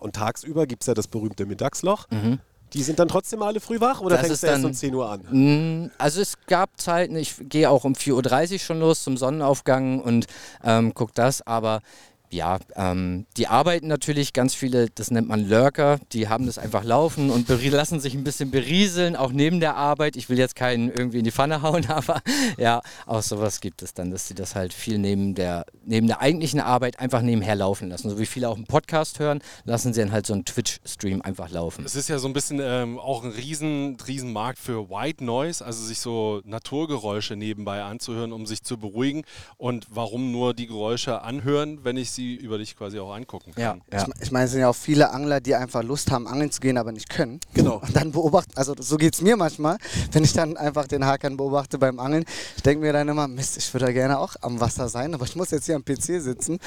Und 0.00 0.16
tagsüber 0.16 0.66
gibt 0.66 0.82
es 0.82 0.86
ja 0.88 0.94
das 0.94 1.06
berühmte 1.06 1.46
Mittagsloch. 1.46 2.06
Die 2.72 2.82
sind 2.84 2.98
dann 3.00 3.08
trotzdem 3.08 3.42
alle 3.42 3.58
früh 3.58 3.80
wach 3.80 4.00
oder 4.00 4.16
Mhm. 4.16 4.18
Das 4.18 4.20
fängst 4.20 4.32
ist 4.34 4.42
du 4.44 4.46
erst 4.46 4.64
um 4.64 4.72
10 4.74 4.94
Uhr 4.94 5.10
an? 5.10 5.20
Mm, 5.84 5.90
Also 5.98 6.20
es 6.20 6.34
gab 6.46 6.80
Zeiten, 6.80 7.16
ich 7.16 7.34
gehe 7.40 7.68
auch 7.68 7.82
um 7.84 7.94
4.30 7.94 8.52
Uhr 8.52 8.58
schon 8.60 8.78
los 8.80 9.02
zum 9.02 9.16
Sonnenaufgang 9.16 10.00
und 10.00 10.26
ähm, 10.62 10.94
gucke 10.94 11.12
das, 11.14 11.44
aber 11.46 11.80
ja, 12.32 12.58
ähm, 12.76 13.26
die 13.36 13.48
arbeiten 13.48 13.88
natürlich 13.88 14.32
ganz 14.32 14.54
viele, 14.54 14.88
das 14.90 15.10
nennt 15.10 15.28
man 15.28 15.48
Lurker, 15.48 15.98
die 16.12 16.28
haben 16.28 16.46
das 16.46 16.58
einfach 16.58 16.84
laufen 16.84 17.30
und 17.30 17.48
lassen 17.48 18.00
sich 18.00 18.14
ein 18.14 18.24
bisschen 18.24 18.50
berieseln, 18.50 19.16
auch 19.16 19.32
neben 19.32 19.58
der 19.58 19.76
Arbeit. 19.76 20.16
Ich 20.16 20.28
will 20.28 20.38
jetzt 20.38 20.54
keinen 20.54 20.90
irgendwie 20.90 21.18
in 21.18 21.24
die 21.24 21.32
Pfanne 21.32 21.62
hauen, 21.62 21.86
aber 21.88 22.22
ja, 22.56 22.82
auch 23.06 23.22
sowas 23.22 23.60
gibt 23.60 23.82
es 23.82 23.94
dann, 23.94 24.10
dass 24.10 24.28
sie 24.28 24.34
das 24.34 24.54
halt 24.54 24.72
viel 24.72 24.98
neben 24.98 25.34
der, 25.34 25.66
neben 25.84 26.06
der 26.06 26.20
eigentlichen 26.20 26.60
Arbeit 26.60 27.00
einfach 27.00 27.20
nebenher 27.22 27.56
laufen 27.56 27.88
lassen. 27.88 28.08
So 28.08 28.18
wie 28.18 28.26
viele 28.26 28.48
auch 28.48 28.56
einen 28.56 28.66
Podcast 28.66 29.18
hören, 29.18 29.40
lassen 29.64 29.92
sie 29.92 30.00
dann 30.00 30.12
halt 30.12 30.26
so 30.26 30.32
einen 30.32 30.44
Twitch-Stream 30.44 31.22
einfach 31.22 31.50
laufen. 31.50 31.84
Es 31.84 31.96
ist 31.96 32.08
ja 32.08 32.18
so 32.18 32.28
ein 32.28 32.32
bisschen 32.32 32.60
ähm, 32.62 32.98
auch 32.98 33.24
ein 33.24 33.32
riesen, 33.32 33.96
riesen 34.06 34.32
Markt 34.32 34.60
für 34.60 34.88
White 34.88 35.24
Noise, 35.24 35.64
also 35.64 35.84
sich 35.84 35.98
so 35.98 36.42
Naturgeräusche 36.44 37.34
nebenbei 37.34 37.82
anzuhören, 37.82 38.32
um 38.32 38.46
sich 38.46 38.62
zu 38.62 38.78
beruhigen. 38.78 39.24
Und 39.56 39.86
warum 39.90 40.30
nur 40.30 40.54
die 40.54 40.68
Geräusche 40.68 41.22
anhören, 41.22 41.84
wenn 41.84 41.96
ich 41.96 42.12
sie 42.12 42.19
über 42.20 42.58
dich 42.58 42.76
quasi 42.76 42.98
auch 42.98 43.12
angucken 43.14 43.52
Ja, 43.56 43.70
kann? 43.70 43.82
ja. 43.92 44.06
Ich, 44.16 44.22
ich 44.24 44.30
meine, 44.32 44.46
es 44.46 44.52
sind 44.52 44.60
ja 44.60 44.68
auch 44.68 44.76
viele 44.76 45.10
Angler, 45.12 45.40
die 45.40 45.54
einfach 45.54 45.82
Lust 45.82 46.10
haben, 46.10 46.26
angeln 46.26 46.50
zu 46.50 46.60
gehen, 46.60 46.78
aber 46.78 46.92
nicht 46.92 47.08
können. 47.10 47.40
Genau. 47.54 47.76
Und 47.76 47.94
dann 47.96 48.12
beobachten, 48.12 48.52
also 48.56 48.74
so 48.78 48.96
geht 48.96 49.14
es 49.14 49.20
mir 49.22 49.36
manchmal, 49.36 49.78
wenn 50.12 50.24
ich 50.24 50.32
dann 50.32 50.56
einfach 50.56 50.86
den 50.86 51.04
Hakan 51.04 51.36
beobachte 51.36 51.78
beim 51.78 51.98
Angeln. 51.98 52.24
Ich 52.56 52.62
denke 52.62 52.84
mir 52.84 52.92
dann 52.92 53.08
immer, 53.08 53.28
Mist, 53.28 53.56
ich 53.56 53.72
würde 53.74 53.86
ja 53.86 53.92
gerne 53.92 54.18
auch 54.18 54.34
am 54.40 54.60
Wasser 54.60 54.88
sein, 54.88 55.14
aber 55.14 55.24
ich 55.24 55.36
muss 55.36 55.50
jetzt 55.50 55.66
hier 55.66 55.76
am 55.76 55.84
PC 55.84 56.20
sitzen. 56.20 56.58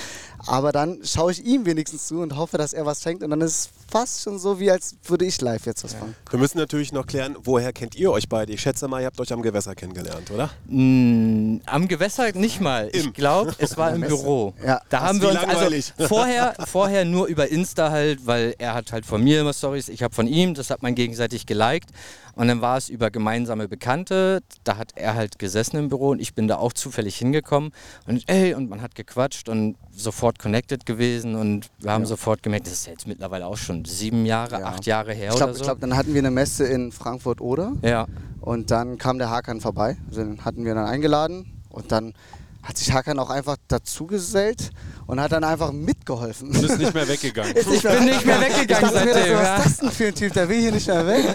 Aber 0.46 0.72
dann 0.72 1.00
schaue 1.04 1.32
ich 1.32 1.44
ihm 1.46 1.66
wenigstens 1.66 2.08
zu 2.08 2.20
und 2.22 2.36
hoffe, 2.36 2.58
dass 2.58 2.74
er 2.74 2.86
was 2.86 3.02
fängt. 3.02 3.24
Und 3.24 3.30
dann 3.30 3.42
ist 3.42 3.52
es 3.52 3.70
fast 3.92 4.22
schon 4.24 4.40
so, 4.40 4.60
wie 4.60 4.72
als 4.72 4.96
würde 5.06 5.26
ich 5.26 5.40
live 5.42 5.66
jetzt 5.66 5.84
was 5.84 5.94
fangen. 5.94 6.16
Wir 6.30 6.40
müssen 6.40 6.58
natürlich 6.58 6.92
noch 6.92 7.06
klären, 7.06 7.36
woher 7.44 7.72
kennt 7.74 7.96
ihr 7.96 8.12
euch 8.12 8.28
beide? 8.28 8.52
Ich 8.54 8.62
schätze 8.62 8.88
mal, 8.88 9.02
ihr 9.02 9.06
habt 9.08 9.20
euch 9.20 9.32
am 9.32 9.42
Gewässer 9.42 9.76
kennengelernt, 9.76 10.32
oder? 10.32 10.50
Mm, 10.68 11.58
am 11.66 11.88
Gewässer 11.88 12.32
nicht 12.34 12.60
mal. 12.62 12.88
Im. 12.90 13.08
Ich 13.08 13.14
glaube, 13.14 13.54
es 13.60 13.78
war 13.78 13.94
im 13.94 14.02
Messe. 14.02 14.16
Büro. 14.16 14.54
Ja. 14.66 14.82
Da 14.90 15.02
haben 15.02 15.18
wie 15.20 15.24
wir 15.24 15.30
uns 15.30 15.43
langweilig. 15.48 15.94
also 15.98 16.08
vorher, 16.16 16.54
vorher 16.66 17.06
nur 17.06 17.28
über 17.28 17.50
Insta 17.50 17.92
halt, 17.92 18.26
weil 18.26 18.56
er 18.58 18.74
hat 18.74 18.92
halt 18.92 19.06
von 19.06 19.24
mir 19.24 19.42
immer 19.42 19.54
Stories, 19.54 19.90
ich 19.90 20.04
habe 20.04 20.14
von 20.14 20.28
ihm, 20.28 20.54
das 20.54 20.70
hat 20.70 20.82
man 20.84 20.96
gegenseitig 20.96 21.46
geliked. 21.46 21.90
Und 22.36 22.48
dann 22.48 22.62
war 22.62 22.78
es 22.78 22.90
über 22.90 23.12
gemeinsame 23.12 23.68
Bekannte, 23.68 24.42
da 24.64 24.78
hat 24.78 24.94
er 24.96 25.14
halt 25.14 25.38
gesessen 25.38 25.78
im 25.78 25.90
Büro 25.90 26.10
und 26.10 26.20
ich 26.20 26.34
bin 26.34 26.48
da 26.48 26.58
auch 26.58 26.74
zufällig 26.74 27.16
hingekommen 27.16 27.72
und 28.08 28.24
ey, 28.28 28.56
und 28.56 28.72
man 28.72 28.82
hat 28.82 28.96
gequatscht 28.96 29.50
und 29.50 29.76
sofort 29.96 30.40
connected 30.40 30.88
gewesen 30.88 31.36
und 31.36 31.70
wir 31.78 31.92
haben 31.92 32.08
sofort 32.08 32.42
gemerkt, 32.42 32.66
das 32.66 32.74
ist 32.74 32.86
ja 32.88 32.94
jetzt 32.94 33.06
mittlerweile 33.06 33.46
auch 33.46 33.58
schon 33.58 33.86
sieben 33.86 34.26
Jahre, 34.26 34.62
Ja. 34.62 34.66
acht 34.66 34.88
Jahre 34.88 35.14
her 35.14 35.30
Ich 35.30 35.36
glaube, 35.36 35.52
oder 35.52 35.60
so. 35.60 35.64
glaub, 35.66 35.80
dann 35.80 35.96
hatten 35.96 36.16
wir 36.16 36.22
eine 36.22 36.32
Messe 36.32 36.66
in 36.66 36.92
Frankfurt 36.92 37.40
oder 37.40 37.74
ja. 37.84 38.08
und 38.42 38.72
dann 38.72 38.98
kam 38.98 39.20
der 39.20 39.30
Hakan 39.30 39.62
vorbei. 39.62 39.98
Also 40.08 40.22
Den 40.24 40.44
hatten 40.44 40.66
wir 40.66 40.74
dann 40.74 40.88
eingeladen 40.88 41.62
und 41.70 41.92
dann 41.92 42.16
hat 42.64 42.78
sich 42.78 42.94
Hakan 42.94 43.20
auch 43.20 43.30
einfach 43.30 43.58
dazugesellt 43.68 44.70
und 45.06 45.20
hat 45.20 45.32
dann 45.34 45.44
einfach 45.44 45.72
mitgeholfen. 45.74 46.52
Du 46.54 46.62
bist 46.62 46.80
nicht 46.80 46.94
mehr 46.94 47.08
weggegangen. 47.08 47.54
Ich 47.58 47.66
bin 47.84 48.06
nicht 48.06 48.26
mehr 48.26 48.40
Ich 48.42 48.56
weggegangen 48.56 48.94
mir, 48.94 49.14
seitdem. 49.14 49.36
was 49.36 49.44
ja. 49.44 49.56
ist 49.58 49.66
das 49.66 49.78
denn 49.78 49.92
für 49.92 50.08
ein 50.08 50.16
Typ? 50.16 50.34
Der 50.34 50.48
will 50.50 50.60
hier 50.62 50.72
nicht 50.72 50.88
mehr 50.88 51.06
weg. 51.06 51.26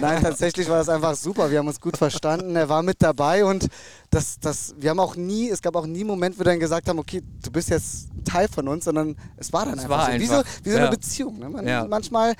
Nein, 0.00 0.22
tatsächlich 0.22 0.68
war 0.68 0.78
das 0.78 0.88
einfach 0.88 1.14
super. 1.14 1.50
Wir 1.50 1.58
haben 1.58 1.68
uns 1.68 1.80
gut 1.80 1.96
verstanden. 1.96 2.56
Er 2.56 2.68
war 2.68 2.82
mit 2.82 2.96
dabei 3.02 3.44
und 3.44 3.68
das, 4.10 4.40
das, 4.40 4.74
wir 4.78 4.90
haben 4.90 5.00
auch 5.00 5.16
nie, 5.16 5.50
es 5.50 5.60
gab 5.62 5.76
auch 5.76 5.86
nie 5.86 6.00
einen 6.00 6.08
Moment, 6.08 6.36
wo 6.36 6.40
wir 6.40 6.44
dann 6.46 6.58
gesagt 6.60 6.88
haben, 6.88 6.98
okay, 6.98 7.22
du 7.44 7.50
bist 7.50 7.68
jetzt 7.68 8.08
ein 8.14 8.24
Teil 8.24 8.48
von 8.48 8.66
uns, 8.66 8.84
sondern 8.86 9.16
es 9.36 9.52
war 9.52 9.66
dann 9.66 9.74
Es 9.78 9.84
einfach 9.84 9.98
war 9.98 10.12
so. 10.12 10.18
Wie 10.18 10.26
so, 10.26 10.34
einfach. 10.38 10.50
wie 10.64 10.70
so 10.70 10.76
Ja. 10.76 10.82
eine 10.82 10.90
Beziehung. 10.96 11.38
Ne? 11.38 11.48
Man, 11.50 11.66
Ja. 11.68 11.84
Manchmal 11.86 12.34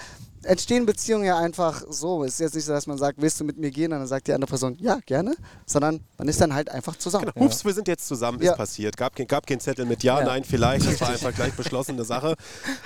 entstehen 0.45 0.87
Beziehungen 0.87 1.25
ja 1.25 1.39
einfach 1.39 1.83
so. 1.89 2.25
Es 2.25 2.35
ist 2.35 2.41
jetzt 2.41 2.55
nicht 2.55 2.65
so, 2.65 2.73
dass 2.73 2.87
man 2.87 2.99
sagt, 2.99 3.21
willst 3.21 3.39
du 3.41 3.45
mit 3.45 3.59
mir 3.59 3.71
gehen? 3.71 3.93
Und 3.93 3.99
dann 4.01 4.07
sagt 4.07 4.27
die 4.27 4.33
andere 4.33 4.49
Person, 4.49 4.77
ja, 4.79 4.99
gerne. 5.07 5.35
Sondern 5.67 6.01
man 6.19 6.29
ist 6.29 6.41
dann 6.41 6.55
halt 6.55 6.71
einfach 6.71 6.97
zusammen. 6.97 7.31
Genau. 7.35 7.47
Ups, 7.47 7.65
wir 7.65 7.73
sind 7.75 7.89
jetzt 7.89 8.07
zusammen, 8.07 8.41
Ja. 8.43 8.53
ist 8.53 8.57
passiert. 8.59 8.97
Gab, 8.97 9.15
kein- 9.17 9.27
gab 9.27 9.47
keinen 9.47 9.61
Zettel 9.61 9.87
mit 9.87 10.03
Ja, 10.03 10.21
Ja. 10.21 10.27
Nein, 10.27 10.45
vielleicht. 10.45 10.87
Das 10.87 11.01
war 11.01 11.09
einfach 11.11 11.35
gleich 11.35 11.53
beschlossene 11.55 12.05
Sache. 12.05 12.37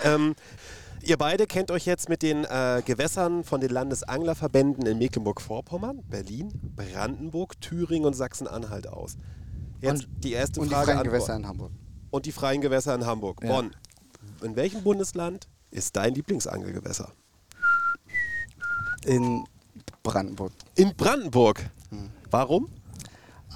Ähm, 0.05 0.35
ihr 1.03 1.17
beide 1.17 1.47
kennt 1.47 1.71
euch 1.71 1.87
jetzt 1.87 2.09
mit 2.09 2.23
den 2.23 2.45
äh, 2.45 2.83
Gewässern 2.85 3.45
von 3.45 3.61
den 3.61 3.71
Landesanglerverbänden 3.71 4.87
in 4.87 4.99
Mecklenburg-Vorpommern, 4.99 6.03
Berlin, 6.09 6.53
Brandenburg, 6.77 7.61
Thüringen 7.61 8.07
und 8.07 8.15
Sachsen-Anhalt 8.15 8.87
aus. 8.89 9.17
Jetzt 9.81 10.07
die 10.23 10.33
erste 10.33 10.61
Und 10.61 10.69
die 10.71 10.75
Frage 10.75 10.87
freien 10.87 10.99
an 10.99 11.05
Gewässer 11.05 11.33
Bonn. 11.35 11.43
in 11.43 11.49
Hamburg. 11.49 11.73
Und 12.11 12.27
die 12.27 12.33
freien 12.33 12.61
Gewässer 12.61 12.95
in 12.95 13.05
Hamburg. 13.07 13.43
Ja. 13.43 13.53
Bonn. 13.53 13.71
In 14.43 14.57
welchem 14.57 14.83
Bundesland 14.83 15.47
ist 15.71 15.95
dein 15.97 16.15
Lieblingsangelgewässer? 16.15 17.13
In 19.05 19.45
Brandenburg. 20.03 20.53
In 20.77 20.95
Brandenburg. 20.97 21.71
Hm. 21.91 22.11
Warum? 22.31 22.69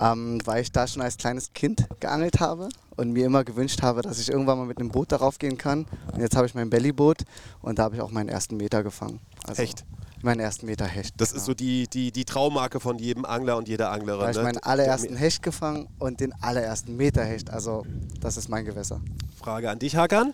ähm, 0.01 0.39
weil 0.45 0.63
ich 0.63 0.73
da 0.73 0.87
schon 0.87 1.03
als 1.03 1.17
kleines 1.17 1.53
Kind 1.53 1.87
geangelt 2.01 2.41
habe 2.41 2.69
und 2.97 3.13
mir 3.13 3.27
immer 3.27 3.45
gewünscht 3.45 3.83
habe, 3.83 4.03
dass 4.03 4.19
ich 4.19 4.31
irgendwann 4.31 4.59
mal 4.59 4.67
mit 4.67 4.79
einem 4.79 4.91
Boot 4.91 5.13
darauf 5.13 5.39
gehen 5.39 5.59
kann. 5.59 5.87
Und 6.13 6.21
jetzt 6.21 6.37
habe 6.37 6.47
ich 6.47 6.55
mein 6.55 6.71
Bellyboot 6.71 7.23
und 7.63 7.79
da 7.79 7.85
habe 7.85 7.97
ich 7.97 8.01
auch 8.01 8.11
meinen 8.11 8.29
ersten 8.29 8.57
Meter 8.57 8.83
gefangen. 8.83 9.21
Also 9.45 9.63
Hecht. 9.63 9.85
Meinen 10.21 10.41
ersten 10.41 10.67
Meter 10.67 10.85
Hecht. 10.85 11.15
Das 11.19 11.33
ist 11.33 11.45
so 11.45 11.55
die, 11.55 11.87
die, 11.87 12.11
die 12.11 12.25
Traummarke 12.25 12.81
von 12.81 12.99
jedem 12.99 13.25
Angler 13.25 13.57
und 13.57 13.69
jeder 13.69 13.93
Anglerin. 13.93 14.21
Da 14.21 14.27
habe 14.27 14.33
ich 14.33 14.37
ne? 14.39 14.43
meinen 14.43 14.59
allerersten 14.59 15.17
Hecht 15.17 15.45
gefangen 15.45 15.89
und 16.01 16.19
den 16.19 16.33
allerersten 16.43 16.97
Meter 16.97 17.25
Hecht. 17.25 17.51
Also 17.51 17.87
das 18.21 18.37
ist 18.37 18.49
mein 18.49 18.65
Gewässer. 18.65 19.01
Frage 19.39 19.71
an 19.71 19.79
dich, 19.79 19.95
Hakan. 19.95 20.33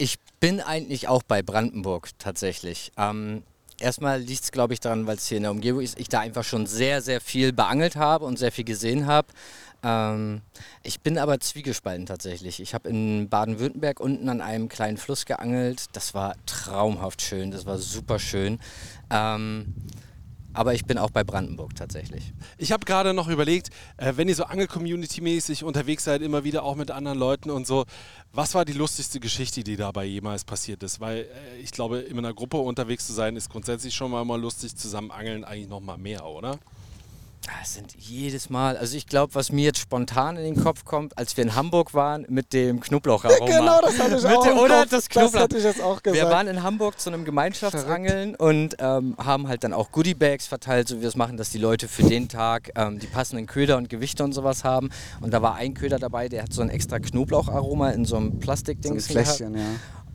Ich 0.00 0.20
bin 0.38 0.60
eigentlich 0.60 1.08
auch 1.08 1.24
bei 1.24 1.42
Brandenburg 1.42 2.10
tatsächlich. 2.20 2.92
Ähm, 2.96 3.42
erstmal 3.80 4.20
liegt 4.20 4.44
es, 4.44 4.52
glaube 4.52 4.74
ich, 4.74 4.80
daran, 4.80 5.06
weil 5.06 5.16
es 5.16 5.26
hier 5.26 5.36
in 5.36 5.44
der 5.44 5.52
Umgebung 5.52 5.82
ist, 5.82 5.98
ich 5.98 6.08
da 6.08 6.20
einfach 6.20 6.44
schon 6.44 6.66
sehr, 6.66 7.02
sehr 7.02 7.20
viel 7.20 7.52
beangelt 7.52 7.96
habe 7.96 8.24
und 8.24 8.38
sehr 8.38 8.52
viel 8.52 8.64
gesehen 8.64 9.06
habe. 9.06 9.28
Ähm, 9.82 10.42
ich 10.82 11.00
bin 11.00 11.18
aber 11.18 11.38
zwiegespalten 11.40 12.06
tatsächlich. 12.06 12.60
Ich 12.60 12.74
habe 12.74 12.88
in 12.88 13.28
Baden-Württemberg 13.28 14.00
unten 14.00 14.28
an 14.28 14.40
einem 14.40 14.68
kleinen 14.68 14.96
Fluss 14.96 15.24
geangelt. 15.24 15.86
Das 15.92 16.14
war 16.14 16.34
traumhaft 16.46 17.22
schön, 17.22 17.50
das 17.50 17.66
war 17.66 17.78
super 17.78 18.18
schön. 18.18 18.58
Ähm, 19.10 19.74
aber 20.58 20.74
ich 20.74 20.84
bin 20.84 20.98
auch 20.98 21.10
bei 21.10 21.22
Brandenburg 21.22 21.76
tatsächlich. 21.76 22.32
Ich 22.56 22.72
habe 22.72 22.84
gerade 22.84 23.14
noch 23.14 23.28
überlegt, 23.28 23.70
äh, 23.96 24.14
wenn 24.16 24.28
ihr 24.28 24.34
so 24.34 24.42
Angel-Community-mäßig 24.42 25.62
unterwegs 25.62 26.02
seid, 26.02 26.20
immer 26.20 26.42
wieder 26.42 26.64
auch 26.64 26.74
mit 26.74 26.90
anderen 26.90 27.16
Leuten 27.16 27.50
und 27.50 27.64
so, 27.64 27.84
was 28.32 28.56
war 28.56 28.64
die 28.64 28.72
lustigste 28.72 29.20
Geschichte, 29.20 29.62
die 29.62 29.76
dabei 29.76 30.04
jemals 30.04 30.44
passiert 30.44 30.82
ist? 30.82 30.98
Weil 30.98 31.18
äh, 31.18 31.58
ich 31.62 31.70
glaube, 31.70 32.00
in 32.00 32.18
einer 32.18 32.34
Gruppe 32.34 32.56
unterwegs 32.56 33.06
zu 33.06 33.12
sein, 33.12 33.36
ist 33.36 33.50
grundsätzlich 33.50 33.94
schon 33.94 34.10
mal, 34.10 34.24
mal 34.24 34.40
lustig, 34.40 34.74
zusammen 34.74 35.12
angeln 35.12 35.44
eigentlich 35.44 35.68
noch 35.68 35.80
mal 35.80 35.96
mehr, 35.96 36.26
oder? 36.26 36.58
Das 37.60 37.74
sind 37.74 37.94
jedes 37.96 38.50
Mal, 38.50 38.76
also 38.76 38.96
ich 38.96 39.06
glaube, 39.06 39.34
was 39.34 39.50
mir 39.50 39.64
jetzt 39.64 39.78
spontan 39.78 40.36
in 40.36 40.54
den 40.54 40.62
Kopf 40.62 40.84
kommt, 40.84 41.16
als 41.16 41.36
wir 41.36 41.44
in 41.44 41.54
Hamburg 41.54 41.94
waren 41.94 42.26
mit 42.28 42.52
dem 42.52 42.80
Knoblaucharoma. 42.80 43.46
Genau, 43.58 43.80
das 43.80 43.98
hatte 43.98 44.16
ich 44.16 44.22
Mit 44.22 44.32
auch 44.36 44.46
dem- 44.46 44.58
Oder 44.58 44.80
Kopf. 44.80 44.90
das 44.90 45.04
Das 45.04 45.08
Knoblauch. 45.08 45.40
hatte 45.40 45.56
ich 45.58 45.64
jetzt 45.64 45.80
auch 45.82 46.00
Wir 46.04 46.12
gesagt. 46.12 46.30
waren 46.30 46.46
in 46.48 46.62
Hamburg 46.62 47.00
zu 47.00 47.10
einem 47.10 47.24
Gemeinschaftsangeln 47.24 48.34
und 48.34 48.76
ähm, 48.80 49.16
haben 49.18 49.48
halt 49.48 49.64
dann 49.64 49.72
auch 49.72 49.90
Goodiebags 49.92 50.46
verteilt, 50.46 50.88
so 50.88 50.96
wie 50.96 51.00
wir 51.02 51.08
es 51.08 51.16
machen, 51.16 51.36
dass 51.36 51.50
die 51.50 51.58
Leute 51.58 51.88
für 51.88 52.02
den 52.02 52.28
Tag 52.28 52.70
ähm, 52.76 52.98
die 52.98 53.06
passenden 53.06 53.46
Köder 53.46 53.76
und 53.78 53.88
Gewichte 53.88 54.24
und 54.24 54.32
sowas 54.32 54.64
haben. 54.64 54.90
Und 55.20 55.32
da 55.32 55.40
war 55.42 55.54
ein 55.54 55.74
Köder 55.74 55.98
dabei, 55.98 56.28
der 56.28 56.42
hat 56.42 56.52
so 56.52 56.60
ein 56.62 56.68
extra 56.70 56.98
Knoblaucharoma 56.98 57.90
in 57.90 58.04
so 58.04 58.16
einem 58.16 58.28
so 58.30 58.36
ein 58.36 58.40
Plastikding 58.40 58.94
gehabt. 58.96 59.10
Fläschchen, 59.10 59.54
ja. 59.56 59.64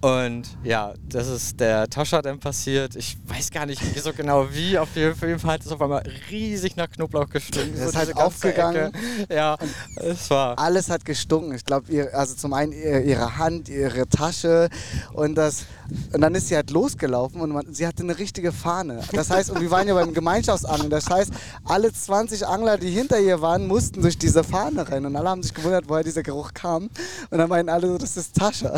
Und 0.04 0.58
ja, 0.66 0.94
das 1.08 1.30
ist 1.30 1.62
der 1.62 1.90
Toscher 1.90 2.22
dann 2.22 2.38
passiert. 2.38 2.94
Ich 2.98 3.18
weiß 3.26 3.50
gar 3.52 3.66
nicht 3.66 3.82
so 4.04 4.12
genau 4.12 4.48
wie. 4.52 4.78
Auf 4.78 4.94
jeden 4.98 5.16
Fall 5.16 5.54
hat 5.54 5.62
es 5.66 5.72
auf 5.72 5.82
einmal 5.82 6.04
riesig 6.30 6.76
nach 6.76 6.90
Knoblauch 6.90 7.30
gestunken. 7.30 7.74
Ist 7.76 7.94
so 7.94 7.98
halt 7.98 8.14
aufgegangen. 8.18 8.92
Ecke. 8.94 9.34
Ja, 9.34 9.58
es 9.96 10.30
war. 10.30 10.60
Alles 10.60 10.90
hat 10.90 11.06
gestunken. 11.06 11.56
Ich 11.56 11.64
glaube, 11.64 12.10
also 12.14 12.36
zum 12.36 12.52
einen 12.54 12.74
ihr- 12.74 13.02
ihre 13.06 13.38
Hand, 13.38 13.70
ihre 13.70 14.06
Tasche 14.10 14.68
und 15.14 15.36
das. 15.36 15.68
Und 16.12 16.20
dann 16.20 16.36
ist 16.36 16.50
sie 16.50 16.56
halt 16.58 16.72
losgelaufen 16.72 17.40
und 17.40 17.52
man, 17.52 17.74
sie 17.74 17.88
hatte 17.88 18.04
eine 18.04 18.18
richtige 18.20 18.52
Fahne. 18.52 19.00
Das 19.14 19.30
heißt, 19.30 19.52
und 19.52 19.62
wir 19.62 19.72
waren 19.72 19.88
ja 19.88 19.94
beim 19.94 20.14
Gemeinschaftsangeln. 20.14 20.90
Das 20.90 21.10
heißt, 21.10 21.32
alle 21.64 21.94
20 21.94 22.46
Angler, 22.46 22.78
die 22.78 22.90
hinter 22.90 23.20
ihr 23.22 23.40
waren, 23.42 23.68
mussten 23.68 24.02
durch 24.02 24.18
diese 24.18 24.44
Fahne 24.44 24.86
rennen. 24.90 25.06
Und 25.06 25.16
alle 25.16 25.30
haben 25.30 25.44
sich 25.44 25.54
gewundert, 25.54 25.86
woher 25.88 26.04
dieser 26.04 26.24
Geruch 26.24 26.54
kam. 26.54 26.90
Und 27.30 27.38
dann 27.38 27.48
meinten 27.48 27.70
alle 27.70 27.88
so, 27.88 27.98
das 27.98 28.18
ist 28.18 28.36
Tasche. 28.36 28.74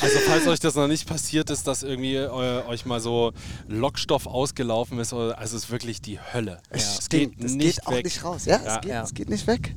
Also 0.00 0.18
falls 0.26 0.46
euch 0.46 0.60
das 0.60 0.74
noch 0.74 0.86
nicht 0.88 1.06
passiert 1.08 1.50
ist, 1.50 1.66
dass 1.66 1.82
irgendwie 1.82 2.16
äh, 2.16 2.28
euch 2.66 2.84
mal 2.86 3.00
so 3.00 3.32
Lockstoff 3.68 4.26
ausgelaufen 4.26 4.98
ist, 4.98 5.12
oder, 5.12 5.38
also 5.38 5.56
es 5.56 5.64
ist 5.64 5.70
wirklich 5.70 6.00
die 6.00 6.18
Hölle. 6.20 6.60
Es 6.70 7.08
geht 7.08 7.42
Es 7.42 7.52
nicht 7.54 7.76
geht 7.78 7.86
auch 7.86 7.92
weg. 7.92 8.04
nicht 8.04 8.24
raus. 8.24 8.44
Ja, 8.44 8.60
Ja. 8.62 8.74
Es, 8.76 8.80
geht, 8.80 8.90
Ja. 8.90 9.02
es 9.02 9.14
geht 9.14 9.28
nicht 9.30 9.46
weg. 9.46 9.74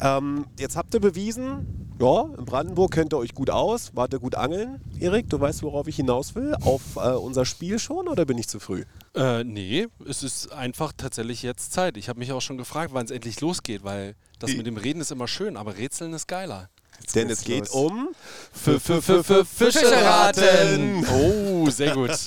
Ähm, 0.00 0.46
jetzt 0.58 0.76
habt 0.76 0.92
ihr 0.94 1.00
bewiesen, 1.00 1.94
ja, 2.00 2.22
in 2.36 2.44
Brandenburg 2.44 2.90
kennt 2.92 3.12
ihr 3.14 3.18
euch 3.18 3.32
gut 3.32 3.48
aus, 3.48 3.92
wart 3.94 4.12
ihr 4.12 4.18
gut 4.18 4.34
angeln. 4.34 4.80
Erik, 4.98 5.30
du 5.30 5.38
weißt, 5.40 5.62
worauf 5.62 5.86
ich 5.86 5.94
hinaus 5.96 6.34
will? 6.34 6.54
Auf 6.62 6.96
äh, 6.96 7.10
unser 7.12 7.44
Spiel 7.44 7.78
schon 7.78 8.08
oder 8.08 8.24
bin 8.24 8.36
ich 8.36 8.48
zu 8.48 8.58
früh? 8.58 8.84
Äh, 9.14 9.44
nee, 9.44 9.86
es 10.08 10.24
ist 10.24 10.52
einfach 10.52 10.92
tatsächlich 10.96 11.42
jetzt 11.44 11.72
Zeit. 11.72 11.96
Ich 11.96 12.08
habe 12.08 12.18
mich 12.18 12.32
auch 12.32 12.40
schon 12.40 12.58
gefragt, 12.58 12.90
wann 12.92 13.04
es 13.04 13.12
endlich 13.12 13.40
losgeht, 13.40 13.84
weil 13.84 14.16
das 14.40 14.54
mit 14.56 14.66
dem 14.66 14.76
Reden 14.76 15.00
ist 15.00 15.12
immer 15.12 15.28
schön, 15.28 15.56
aber 15.56 15.76
Rätseln 15.76 16.12
ist 16.12 16.26
geiler. 16.26 16.68
Denn 17.14 17.30
es 17.30 17.42
geht 17.44 17.60
los. 17.66 17.70
um 17.70 18.08
Für, 18.52 18.80
für, 18.80 19.00
für, 19.02 19.22
für 19.22 19.44
Fische 19.44 19.90
raten. 19.92 21.06
Oh, 21.12 21.68
sehr 21.70 21.92
gut. 21.94 22.10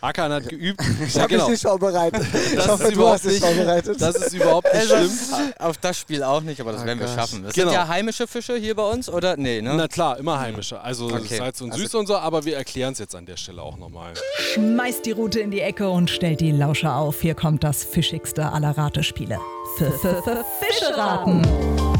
Akan 0.00 0.32
hat 0.32 0.48
geübt. 0.48 0.80
Ich 1.06 1.14
Ja, 1.14 1.22
habe 1.22 1.30
genau. 1.32 1.44
mich 1.44 1.52
nicht 1.52 1.62
vorbereitet. 1.62 2.22
Ich 2.50 2.56
Das 2.56 2.68
hoffe, 2.68 2.84
ist 2.84 2.90
du 2.90 2.94
überhaupt 2.96 3.14
hast 3.14 3.24
dich 3.26 3.32
nicht, 3.32 3.44
vorbereitet. 3.44 4.00
das 4.00 4.16
ist 4.16 4.32
überhaupt 4.34 4.74
nicht 4.74 4.86
schlimm. 4.86 5.10
Auf 5.58 5.76
das 5.78 5.98
Spiel 5.98 6.22
auch 6.22 6.40
nicht, 6.40 6.60
aber 6.60 6.72
das 6.72 6.82
Oh 6.82 6.86
werden 6.86 6.98
wir 6.98 7.06
Gott. 7.06 7.14
schaffen. 7.14 7.42
Das 7.44 7.54
Genau. 7.54 7.68
sind 7.70 7.74
ja 7.78 7.88
heimische 7.88 8.26
Fische 8.26 8.56
hier 8.56 8.74
bei 8.74 8.88
uns, 8.90 9.08
oder? 9.08 9.36
Nee, 9.36 9.60
ne? 9.60 9.74
Na 9.76 9.86
klar, 9.86 10.18
immer 10.18 10.40
heimische. 10.40 10.80
Also 10.80 11.06
Okay. 11.06 11.36
Salz 11.38 11.60
und 11.60 11.74
Süß 11.74 11.94
und 11.96 12.06
so, 12.06 12.16
aber 12.16 12.44
wir 12.44 12.56
erklären 12.56 12.92
es 12.94 12.98
jetzt 13.00 13.14
an 13.14 13.26
der 13.26 13.36
Stelle 13.36 13.62
auch 13.62 13.76
nochmal. 13.76 14.14
Schmeißt 14.54 15.04
die 15.06 15.12
Rute 15.12 15.40
in 15.40 15.50
die 15.50 15.60
Ecke 15.60 15.88
und 15.90 16.10
stellt 16.10 16.40
die 16.40 16.52
Lauscher 16.52 16.96
auf. 16.96 17.20
Hier 17.20 17.34
kommt 17.34 17.62
das 17.64 17.84
fischigste 17.84 18.50
aller 18.52 18.76
Ratespiele. 18.76 19.38
F 19.78 21.99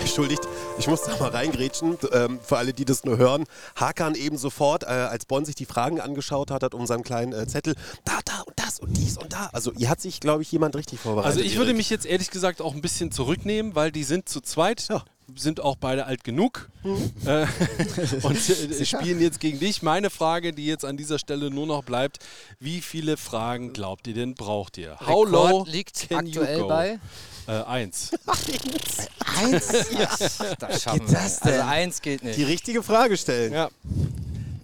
Entschuldigt, 0.00 0.42
ich 0.78 0.88
muss 0.88 1.02
da 1.02 1.16
mal 1.18 1.30
reingrätschen. 1.30 1.98
Ähm, 2.12 2.40
für 2.42 2.56
alle, 2.58 2.72
die 2.72 2.84
das 2.84 3.04
nur 3.04 3.18
hören. 3.18 3.44
Hakan 3.76 4.14
eben 4.14 4.38
sofort, 4.38 4.82
äh, 4.82 4.86
als 4.86 5.26
Bonn 5.26 5.44
sich 5.44 5.54
die 5.54 5.66
Fragen 5.66 6.00
angeschaut 6.00 6.50
hat, 6.50 6.62
hat 6.62 6.74
um 6.74 6.86
seinen 6.86 7.02
kleinen 7.02 7.32
äh, 7.32 7.46
Zettel, 7.46 7.74
da, 8.04 8.18
da 8.24 8.40
und 8.46 8.58
das 8.58 8.80
und 8.80 8.96
dies 8.96 9.18
und 9.18 9.32
da. 9.32 9.50
Also 9.52 9.72
hier 9.76 9.88
hat 9.90 10.00
sich, 10.00 10.20
glaube 10.20 10.42
ich, 10.42 10.50
jemand 10.50 10.74
richtig 10.76 11.00
vorbereitet. 11.00 11.36
Also 11.36 11.46
ich 11.46 11.56
würde 11.56 11.70
Erik. 11.70 11.76
mich 11.76 11.90
jetzt 11.90 12.06
ehrlich 12.06 12.30
gesagt 12.30 12.60
auch 12.62 12.74
ein 12.74 12.80
bisschen 12.80 13.12
zurücknehmen, 13.12 13.74
weil 13.74 13.92
die 13.92 14.04
sind 14.04 14.28
zu 14.28 14.40
zweit, 14.40 14.88
Ja. 14.88 15.04
Sind 15.36 15.60
auch 15.60 15.76
beide 15.76 16.06
alt 16.06 16.24
genug 16.24 16.68
äh, 17.26 17.46
und 18.22 18.50
äh, 18.50 18.84
spielen 18.84 19.20
jetzt 19.20 19.40
gegen 19.40 19.58
dich. 19.58 19.82
Meine 19.82 20.10
Frage, 20.10 20.52
die 20.52 20.66
jetzt 20.66 20.84
an 20.84 20.96
dieser 20.96 21.18
Stelle 21.18 21.50
nur 21.50 21.66
noch 21.66 21.84
bleibt, 21.84 22.18
wie 22.58 22.80
viele 22.80 23.16
Fragen 23.16 23.72
glaubt 23.72 24.06
ihr 24.06 24.14
denn 24.14 24.34
braucht 24.34 24.78
ihr? 24.78 24.98
How 25.00 25.28
low 25.28 25.46
Rekord 25.46 25.68
liegt 25.68 26.08
can 26.08 26.26
you 26.26 26.40
aktuell 26.40 26.60
go? 26.60 26.68
bei. 26.68 26.98
Äh, 27.46 27.52
eins. 27.64 28.10
Eins? 29.40 29.68
Das 30.58 30.82
schaffen 30.82 31.06
geht 31.06 31.12
das 31.14 31.44
wir. 31.44 31.50
denn? 31.50 31.60
Also 31.60 31.72
eins 31.72 32.02
geht 32.02 32.22
nicht. 32.22 32.36
die 32.38 32.44
richtige 32.44 32.82
Frage 32.82 33.16
stellen. 33.16 33.52
Ja. 33.52 33.70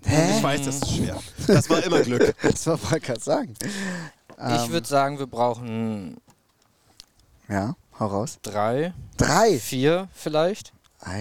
Ich 0.05 0.43
weiß, 0.43 0.63
das 0.65 0.77
ist 0.77 0.95
schwer. 0.95 1.21
Das 1.47 1.69
war 1.69 1.83
immer 1.83 2.01
Glück. 2.01 2.35
Das 2.43 2.67
ich 2.67 3.03
gerade 3.03 3.21
sagen. 3.21 3.55
Ich 4.39 4.71
würde 4.71 4.87
sagen, 4.87 5.19
wir 5.19 5.27
brauchen 5.27 6.19
Ja, 7.49 7.75
hau 7.99 8.07
raus. 8.07 8.39
drei, 8.43 8.93
Drei. 9.17 9.59
vier 9.59 10.09
vielleicht. 10.15 10.73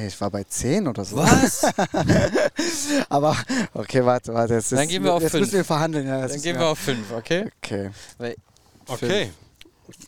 Ich 0.08 0.20
war 0.20 0.32
bei 0.32 0.44
zehn 0.46 0.88
oder 0.88 1.06
so. 1.06 1.18
Was? 1.18 1.64
Aber, 3.10 3.36
okay, 3.74 4.04
warte, 4.04 4.34
warte. 4.34 4.56
Jetzt, 4.56 4.72
Dann 4.72 4.88
gehen 4.88 5.04
wir 5.04 5.14
auf 5.14 5.22
jetzt 5.22 5.32
fünf. 5.32 5.42
müssen 5.46 5.54
wir 5.58 5.66
verhandeln. 5.66 6.08
Ja, 6.08 6.28
Dann 6.28 6.42
gehen 6.42 6.56
ja- 6.56 6.62
wir 6.62 6.68
auf 6.70 6.80
fünf, 6.80 7.12
okay? 7.12 7.52
Okay, 7.62 7.92
Weil 8.18 8.36
Okay, 8.88 9.32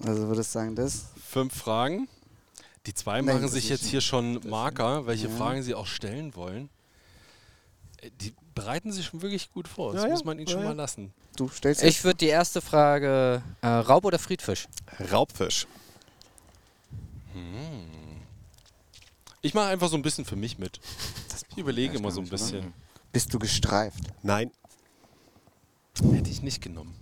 also 0.05 0.27
würde 0.27 0.41
ich 0.41 0.47
sagen, 0.47 0.75
das. 0.75 1.05
fünf 1.29 1.53
Fragen. 1.55 2.07
Die 2.85 2.93
zwei 2.93 3.21
Nein, 3.21 3.35
machen 3.35 3.49
sich 3.49 3.69
jetzt 3.69 3.85
hier 3.85 4.01
schon 4.01 4.39
Marker, 4.47 5.05
welche 5.07 5.29
Fragen 5.29 5.61
sie 5.61 5.75
auch 5.75 5.87
stellen 5.87 6.35
wollen. 6.35 6.69
Äh, 8.01 8.09
Die 8.21 8.33
bereiten 8.55 8.91
sich 8.91 9.05
schon 9.07 9.21
wirklich 9.21 9.51
gut 9.51 9.67
vor. 9.67 9.93
Das 9.93 10.03
Ja, 10.03 10.07
ja. 10.07 10.13
muss 10.13 10.23
man 10.23 10.37
ihnen 10.39 10.47
Ja, 10.47 10.53
schon 10.53 10.61
ja. 10.63 10.69
mal 10.69 10.75
lassen. 10.75 11.13
Du 11.35 11.49
stellst 11.49 11.83
ich 11.83 12.03
würde 12.03 12.17
die 12.17 12.27
erste 12.27 12.61
Frage, 12.61 13.41
äh, 13.61 13.67
Raub 13.67 14.05
oder 14.05 14.17
Friedfisch? 14.17 14.67
Raubfisch. 15.11 15.67
Ich 19.41 19.53
mache 19.53 19.67
einfach 19.67 19.89
so 19.89 19.95
ein 19.95 20.01
bisschen 20.01 20.25
für 20.25 20.35
mich 20.35 20.57
mit. 20.57 20.79
Ich 21.51 21.61
überlege 21.61 21.97
immer 21.97 22.11
so 22.11 22.21
ein 22.21 22.29
bisschen. 22.29 22.71
Bist 23.11 23.33
du 23.33 23.39
gestreift? 23.39 24.03
Nein. 24.21 24.51
Hätte 26.13 26.29
ich 26.29 26.43
nicht 26.43 26.61
genommen. 26.61 26.93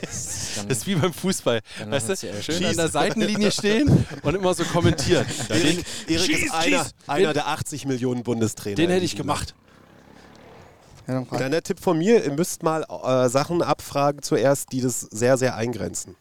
Das 0.00 0.64
ist 0.68 0.86
wie 0.86 0.94
beim 0.94 1.12
Fußball. 1.12 1.60
Dann 1.78 1.90
Weißt 1.90 2.08
du, 2.08 2.12
uns 2.12 2.20
die 2.20 2.42
schön 2.42 2.64
an 2.64 2.76
der 2.76 2.88
Seitenlinie 2.88 3.50
stehen 3.50 4.06
und 4.22 4.34
immer 4.34 4.54
so 4.54 4.64
kommentieren. 4.64 5.26
Den 5.48 5.56
Erik, 5.56 5.86
Erik 6.06 6.26
Schieß, 6.26 6.44
ist 6.44 6.54
einer, 6.54 6.84
schieß! 6.84 6.94
einer 7.08 7.32
der 7.32 7.48
80 7.48 7.86
Millionen 7.86 8.22
Bundestrainer. 8.22 8.76
den 8.76 8.84
in 8.84 8.90
hätte 8.90 9.04
ich 9.04 9.12
diesem 9.12 9.26
gemacht. 9.26 9.54
Ja, 11.06 11.14
dann 11.14 11.26
frag. 11.26 11.38
Dann 11.40 11.50
der 11.50 11.62
Tipp 11.62 11.80
von 11.80 11.98
mir, 11.98 12.24
ihr 12.24 12.32
müsst 12.32 12.62
mal 12.62 12.84
äh, 12.84 13.28
Sachen 13.28 13.62
abfragen 13.62 14.22
zuerst, 14.22 14.72
die 14.72 14.80
das 14.80 15.00
sehr, 15.00 15.36
sehr 15.36 15.56
eingrenzen. 15.56 16.16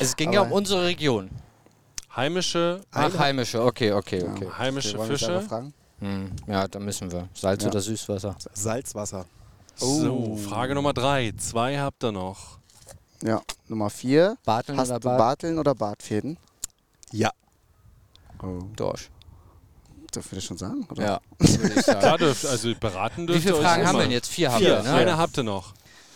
Es 0.00 0.16
ging 0.16 0.32
ja 0.32 0.40
Aber- 0.40 0.50
um 0.50 0.56
unsere 0.58 0.84
Region. 0.84 1.30
Heimische, 2.14 2.82
Ach, 2.90 3.18
heimische, 3.18 3.62
okay, 3.62 3.92
okay, 3.92 4.22
okay. 4.22 4.48
heimische 4.58 4.98
wollen 4.98 5.10
uns 5.10 5.20
selber 5.20 5.40
Fische. 5.40 5.72
Hm, 6.00 6.30
ja, 6.46 6.68
da 6.68 6.78
müssen 6.78 7.10
wir. 7.10 7.28
Salz 7.32 7.62
Ja. 7.62 7.70
oder 7.70 7.80
Süßwasser? 7.80 8.36
Salzwasser. 8.52 9.24
So, 9.76 10.36
Frage 10.36 10.74
Nummer 10.74 10.92
drei. 10.92 11.32
Zwei 11.38 11.78
habt 11.78 12.04
ihr 12.04 12.12
noch. 12.12 12.58
Ja, 13.22 13.40
Nummer 13.68 13.88
vier. 13.88 14.36
Barteln 14.44 14.76
Hast 14.78 14.90
oder 14.90 15.00
du 15.00 15.08
Bart? 15.08 15.18
Barteln 15.18 15.58
oder 15.58 15.74
Bartfäden? 15.74 16.36
Ja. 17.12 17.30
Oh. 18.42 18.62
Dorsch. 18.76 19.08
Darf 20.10 20.26
ich 20.26 20.32
das 20.32 20.44
schon 20.44 20.58
sagen? 20.58 20.86
Oder? 20.90 21.02
Ja, 21.04 21.20
würde 21.38 21.74
ich 21.78 21.86
sagen. 21.86 22.00
Klar 22.00 22.18
dürft, 22.18 22.44
also 22.44 22.74
beraten 22.78 23.22
Wie 23.22 23.26
dürft 23.28 23.42
viele 23.42 23.54
ihr 23.54 23.58
euch 23.60 23.64
Fragen 23.64 23.86
haben 23.86 23.96
wir 23.96 24.02
denn 24.02 24.10
jetzt? 24.10 24.28
Vier 24.28 24.52
haben 24.52 24.58
Vier. 24.60 24.76
wir, 24.76 24.82
ne? 24.82 24.92
Eine 24.92 25.16
habt 25.16 25.38
ihr 25.38 25.44
noch. 25.44 25.72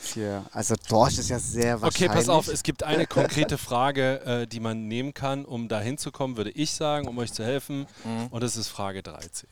Vier. 0.07 0.45
Also 0.53 0.75
Dorsch 0.89 1.19
ist 1.19 1.31
ja 1.31 1.39
sehr 1.39 1.77
Okay, 1.77 1.83
wahrscheinlich. 1.83 2.17
pass 2.17 2.29
auf, 2.29 2.49
es 2.49 2.63
gibt 2.63 2.83
eine 2.83 3.07
konkrete 3.09 3.59
Frage, 3.59 4.21
äh, 4.25 4.47
die 4.47 4.61
man 4.61 4.89
nehmen 4.89 5.15
kann, 5.15 5.45
um 5.45 5.69
da 5.69 5.81
hinzukommen, 5.81 6.37
würde 6.37 6.51
ich 6.51 6.73
sagen, 6.73 7.09
um 7.09 7.19
euch 7.19 7.33
zu 7.33 7.45
helfen. 7.45 7.87
Mhm. 8.05 8.27
Und 8.31 8.43
das 8.43 8.57
ist 8.57 8.69
Frage 8.69 9.03
13. 9.03 9.49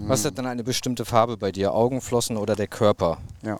Was 0.00 0.24
hat 0.24 0.38
denn 0.38 0.46
eine 0.46 0.64
bestimmte 0.64 1.04
Farbe 1.04 1.36
bei 1.36 1.52
dir? 1.52 1.74
Augenflossen 1.74 2.36
oder 2.36 2.56
der 2.56 2.66
Körper? 2.66 3.18
Ja. 3.42 3.58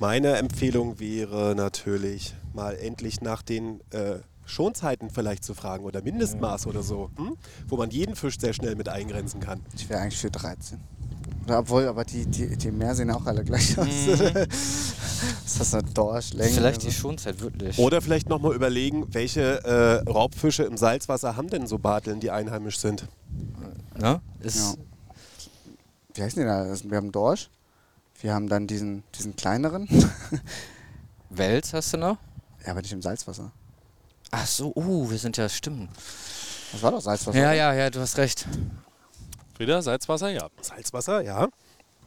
Meine 0.00 0.36
Empfehlung 0.36 0.98
wäre 0.98 1.54
natürlich, 1.56 2.34
mal 2.52 2.76
endlich 2.76 3.20
nach 3.20 3.42
den 3.42 3.80
äh, 3.90 4.16
Schonzeiten 4.44 5.10
vielleicht 5.10 5.44
zu 5.44 5.54
fragen 5.54 5.84
oder 5.84 6.02
Mindestmaß 6.02 6.66
oder 6.66 6.82
so, 6.82 7.10
hm? 7.16 7.36
wo 7.68 7.76
man 7.76 7.90
jeden 7.90 8.16
Fisch 8.16 8.38
sehr 8.38 8.52
schnell 8.52 8.74
mit 8.74 8.88
eingrenzen 8.88 9.40
kann. 9.40 9.60
Ich 9.74 9.88
wäre 9.88 10.00
eigentlich 10.00 10.18
für 10.18 10.30
13. 10.30 10.80
Oder 11.48 11.60
obwohl, 11.60 11.86
aber 11.88 12.04
die, 12.04 12.26
die, 12.26 12.58
die 12.58 12.70
Meer 12.70 12.94
sehen 12.94 13.10
auch 13.10 13.24
alle 13.24 13.42
gleich 13.42 13.78
aus. 13.78 13.86
ist 14.06 15.58
das 15.58 15.72
eine 15.72 15.82
Dorschlänge? 15.84 16.52
Vielleicht 16.52 16.82
die? 16.82 16.92
Schonzeit, 16.92 17.40
wirklich. 17.40 17.78
Oder 17.78 18.02
vielleicht 18.02 18.28
nochmal 18.28 18.54
überlegen, 18.54 19.06
welche 19.14 19.64
äh, 19.64 20.10
Raubfische 20.10 20.64
im 20.64 20.76
Salzwasser 20.76 21.36
haben 21.36 21.48
denn 21.48 21.66
so 21.66 21.78
Barteln, 21.78 22.20
die 22.20 22.30
einheimisch 22.30 22.78
sind? 22.78 23.06
Ne? 23.96 24.20
Ist, 24.40 24.58
Ja. 24.58 24.74
Wie 26.12 26.22
heißen 26.22 26.38
die 26.42 26.46
da? 26.46 26.64
Das- 26.64 26.84
Wir 26.88 26.98
haben 26.98 27.12
Dorsch. 27.12 27.48
Wir 28.20 28.34
haben 28.34 28.48
dann 28.50 28.66
diesen, 28.66 29.02
diesen 29.18 29.34
kleineren. 29.34 29.88
Wels 31.30 31.72
hast 31.72 31.94
du 31.94 31.96
noch? 31.96 32.18
ja, 32.66 32.72
aber 32.72 32.82
nicht 32.82 32.92
im 32.92 33.00
Salzwasser. 33.00 33.52
Ach 34.32 34.46
so, 34.46 34.72
uh, 34.76 35.10
wir 35.10 35.16
sind 35.16 35.38
ja, 35.38 35.48
stimmt. 35.48 35.88
Das 36.72 36.82
war 36.82 36.90
doch 36.90 37.00
Salzwasser. 37.00 37.38
Ja, 37.38 37.54
ja, 37.54 37.72
ja, 37.72 37.88
du 37.88 38.00
hast 38.00 38.18
recht. 38.18 38.46
Frieda, 39.58 39.82
Salzwasser, 39.82 40.28
ja. 40.30 40.48
Salzwasser, 40.60 41.20
ja. 41.20 41.48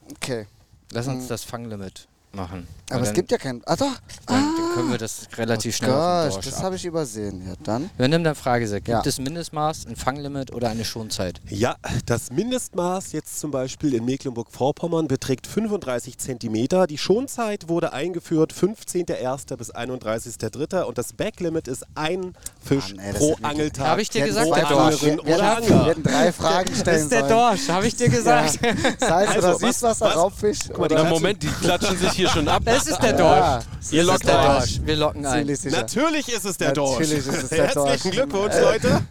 Okay. 0.09 0.47
Lass 0.93 1.09
uns 1.09 1.27
das 1.27 1.43
Fanglimit 1.43 2.07
machen. 2.34 2.67
Aber 2.89 3.04
es 3.04 3.13
gibt 3.13 3.32
ja 3.32 3.38
kein. 3.38 3.62
Ah, 3.65 3.78
doch. 3.78 3.88
Dann, 4.26 4.54
dann 4.58 4.74
können 4.74 4.91
wir 4.91 4.98
das 4.98 5.28
relativ 5.38 5.78
schnell 5.78 5.91
auf 5.91 5.96
den 5.96 6.26
Gosh, 6.26 6.34
Dorsch 6.34 6.46
das 6.46 6.56
ab. 6.58 6.63
habe 6.63 6.76
ich 6.76 6.86
übersehen. 6.86 7.41
Ja, 7.48 7.54
dann. 7.63 7.89
Wir 7.98 8.10
nehmen 8.10 8.26
dann 8.26 8.36
Frage, 8.36 8.65
Gibt 8.67 8.88
Ja. 8.89 9.02
es 9.06 9.17
Mindestmaß, 9.17 9.86
ein 9.88 9.96
Fanglimit 9.96 10.54
oder 10.54 10.70
eine 10.70 10.84
Schonzeit? 10.84 11.39
Ja, 11.48 11.76
das 12.06 12.32
Mindestmaß 12.32 13.13
jetzt 13.13 13.39
zum 13.39 13.50
Beispiel 13.52 13.94
in 13.94 14.04
Mecklenburg-Vorpommern 14.04 15.08
beträgt 15.08 15.48
35 15.48 16.17
Zentimeter. 16.17 16.86
Die 16.86 16.98
Schonzeit 16.98 17.70
wurde 17.70 17.94
eingeführt 17.94 18.54
15.01. 18.54 19.56
bis 19.56 19.74
31.03. 19.74 20.82
und 20.84 20.98
das 20.98 21.13
Backlimit 21.13 21.70
ist 21.70 21.86
ein 21.96 22.34
Fisch 22.62 22.94
Mann, 22.96 23.06
ey, 23.06 23.12
das 23.13 23.22
pro 23.22 23.34
ist 23.36 23.46
Angeltag. 23.46 23.88
Hab 23.88 24.00
ich 24.00 24.10
dir 24.10 24.20
Wir 24.20 24.28
gesagt, 24.28 24.48
der 24.48 24.65
Dorsch. 24.65 24.96
Fragen- 24.98 25.20
Anglerin 25.20 25.20
wir, 25.26 25.36
oder 25.36 25.62
wir, 25.62 25.70
wir 25.70 25.86
hätten 25.86 26.04
drei 26.04 26.32
Fragen 26.34 26.76
stellen 26.80 27.10
sollen. 27.10 27.30
Dorsch, 27.30 27.70
habe 27.70 27.88
ich 27.88 27.96
dir 27.96 28.10
gesagt. 28.10 28.60
Ja. 28.62 28.74
Salz 29.08 29.30
Also, 29.30 29.39
oder 29.39 29.54
was- 29.54 29.60
Süßwasser, 29.62 30.06
was- 30.08 30.15
Raubfisch? 30.17 30.60
Guck 30.67 30.78
mal, 30.80 30.88
die 30.89 30.94
oder 30.96 31.04
Na, 31.06 31.10
Moment, 31.10 31.41
die 31.41 31.48
klatschen 31.48 31.98
sich 31.98 32.12
hier 32.12 32.20
schon 32.27 32.47
ab. 32.47 32.62
Das 32.65 32.88
ist 32.88 32.99
der 33.01 33.17
Ja, 33.17 33.60
Dorsch. 33.60 33.65
Ihr 33.91 34.03
lockt 34.03 34.27
der 34.27 34.39
ein. 34.39 34.57
Dorsch. 34.57 34.79
Wir 34.84 34.95
locken 34.95 35.25
ein. 35.25 35.57
Natürlich 35.65 36.29
ist 36.29 36.45
es 36.45 36.57
der 36.57 36.71
Dorsch. 36.73 36.99
Natürlich 36.99 37.27
ist 37.27 37.43
es 37.43 37.49
der 37.49 37.67
Herzlichen 37.67 37.86
Dorsch. 37.86 38.01
Glückwunsch, 38.15 38.55
Leute. 38.62 39.01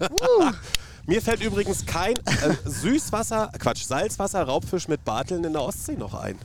Mir 1.06 1.22
fällt 1.22 1.42
übrigens 1.42 1.84
kein 1.86 2.14
äh, 2.14 2.54
Süßwasser, 2.64 3.50
Quatsch, 3.58 3.84
Salzwasser, 3.84 4.42
Raubfisch 4.44 4.86
mit 4.86 5.04
Barteln 5.04 5.42
in 5.44 5.52
der 5.52 5.62
Ostsee 5.62 5.96
noch 5.96 6.14
ein. 6.14 6.38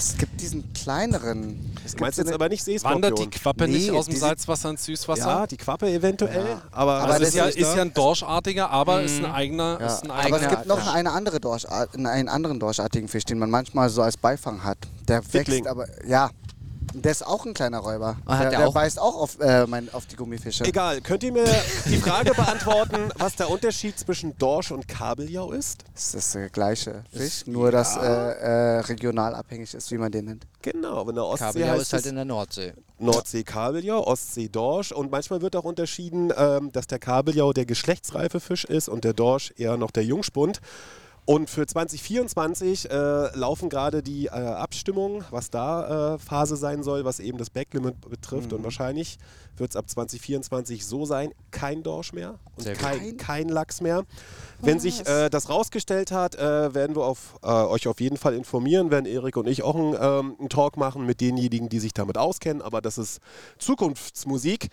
Es 0.00 0.16
gibt 0.16 0.40
diesen 0.40 0.72
kleineren. 0.72 1.76
Es 1.84 1.94
Du 1.94 2.02
meinst 2.02 2.16
jetzt 2.16 2.32
aber 2.32 2.48
nicht 2.48 2.66
Wandert 2.84 3.18
die 3.18 3.22
Seeskorpion. 3.24 3.30
Quappe 3.30 3.68
nicht 3.68 3.90
Nee, 3.90 3.98
aus 3.98 4.06
dem 4.06 4.16
Salzwasser 4.16 4.70
ins 4.70 4.84
Süßwasser? 4.86 5.26
Ja, 5.26 5.46
die 5.46 5.58
Quappe 5.58 5.90
eventuell. 5.92 6.56
Aber, 6.72 6.94
Aber 6.94 7.12
also 7.12 7.18
das 7.20 7.28
ist 7.28 7.34
ja, 7.34 7.44
ist 7.44 7.76
ja 7.76 7.82
ein 7.82 7.92
Dorschartiger, 7.92 8.70
aber 8.70 9.02
ist 9.02 9.18
ein 9.18 9.26
eigener. 9.26 9.76
Ja, 9.78 9.86
Ist 9.88 10.04
ein 10.04 10.10
aber 10.10 10.20
eigener 10.20 10.40
es 10.40 10.48
gibt 10.48 10.66
noch 10.66 10.94
eine 10.94 11.12
andere 11.12 11.38
Dorschart, 11.38 11.94
einen 11.94 12.28
anderen 12.30 12.58
dorschartigen 12.58 13.08
Fisch, 13.08 13.26
den 13.26 13.38
man 13.38 13.50
manchmal 13.50 13.90
so 13.90 14.00
als 14.00 14.16
Beifang 14.16 14.64
hat. 14.64 14.78
Der 15.06 15.22
Fittling. 15.22 15.64
wächst 15.64 15.70
aber, 15.70 15.86
ja, 16.06 16.30
der 16.94 17.12
ist 17.12 17.26
auch 17.26 17.46
ein 17.46 17.54
kleiner 17.54 17.78
Räuber. 17.78 18.16
Ah, 18.26 18.34
hat 18.36 18.42
der, 18.44 18.50
der 18.50 18.58
der 18.60 18.68
auch- 18.68 18.74
beißt 18.74 18.98
auch 18.98 19.16
auf, 19.16 19.38
äh, 19.40 19.66
mein, 19.66 19.92
auf 19.92 20.06
die 20.06 20.16
Gummifische. 20.16 20.64
Egal, 20.64 21.00
könnt 21.00 21.22
ihr 21.22 21.32
mir 21.32 21.44
die 21.86 21.96
Frage 21.98 22.32
beantworten, 22.34 23.10
was 23.16 23.36
der 23.36 23.50
Unterschied 23.50 23.98
zwischen 23.98 24.36
Dorsch 24.38 24.70
und 24.70 24.88
Kabeljau 24.88 25.52
ist? 25.52 25.84
Das 25.94 26.14
ist 26.14 26.34
der 26.34 26.48
gleiche 26.50 27.04
Fisch, 27.12 27.46
nur 27.46 27.70
dass 27.70 27.96
äh, 27.96 28.00
äh, 28.00 28.80
regional 28.80 29.34
abhängig 29.34 29.72
ist, 29.74 29.90
wie 29.90 29.98
man 29.98 30.10
den 30.12 30.24
nennt. 30.26 30.46
Genau, 30.62 31.08
in 31.08 31.14
der 31.14 31.24
Ostsee 31.24 31.44
Kabeljau 31.46 31.68
heißt 31.72 31.82
ist 31.82 31.92
halt 31.92 32.04
es 32.04 32.10
in 32.10 32.16
der 32.16 32.24
Nordsee. 32.24 32.72
Nordsee 32.98 33.42
Kabeljau, 33.44 34.06
Ostsee 34.06 34.48
Dorsch 34.48 34.92
und 34.92 35.10
manchmal 35.10 35.40
wird 35.40 35.56
auch 35.56 35.64
unterschieden, 35.64 36.32
ähm, 36.36 36.70
dass 36.72 36.86
der 36.86 36.98
Kabeljau 36.98 37.52
der 37.52 37.64
geschlechtsreife 37.64 38.40
Fisch 38.40 38.64
ist 38.64 38.88
und 38.88 39.04
der 39.04 39.14
Dorsch 39.14 39.52
eher 39.56 39.76
noch 39.76 39.90
der 39.90 40.04
Jungspund. 40.04 40.60
Und 41.26 41.48
für 41.48 41.66
2024 41.66 42.90
äh, 42.90 43.36
laufen 43.36 43.68
gerade 43.68 44.02
die 44.02 44.26
äh, 44.26 44.30
Abstimmungen, 44.30 45.24
was 45.30 45.50
da 45.50 46.14
äh, 46.14 46.18
Phase 46.18 46.56
sein 46.56 46.82
soll, 46.82 47.04
was 47.04 47.20
eben 47.20 47.38
das 47.38 47.50
Backlimit 47.50 48.00
betrifft. 48.00 48.50
Mhm. 48.50 48.58
Und 48.58 48.64
wahrscheinlich 48.64 49.18
wird 49.56 49.70
es 49.70 49.76
ab 49.76 49.88
2024 49.88 50.84
so 50.84 51.04
sein, 51.04 51.32
kein 51.50 51.82
Dorsch 51.82 52.12
mehr 52.12 52.38
und 52.56 52.66
kein, 52.78 53.16
kein 53.16 53.48
Lachs 53.48 53.80
mehr. 53.80 54.04
Wenn 54.60 54.80
sich 54.80 55.06
äh, 55.06 55.28
das 55.28 55.48
rausgestellt 55.48 56.10
hat, 56.10 56.34
äh, 56.34 56.74
werden 56.74 56.96
wir 56.96 57.04
auf, 57.04 57.38
äh, 57.42 57.46
euch 57.46 57.86
auf 57.86 58.00
jeden 58.00 58.16
Fall 58.16 58.34
informieren, 58.34 58.90
werden 58.90 59.06
Erik 59.06 59.36
und 59.36 59.46
ich 59.46 59.62
auch 59.62 59.76
einen, 59.76 59.94
ähm, 59.94 60.36
einen 60.38 60.48
Talk 60.48 60.76
machen 60.76 61.06
mit 61.06 61.20
denjenigen, 61.20 61.68
die 61.68 61.78
sich 61.78 61.94
damit 61.94 62.18
auskennen. 62.18 62.62
Aber 62.62 62.80
das 62.80 62.98
ist 62.98 63.20
Zukunftsmusik. 63.58 64.68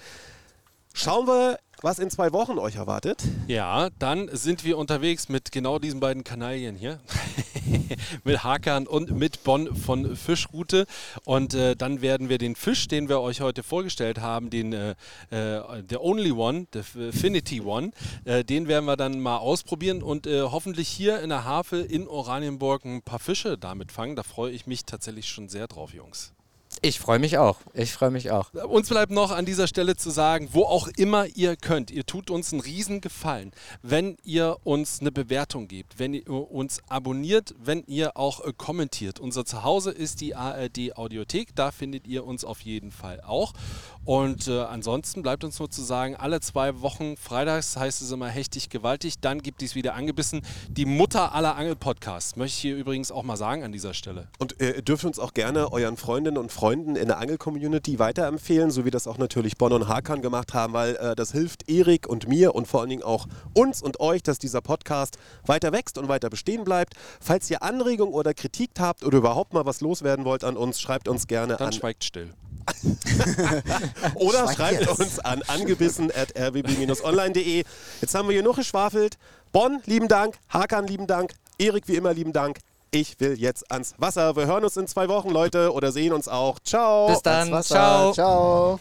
Schauen 0.99 1.27
wir, 1.27 1.59
was 1.83 1.99
in 1.99 2.09
zwei 2.09 2.33
Wochen 2.33 2.57
euch 2.57 2.77
erwartet. 2.77 3.21
Ja, 3.47 3.91
dann 3.99 4.35
sind 4.35 4.63
wir 4.63 4.79
unterwegs 4.79 5.29
mit 5.29 5.51
genau 5.51 5.77
diesen 5.77 5.99
beiden 5.99 6.23
Kanalien 6.23 6.75
hier. 6.75 6.99
mit 8.23 8.43
Hakan 8.43 8.87
und 8.87 9.11
mit 9.11 9.43
Bonn 9.43 9.75
von 9.75 10.15
Fischroute. 10.15 10.87
Und 11.23 11.53
äh, 11.53 11.75
dann 11.75 12.01
werden 12.01 12.29
wir 12.29 12.39
den 12.39 12.55
Fisch, 12.55 12.87
den 12.87 13.09
wir 13.09 13.21
euch 13.21 13.41
heute 13.41 13.61
vorgestellt 13.61 14.21
haben, 14.21 14.49
den 14.49 14.73
äh, 14.73 14.95
äh, 15.29 15.83
der 15.83 16.03
Only 16.03 16.31
One, 16.31 16.65
der 16.73 16.81
Affinity 16.81 17.61
One, 17.61 17.91
äh, 18.25 18.43
den 18.43 18.67
werden 18.67 18.85
wir 18.85 18.97
dann 18.97 19.19
mal 19.19 19.37
ausprobieren 19.37 20.01
und 20.01 20.25
äh, 20.25 20.41
hoffentlich 20.41 20.87
hier 20.87 21.19
in 21.19 21.29
der 21.29 21.45
Havel 21.45 21.85
in 21.85 22.07
Oranienburg 22.07 22.85
ein 22.85 23.03
paar 23.03 23.19
Fische 23.19 23.55
damit 23.55 23.91
fangen. 23.91 24.15
Da 24.15 24.23
freue 24.23 24.51
ich 24.51 24.65
mich 24.65 24.83
tatsächlich 24.85 25.27
schon 25.27 25.47
sehr 25.47 25.67
drauf, 25.67 25.93
Jungs. 25.93 26.33
Ich 26.81 26.99
freue 26.99 27.17
mich 27.17 27.37
auch. 27.37 27.57
Ich 27.73 27.91
freue 27.91 28.11
mich 28.11 28.29
auch. 28.31 28.53
Uns 28.53 28.89
bleibt 28.89 29.11
noch 29.11 29.31
an 29.31 29.45
dieser 29.45 29.67
Stelle 29.67 29.95
zu 29.95 30.11
sagen, 30.11 30.49
wo 30.51 30.63
auch 30.63 30.87
immer 30.97 31.25
ihr 31.25 31.55
könnt, 31.55 31.89
ihr 31.89 32.05
tut 32.05 32.29
uns 32.29 32.53
einen 32.53 32.61
riesen 32.61 33.01
Gefallen, 33.01 33.51
wenn 33.81 34.17
ihr 34.23 34.57
uns 34.63 34.99
eine 35.01 35.11
Bewertung 35.11 35.67
gebt, 35.67 35.97
wenn 35.97 36.13
ihr 36.13 36.29
uns 36.29 36.81
abonniert, 36.87 37.55
wenn 37.59 37.83
ihr 37.87 38.15
auch 38.15 38.45
äh, 38.45 38.53
kommentiert. 38.55 39.19
Unser 39.19 39.45
Zuhause 39.45 39.91
ist 39.91 40.21
die 40.21 40.35
ARD 40.35 40.95
Audiothek, 40.95 41.55
da 41.55 41.71
findet 41.71 42.07
ihr 42.07 42.25
uns 42.25 42.45
auf 42.45 42.61
jeden 42.61 42.91
Fall 42.91 43.21
auch. 43.21 43.53
Und 44.05 44.47
äh, 44.47 44.61
ansonsten 44.61 45.23
bleibt 45.23 45.43
uns 45.43 45.59
nur 45.59 45.69
zu 45.69 45.81
sagen, 45.81 46.15
alle 46.15 46.39
zwei 46.41 46.81
Wochen 46.81 47.17
freitags 47.17 47.75
heißt 47.75 48.01
es 48.01 48.11
immer 48.11 48.29
heftig 48.29 48.69
gewaltig, 48.69 49.19
dann 49.19 49.41
gibt 49.41 49.63
es 49.63 49.75
wieder 49.75 49.95
angebissen 49.95 50.41
die 50.69 50.85
Mutter 50.85 51.33
aller 51.33 51.55
Angelpodcasts. 51.55 52.35
Möchte 52.35 52.55
ich 52.55 52.61
hier 52.61 52.75
übrigens 52.77 53.11
auch 53.11 53.23
mal 53.23 53.35
sagen 53.35 53.63
an 53.63 53.71
dieser 53.71 53.93
Stelle. 53.93 54.27
Und 54.37 54.61
äh, 54.61 54.75
ihr 54.75 54.81
dürft 54.81 55.05
uns 55.05 55.19
auch 55.19 55.33
gerne 55.33 55.71
euren 55.71 55.97
Freundinnen 55.97 56.37
und 56.37 56.51
Freunden 56.51 56.66
in 56.73 56.95
der 56.95 57.19
Angel-Community 57.19 57.99
weiterempfehlen, 57.99 58.71
so 58.71 58.85
wie 58.85 58.91
das 58.91 59.07
auch 59.07 59.17
natürlich 59.17 59.57
Bonn 59.57 59.73
und 59.73 59.87
Hakan 59.87 60.21
gemacht 60.21 60.53
haben, 60.53 60.73
weil 60.73 60.95
äh, 60.95 61.15
das 61.15 61.31
hilft 61.31 61.69
Erik 61.69 62.07
und 62.07 62.27
mir 62.27 62.55
und 62.55 62.67
vor 62.67 62.81
allen 62.81 62.89
Dingen 62.89 63.03
auch 63.03 63.27
uns 63.53 63.81
und 63.81 63.99
euch, 63.99 64.23
dass 64.23 64.39
dieser 64.39 64.61
Podcast 64.61 65.17
weiter 65.45 65.71
wächst 65.71 65.97
und 65.97 66.07
weiter 66.07 66.29
bestehen 66.29 66.63
bleibt. 66.63 66.93
Falls 67.19 67.49
ihr 67.49 67.63
Anregungen 67.63 68.13
oder 68.13 68.33
Kritik 68.33 68.71
habt 68.79 69.03
oder 69.03 69.17
überhaupt 69.17 69.53
mal 69.53 69.65
was 69.65 69.81
loswerden 69.81 70.25
wollt 70.25 70.43
an 70.43 70.57
uns, 70.57 70.81
schreibt 70.81 71.07
uns 71.07 71.27
gerne 71.27 71.57
Dann 71.57 71.67
an 71.67 71.73
schweigt 71.73 72.03
still. 72.03 72.33
oder 74.15 74.51
schreibt 74.51 74.81
jetzt. 74.81 74.99
uns 74.99 75.19
an 75.19 75.41
angebissen 75.47 76.11
at 76.11 76.35
rbb-online.de. 76.35 77.63
Jetzt 78.01 78.15
haben 78.15 78.27
wir 78.27 78.33
hier 78.33 78.43
noch 78.43 78.57
geschwafelt. 78.57 79.17
Bonn, 79.51 79.81
lieben 79.85 80.07
Dank. 80.07 80.37
Hakan, 80.49 80.87
lieben 80.87 81.07
Dank. 81.07 81.33
Erik, 81.57 81.87
wie 81.87 81.95
immer, 81.95 82.13
lieben 82.13 82.33
Dank. 82.33 82.59
Ich 82.91 83.19
will 83.19 83.37
jetzt 83.39 83.71
ans 83.71 83.95
Wasser. 83.97 84.35
Wir 84.35 84.47
hören 84.47 84.63
uns 84.63 84.77
in 84.77 84.87
zwei 84.87 85.09
Wochen, 85.09 85.29
Leute, 85.29 85.73
oder 85.73 85.91
sehen 85.91 86.13
uns 86.13 86.27
auch. 86.27 86.59
Ciao. 86.59 87.07
Bis 87.07 87.21
dann. 87.21 87.61
Ciao. 87.63 88.13
Ciao. 88.13 88.79